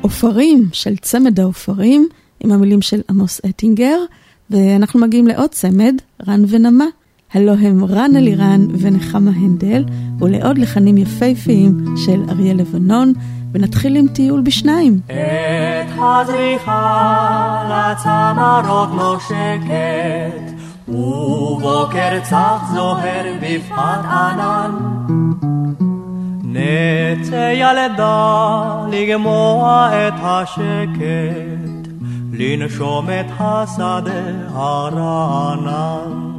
עופרים 0.00 0.68
של 0.72 0.96
צמד 0.96 1.40
העופרים, 1.40 2.08
עם 2.40 2.52
המילים 2.52 2.82
של 2.82 3.00
עמוס 3.10 3.40
אטינגר, 3.48 3.98
ואנחנו 4.52 5.00
מגיעים 5.00 5.26
לעוד 5.26 5.50
צמד, 5.50 5.94
רן 6.28 6.42
ונמה. 6.48 6.84
הלו 7.34 7.52
הם 7.52 7.84
רן 7.84 8.16
אלירן 8.16 8.66
ונחמה 8.80 9.30
הנדל, 9.36 9.84
ולעוד 10.18 10.58
לחנים 10.58 10.98
יפהפיים 10.98 11.84
של 12.04 12.22
אריה 12.30 12.54
לבנון, 12.54 13.12
ונתחיל 13.52 13.96
עם 13.96 14.08
טיול 14.08 14.40
בשניים. 14.40 15.00
את 15.06 15.92
הזריחה 15.98 16.72
לצמרות 17.70 18.88
נושקת, 18.94 20.52
ובוקר 20.88 22.20
צח 22.22 22.70
זוהר 22.74 23.34
בפחת 23.42 24.04
ענן. 24.04 24.70
נצא 26.44 27.52
ילדה 27.54 28.86
לגמוע 28.90 29.88
את 29.92 30.14
השקט, 30.22 31.81
לנשום 32.32 33.10
את 33.10 33.26
השדה 33.38 34.12
הרענן. 34.54 36.32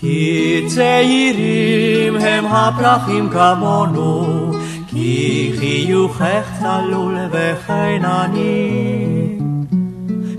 כי 0.00 0.64
צעירים 0.68 2.16
הם 2.16 2.46
הפרחים 2.46 3.28
כמונו, 3.28 4.50
כי 4.86 5.52
חיוכך 5.58 6.50
צלול 6.60 7.16
וחינני. 7.30 8.98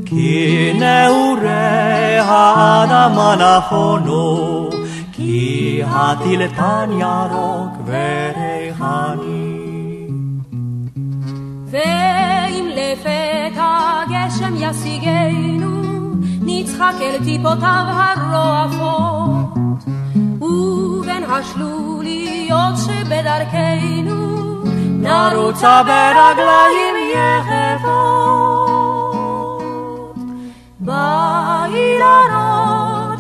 כי 0.06 0.72
נעורי 0.80 2.18
האדמה 2.20 3.36
נכונו, 3.36 4.70
כי 5.12 5.82
הטילטן 5.86 6.90
ירוק 7.00 7.74
וריחני. 7.86 9.60
לפתע 12.80 14.04
גשם 14.10 14.54
ישיגנו, 14.56 15.82
נצחק 16.42 16.94
אל 17.02 17.24
טיפותיו 17.24 17.86
הרועפות, 17.88 19.58
ובין 20.42 21.24
השלוליות 21.24 22.76
שבדרכנו, 22.78 24.40
נרוצה 25.00 25.84
ברגליים 25.84 26.96
יחפות. 27.16 28.40
באילנות 30.80 32.10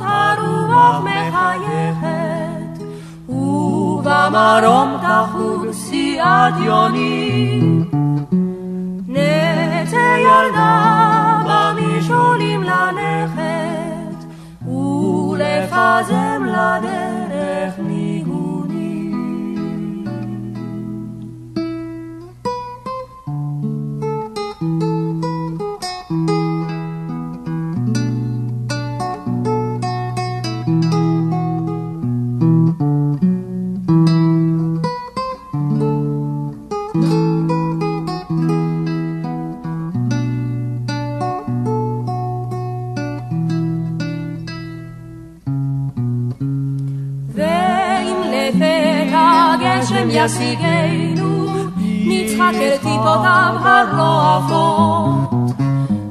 הרוח 0.02 1.04
מחייכת, 1.04 2.84
ובמרום 3.30 4.98
תחוג 5.02 5.72
סיעת 5.72 6.54
יוני. 6.60 7.99
נצא 9.10 10.18
ילדה 10.20 11.42
במשעולים 11.46 12.64
ללכת, 12.64 14.26
ולפזם 14.68 16.46
לדרך 16.46 17.80
ניגונים. 17.80 17.99
גשם 50.00 50.10
ישיגנו, 50.12 51.46
נצחק 51.78 52.54
אל 52.54 52.78
טיפותיו 52.78 53.56
הרועפות, 53.64 55.30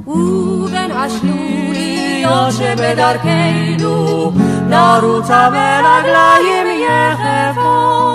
ובין 0.07 0.91
השלוליות 0.91 2.52
שבדרכנו, 2.52 4.33
נרוצה 4.68 5.50
ברגליים 5.50 6.67
יחפות. 6.89 8.08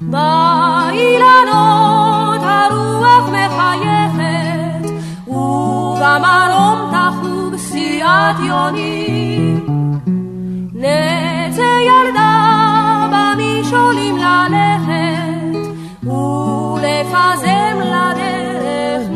באילנות 0.00 1.52
הרוח 2.42 3.28
מחייכת, 3.28 4.84
ובמרום 5.26 6.78
תחוג 6.92 7.56
סיעת 7.56 8.36
יונים. 8.46 9.51
ולפזם 17.02 17.78
לדרך 17.80 19.08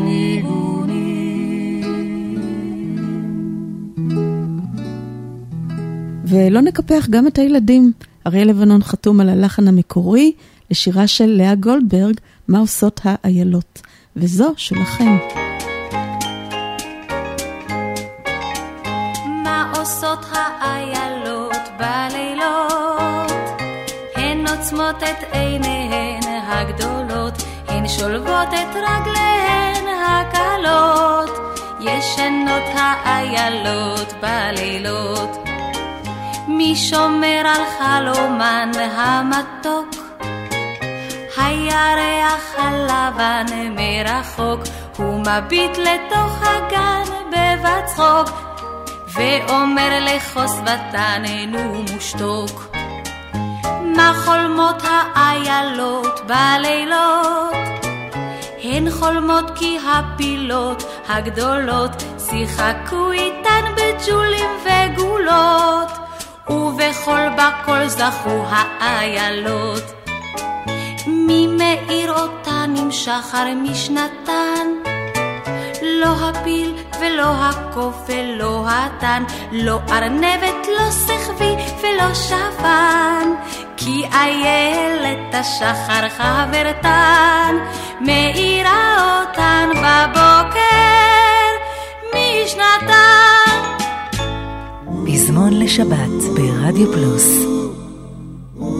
ולא 6.25 6.61
נקפח 6.61 7.07
גם 7.09 7.27
את 7.27 7.37
הילדים. 7.37 7.91
אריה 8.27 8.43
לבנון 8.43 8.83
חתום 8.83 9.19
על 9.19 9.29
הלחן 9.29 9.67
המקורי 9.67 10.31
לשירה 10.71 11.07
של 11.07 11.25
לאה 11.25 11.55
גולדברג, 11.55 12.15
מה 12.47 12.59
עושות 12.59 13.01
האיילות. 13.03 13.81
וזו 14.15 14.53
שלכם. 14.57 15.46
שולבות 27.99 28.47
את 28.53 28.75
רגליהן 28.75 29.85
הקלות. 29.87 31.39
ישנות 31.79 32.63
האיילות 32.73 34.13
בלילות. 34.21 35.37
מי 36.47 36.75
שומר 36.75 37.43
על 37.45 37.61
חלומן 37.77 38.71
המתוק? 38.95 39.89
הירח 41.37 42.55
הלבן 42.57 43.45
מרחוק, 43.75 44.59
הוא 44.97 45.19
מביט 45.19 45.77
לתוך 45.77 46.41
הגן 46.41 47.03
בבצחוק, 47.31 48.29
ואומר 49.13 49.99
לכוס 50.01 50.51
ותננו 50.61 51.83
מושתוק. 51.93 52.75
מה 53.95 54.13
חולמות 54.25 54.83
האיילות 55.15 56.21
בלילות? 56.27 57.86
הן 58.63 58.89
חולמות 58.91 59.45
כי 59.55 59.77
הפילות 59.85 60.83
הגדולות 61.07 62.03
שיחקו 62.17 63.11
איתן 63.11 63.63
בג'ולים 63.75 64.49
וגולות, 64.63 65.91
ובכל 66.49 67.21
בקול 67.37 67.87
זכו 67.87 68.43
האיילות. 68.79 69.83
מי 71.07 71.47
מאיר 71.47 72.13
אותן 72.13 72.73
עם 72.77 72.91
שחר 72.91 73.45
משנתן? 73.55 74.67
לא 75.81 76.29
הפיל 76.29 76.75
ולא 77.01 77.33
הקוף 77.45 77.95
ולא 78.07 78.65
התן, 78.69 79.23
לא 79.51 79.79
ארנבת, 79.89 80.67
לא 80.67 80.91
סחבי 80.91 81.55
ולא 81.81 82.13
שפן, 82.13 83.29
כי 83.77 84.03
איילת 84.13 85.33
השחר 85.33 86.09
חברתן, 86.09 87.55
מאירה 88.01 89.21
אותן 89.21 89.69
בבוקר 89.69 90.67
משנתן. 92.13 93.57
פזמון 95.05 95.59
לשבת 95.59 96.23
ברדיו 96.35 96.93
פלוס 96.93 97.45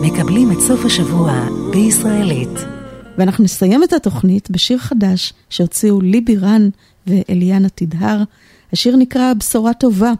מקבלים 0.01 0.51
את 0.51 0.59
סוף 0.59 0.85
השבוע 0.85 1.31
בישראלית. 1.71 2.76
ואנחנו 3.17 3.43
נסיים 3.43 3.83
את 3.83 3.93
התוכנית 3.93 4.51
בשיר 4.51 4.77
חדש 4.77 5.33
שהוציאו 5.49 6.01
ליבי 6.01 6.37
רן 6.37 6.69
ואליאנה 7.07 7.69
תדהר. 7.69 8.23
השיר 8.73 8.95
נקרא 8.95 9.33
בשורה 9.33 9.73
טובה, 9.73 10.13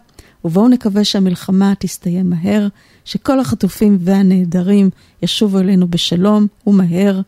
ובואו 0.44 0.68
נקווה 0.68 1.04
שהמלחמה 1.04 1.72
תסתיים 1.78 2.30
מהר, 2.30 2.68
שכל 3.04 3.40
החטופים 3.40 3.98
והנעדרים 4.00 4.90
ישובו 5.22 5.58
אלינו 5.58 5.88
בשלום 5.88 6.46
ומהר, 6.66 7.20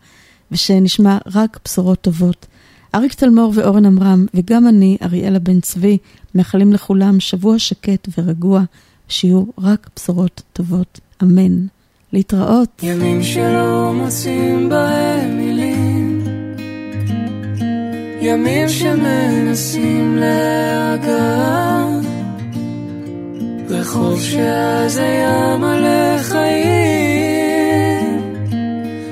ושנשמע 0.53 1.19
רק 1.35 1.61
בשורות 1.65 2.01
טובות. 2.01 2.47
אריק 2.95 3.15
תלמור 3.15 3.53
ואורן 3.55 3.87
עמרם, 3.87 4.27
וגם 4.35 4.69
אני, 4.69 4.97
אריאלה 5.03 5.39
בן 5.39 5.61
צבי, 5.61 5.99
מאחלים 6.35 6.73
לכולם 6.73 7.21
שבוע 7.21 7.59
שקט 7.59 8.09
ורגוע, 8.19 8.63
שיהיו 9.09 9.45
רק 9.59 9.91
בשורות 9.97 10.43
טובות. 10.53 11.01
אמן. 11.23 11.67
להתראות. 12.13 12.83
ימים 12.83 13.23
שלא 13.23 13.93
מוצאים 13.95 14.69
בהם 14.69 15.37
מילים, 15.37 16.25
ימים 18.21 18.69
שמנסים 18.69 20.17
להגעה, 20.17 21.89
רחוב 23.69 24.21
שאז 24.21 24.97
היה 24.97 25.57
מלא 25.57 26.19
חיים, 26.23 27.71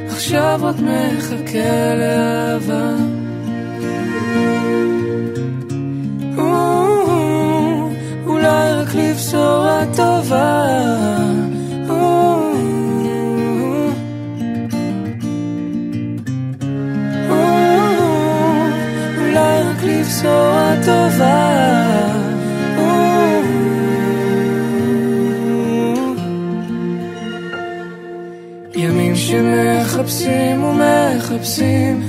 עכשיו 0.08 0.60
רק 0.62 0.76
מחכה 0.76 1.94
לאהבה. 1.94 2.94
אולי 8.26 8.72
רק 8.72 8.94
לבשורה 8.94 9.84
טובה 9.96 10.78
בשורה 20.08 20.74
טובה. 20.84 21.54
ימים 28.74 29.16
שמחפשים 29.16 30.64
ומחפשים, 30.64 32.02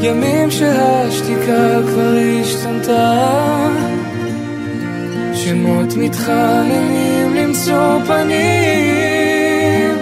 ימים 0.00 0.50
שהשתיקה 0.50 1.80
כבר 1.86 2.14
השתנתה, 2.40 3.68
שמות 5.34 5.96
מתחננים 5.96 7.34
למצוא 7.34 7.98
פנים, 8.06 9.96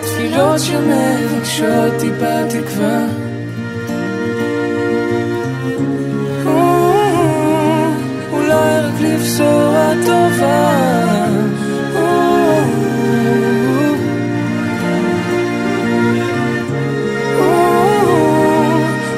תפילות 0.00 0.60
שמבקשות 0.60 1.92
טיפה 2.00 2.48
תקווה. 2.50 3.25
לבשורה 9.00 9.92
טובה. 10.06 11.26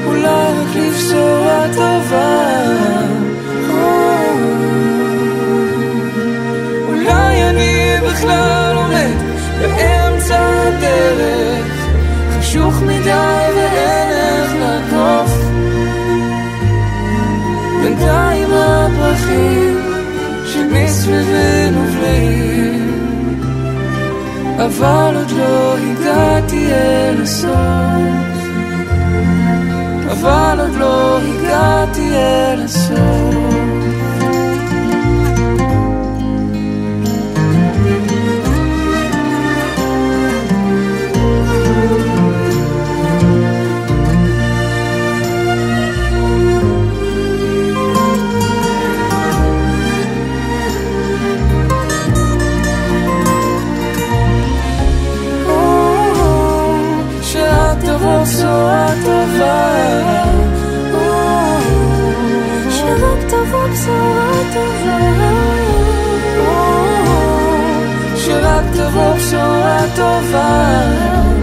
אולי 0.06 0.52
רק 0.60 0.76
לבשורה 0.76 1.66
טובה. 1.74 2.48
אולי 6.88 7.50
אני 7.50 7.94
בכלל 8.06 8.76
עומד 8.76 9.16
באמצע 9.60 10.38
הדרך, 10.38 11.86
חשוך 12.38 12.82
מדי 12.82 13.44
ואין 13.56 14.08
איך 14.10 14.52
לעקוף. 14.60 15.48
בינתיים 17.82 18.48
הפרחים 18.52 19.67
שמסביבנו 20.68 21.84
בלעים 21.84 23.40
אבל 24.56 25.16
עוד 25.16 25.30
לא 25.30 25.76
הגעתי 25.76 26.72
אל 26.72 27.22
הסוף 27.22 28.38
אבל 30.10 30.60
עוד 30.60 30.74
לא 30.74 31.18
הגעתי 31.18 32.10
אל 32.14 32.62
הסוף 32.64 33.47
טובה. 59.04 59.68
שרק 62.70 63.18
תבוא 63.28 63.68
בשורה 63.68 64.40
טובה. 64.54 64.98
שרק 68.16 68.64
תבוא 68.74 69.14
בשורה 69.14 69.84
טובה. 69.96 71.37